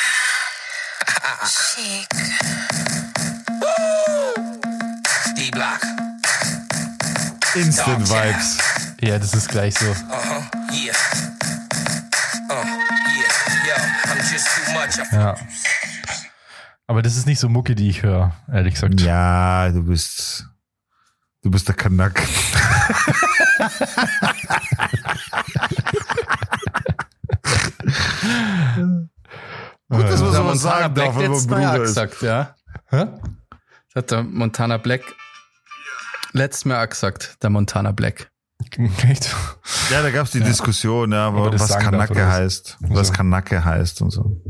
Chic. 1.47 2.09
D 5.37 5.51
Block. 5.53 5.81
Instant 7.55 8.03
Okay. 8.11 8.29
Vibes. 8.35 8.59
Ja, 9.01 9.19
das 9.19 9.33
ist 9.33 9.49
gleich 9.49 9.75
so. 9.79 9.87
Uh 9.87 9.95
huh. 10.11 10.43
Yeah. 10.71 10.95
Uh, 12.51 12.65
yeah. 13.17 13.33
Yo, 13.67 13.75
I'm 14.13 14.19
just 14.31 14.47
too 14.49 14.73
much. 14.73 15.13
Ja. 15.13 15.35
Aber 16.91 17.03
das 17.03 17.17
ist 17.17 17.25
nicht 17.25 17.39
so 17.39 17.49
Mucke, 17.49 17.77
die 17.77 17.89
ich 17.89 18.03
höre, 18.03 18.35
ehrlich 18.53 18.75
gesagt. 18.75 19.01
Ja, 19.01 19.69
du 19.71 19.85
bist, 19.85 20.45
du 21.41 21.49
bist 21.49 21.69
der 21.69 21.77
Kanak. 21.77 22.21
Gut, 29.89 30.05
dass 30.05 30.21
man 30.21 30.33
Der 30.33 30.41
sowas 30.43 30.43
Montana 30.43 30.57
sagen 30.57 30.95
Black 30.95 31.07
darf, 31.07 31.17
wenn 31.17 31.23
man 31.23 31.33
letztes 31.33 31.49
Mal 31.51 31.63
ja 31.63 31.71
Bruder 31.71 31.83
ist. 31.83 31.89
gesagt, 31.89 32.23
ja. 32.23 32.55
Hä? 32.87 33.07
Das 33.93 34.03
hat 34.03 34.11
der 34.11 34.23
Montana 34.23 34.77
Black 34.77 35.03
letztes 36.33 36.65
Mal 36.65 36.85
auch 36.85 36.89
gesagt, 36.89 37.37
der 37.43 37.51
Montana 37.51 37.93
Black. 37.93 38.31
Echt? 39.09 39.35
Ja, 39.91 40.03
da 40.03 40.11
gab's 40.11 40.33
die 40.33 40.41
Diskussion, 40.41 41.13
ja, 41.13 41.29
Aber 41.29 41.51
das 41.51 41.63
was 41.63 41.79
Kanacke 41.79 42.27
heißt. 42.27 42.79
Was 42.81 43.09
So. 43.09 43.13
Kanacke 43.13 43.65
heißt 43.65 44.03
und 44.03 44.11
so. 44.11 44.41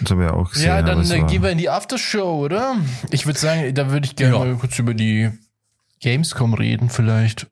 Das 0.00 0.10
haben 0.10 0.20
wir 0.20 0.34
auch 0.34 0.50
gesehen. 0.50 0.66
Ja, 0.68 0.82
dann 0.82 1.08
äh, 1.10 1.22
gehen 1.24 1.42
wir 1.42 1.50
in 1.50 1.58
die 1.58 1.68
Aftershow, 1.70 2.44
oder? 2.44 2.76
Ich 3.10 3.26
würde 3.26 3.38
sagen, 3.38 3.74
da 3.74 3.90
würde 3.90 4.06
ich 4.06 4.16
gerne 4.16 4.34
Ja. 4.34 4.38
mal 4.44 4.54
kurz 4.56 4.78
über 4.78 4.94
die 4.94 5.30
Gamescom 6.00 6.54
reden, 6.54 6.90
vielleicht. 6.90 7.46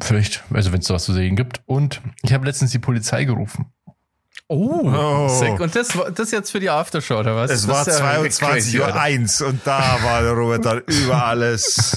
Vielleicht, 0.00 0.42
also 0.52 0.72
wenn 0.72 0.80
es 0.80 0.86
da 0.86 0.94
was 0.94 1.04
zu 1.04 1.12
sehen 1.12 1.36
gibt. 1.36 1.60
Und 1.66 2.00
ich 2.22 2.32
habe 2.32 2.44
letztens 2.46 2.72
die 2.72 2.78
Polizei 2.78 3.24
gerufen. 3.24 3.66
Oh, 4.48 4.80
Oh. 4.84 5.28
sick. 5.28 5.60
Und 5.60 5.74
das, 5.76 5.96
war- 5.96 6.10
das 6.10 6.30
jetzt 6.30 6.50
für 6.50 6.60
die 6.60 6.68
Aftershow, 6.70 7.18
oder 7.20 7.36
was? 7.36 7.50
Es 7.50 7.62
Das 7.66 7.70
war 7.70 7.80
ist 7.82 7.86
ja 7.86 8.04
22 8.04 8.38
crazy, 8.48 8.78
Uhr 8.80 8.86
Alter. 8.86 9.00
1 9.00 9.42
und 9.42 9.60
da 9.64 9.98
war 10.02 10.22
der 10.22 10.32
Robert 10.32 10.64
dann 10.66 10.78
über 10.86 11.24
alles. 11.24 11.96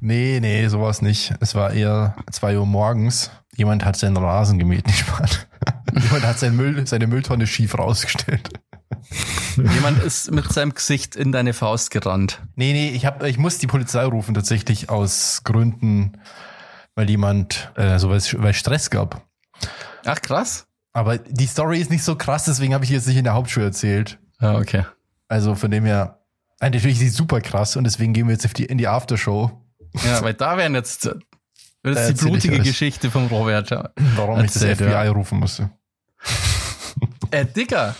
Nee, 0.00 0.38
nee, 0.40 0.68
sowas 0.68 1.02
nicht. 1.02 1.34
Es 1.40 1.54
war 1.54 1.72
eher 1.72 2.14
zwei 2.30 2.56
Uhr 2.58 2.66
morgens. 2.66 3.30
Jemand 3.56 3.84
hat 3.84 3.96
seinen 3.96 4.16
Rasen 4.16 4.58
gemäht, 4.58 4.86
nicht 4.86 5.10
wahr? 5.10 5.26
Jemand 6.02 6.24
hat 6.24 6.38
sein 6.38 6.54
Müll, 6.54 6.86
seine 6.86 7.06
Mülltonne 7.06 7.46
schief 7.46 7.78
rausgestellt. 7.78 8.50
Jemand 9.56 10.02
ist 10.02 10.30
mit 10.30 10.52
seinem 10.52 10.74
Gesicht 10.74 11.16
in 11.16 11.32
deine 11.32 11.54
Faust 11.54 11.90
gerannt. 11.90 12.42
Nee, 12.54 12.72
nee, 12.72 12.90
ich, 12.90 13.06
hab, 13.06 13.22
ich 13.22 13.38
muss 13.38 13.58
die 13.58 13.66
Polizei 13.66 14.04
rufen, 14.04 14.34
tatsächlich 14.34 14.90
aus 14.90 15.42
Gründen, 15.44 16.20
weil 16.94 17.08
jemand, 17.08 17.72
äh, 17.76 17.98
so 17.98 18.10
weil 18.10 18.18
es 18.18 18.56
Stress 18.56 18.90
gab. 18.90 19.26
Ach, 20.04 20.20
krass. 20.20 20.66
Aber 20.92 21.18
die 21.18 21.46
Story 21.46 21.80
ist 21.80 21.90
nicht 21.90 22.04
so 22.04 22.16
krass, 22.16 22.44
deswegen 22.44 22.74
habe 22.74 22.84
ich 22.84 22.90
jetzt 22.90 23.06
nicht 23.06 23.16
in 23.16 23.24
der 23.24 23.34
Hauptschule 23.34 23.66
erzählt. 23.66 24.18
Ah, 24.38 24.56
okay. 24.56 24.84
Also 25.28 25.54
von 25.54 25.70
dem 25.70 25.84
her, 25.84 26.20
äh, 26.60 26.66
natürlich 26.66 26.96
ist 26.96 27.00
sie 27.00 27.08
super 27.08 27.40
krass 27.40 27.76
und 27.76 27.84
deswegen 27.84 28.12
gehen 28.12 28.26
wir 28.28 28.34
jetzt 28.34 28.58
die, 28.58 28.64
in 28.64 28.78
die 28.78 28.88
Aftershow. 28.88 29.62
Ja, 30.04 30.22
weil 30.22 30.34
da 30.34 30.58
wären 30.58 30.74
jetzt, 30.74 31.06
das 31.06 31.14
Da 31.82 31.90
ist 31.90 32.20
die 32.20 32.24
blutige. 32.24 32.58
Geschichte 32.60 33.10
vom 33.10 33.26
Robert. 33.28 33.70
Warum 34.16 34.44
ich 34.44 34.52
das 34.52 34.62
FBI 34.62 34.84
ja. 34.84 35.10
rufen 35.10 35.38
musste. 35.38 35.70
Äh, 37.30 37.44
Digga, 37.46 37.94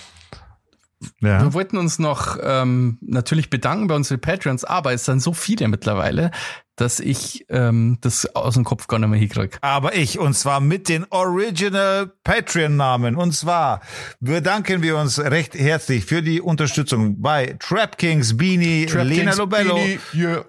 Ja. 1.20 1.42
wir 1.42 1.52
wollten 1.52 1.76
uns 1.76 1.98
noch 1.98 2.38
ähm, 2.42 2.98
natürlich 3.00 3.50
bedanken 3.50 3.86
bei 3.86 3.94
unseren 3.94 4.20
Patreons, 4.20 4.64
aber 4.64 4.92
es 4.92 5.04
sind 5.04 5.20
so 5.20 5.32
viele 5.32 5.68
mittlerweile, 5.68 6.30
dass 6.76 7.00
ich 7.00 7.46
ähm, 7.48 7.98
das 8.02 8.34
aus 8.34 8.54
dem 8.54 8.64
Kopf 8.64 8.86
gar 8.86 8.98
nicht 8.98 9.08
mehr 9.08 9.18
hinkriege. 9.18 9.56
Aber 9.62 9.94
ich, 9.94 10.18
und 10.18 10.34
zwar 10.34 10.60
mit 10.60 10.88
den 10.88 11.06
Original 11.10 12.12
Patreon-Namen. 12.22 13.16
Und 13.16 13.32
zwar 13.32 13.80
bedanken 14.20 14.82
wir 14.82 14.96
uns 14.98 15.18
recht 15.18 15.54
herzlich 15.54 16.04
für 16.04 16.22
die 16.22 16.40
Unterstützung 16.40 17.20
bei 17.22 17.56
Trap 17.60 17.96
Kings, 17.96 18.36
Beanie, 18.36 18.84
Lena 18.86 19.34
Lobello, 19.34 19.78
yeah. 20.14 20.44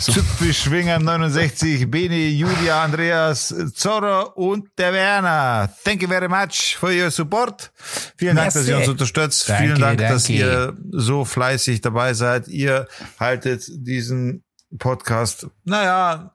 So, 0.00 0.12
Züpfelschwinger 0.12 0.98
69, 0.98 1.88
Beni, 1.88 2.30
Julia, 2.30 2.82
Andreas, 2.82 3.54
Zorro 3.74 4.32
und 4.34 4.68
der 4.76 4.92
Werner. 4.92 5.72
Thank 5.84 6.02
you 6.02 6.08
very 6.08 6.28
much 6.28 6.76
for 6.76 6.90
your 6.90 7.10
support. 7.12 7.70
Vielen 8.16 8.34
Dank, 8.36 8.52
dass 8.52 8.66
ihr 8.66 8.76
uns 8.76 8.88
unterstützt. 8.88 9.48
Danke, 9.48 9.62
Vielen 9.62 9.80
Dank, 9.80 9.98
dass 10.00 10.24
danke. 10.24 10.38
ihr 10.38 10.76
so 10.90 11.24
fleißig 11.24 11.80
dabei 11.80 12.12
seid. 12.14 12.48
Ihr 12.48 12.88
haltet 13.20 13.64
diesen 13.68 14.42
Podcast, 14.78 15.46
naja, 15.64 16.34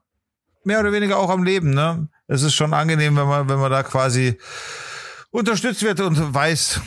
mehr 0.64 0.80
oder 0.80 0.94
weniger 0.94 1.18
auch 1.18 1.30
am 1.30 1.44
Leben, 1.44 1.72
ne? 1.72 2.08
Es 2.28 2.44
ist 2.44 2.54
schon 2.54 2.74
angenehm, 2.74 3.18
wenn 3.18 3.28
man, 3.28 3.50
wenn 3.50 3.60
man 3.60 3.70
da 3.70 3.84
quasi 3.84 4.38
unterstützt 5.32 5.84
wird 5.84 6.00
und 6.00 6.34
weiß, 6.34 6.80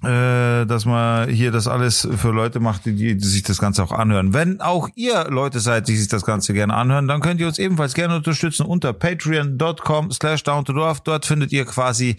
dass 0.00 0.84
man 0.84 1.28
hier 1.28 1.50
das 1.50 1.66
alles 1.66 2.06
für 2.16 2.30
Leute 2.30 2.60
macht, 2.60 2.86
die, 2.86 3.16
die 3.16 3.26
sich 3.26 3.42
das 3.42 3.58
Ganze 3.58 3.82
auch 3.82 3.90
anhören. 3.90 4.32
Wenn 4.32 4.60
auch 4.60 4.88
ihr 4.94 5.24
Leute 5.24 5.58
seid, 5.58 5.88
die 5.88 5.96
sich 5.96 6.06
das 6.06 6.24
Ganze 6.24 6.54
gerne 6.54 6.74
anhören, 6.74 7.08
dann 7.08 7.20
könnt 7.20 7.40
ihr 7.40 7.48
uns 7.48 7.58
ebenfalls 7.58 7.94
gerne 7.94 8.14
unterstützen 8.16 8.64
unter 8.64 8.92
patreon.com 8.92 10.12
slash 10.12 10.44
down 10.44 10.64
to 10.64 10.72
dorf. 10.72 11.00
Dort 11.00 11.26
findet 11.26 11.50
ihr 11.52 11.64
quasi 11.64 12.16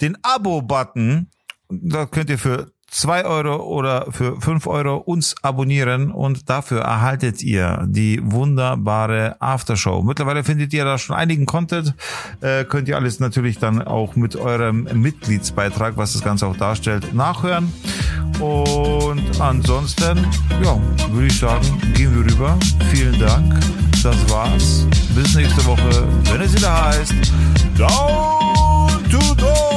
den 0.00 0.18
Abo-Button. 0.22 1.28
Da 1.68 2.06
könnt 2.06 2.30
ihr 2.30 2.38
für 2.38 2.72
zwei 2.90 3.24
Euro 3.24 3.56
oder 3.62 4.06
für 4.10 4.40
fünf 4.40 4.66
Euro 4.66 4.96
uns 4.96 5.34
abonnieren 5.42 6.10
und 6.10 6.50
dafür 6.50 6.80
erhaltet 6.80 7.42
ihr 7.42 7.86
die 7.88 8.20
wunderbare 8.22 9.36
Aftershow. 9.40 10.02
Mittlerweile 10.02 10.44
findet 10.44 10.72
ihr 10.72 10.84
da 10.84 10.98
schon 10.98 11.16
einigen 11.16 11.46
Content. 11.46 11.94
Äh, 12.40 12.64
könnt 12.64 12.88
ihr 12.88 12.96
alles 12.96 13.20
natürlich 13.20 13.58
dann 13.58 13.80
auch 13.80 14.16
mit 14.16 14.36
eurem 14.36 14.88
Mitgliedsbeitrag, 14.92 15.96
was 15.96 16.12
das 16.12 16.22
Ganze 16.22 16.46
auch 16.46 16.56
darstellt, 16.56 17.14
nachhören. 17.14 17.72
Und 18.40 19.40
ansonsten, 19.40 20.26
ja, 20.62 20.78
würde 21.10 21.26
ich 21.26 21.38
sagen, 21.38 21.66
gehen 21.94 22.14
wir 22.14 22.32
rüber. 22.32 22.58
Vielen 22.90 23.18
Dank. 23.18 23.60
Das 24.02 24.30
war's. 24.30 24.86
Bis 25.14 25.34
nächste 25.34 25.64
Woche, 25.66 26.08
wenn 26.32 26.40
es 26.40 26.54
wieder 26.54 26.86
heißt 26.86 27.14
Down 27.76 28.88
to 29.10 29.34
Door. 29.34 29.69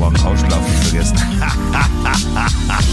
morgen 0.00 0.16
ausschlafen 0.22 0.64
nicht 0.64 0.84
vergessen. 0.84 1.16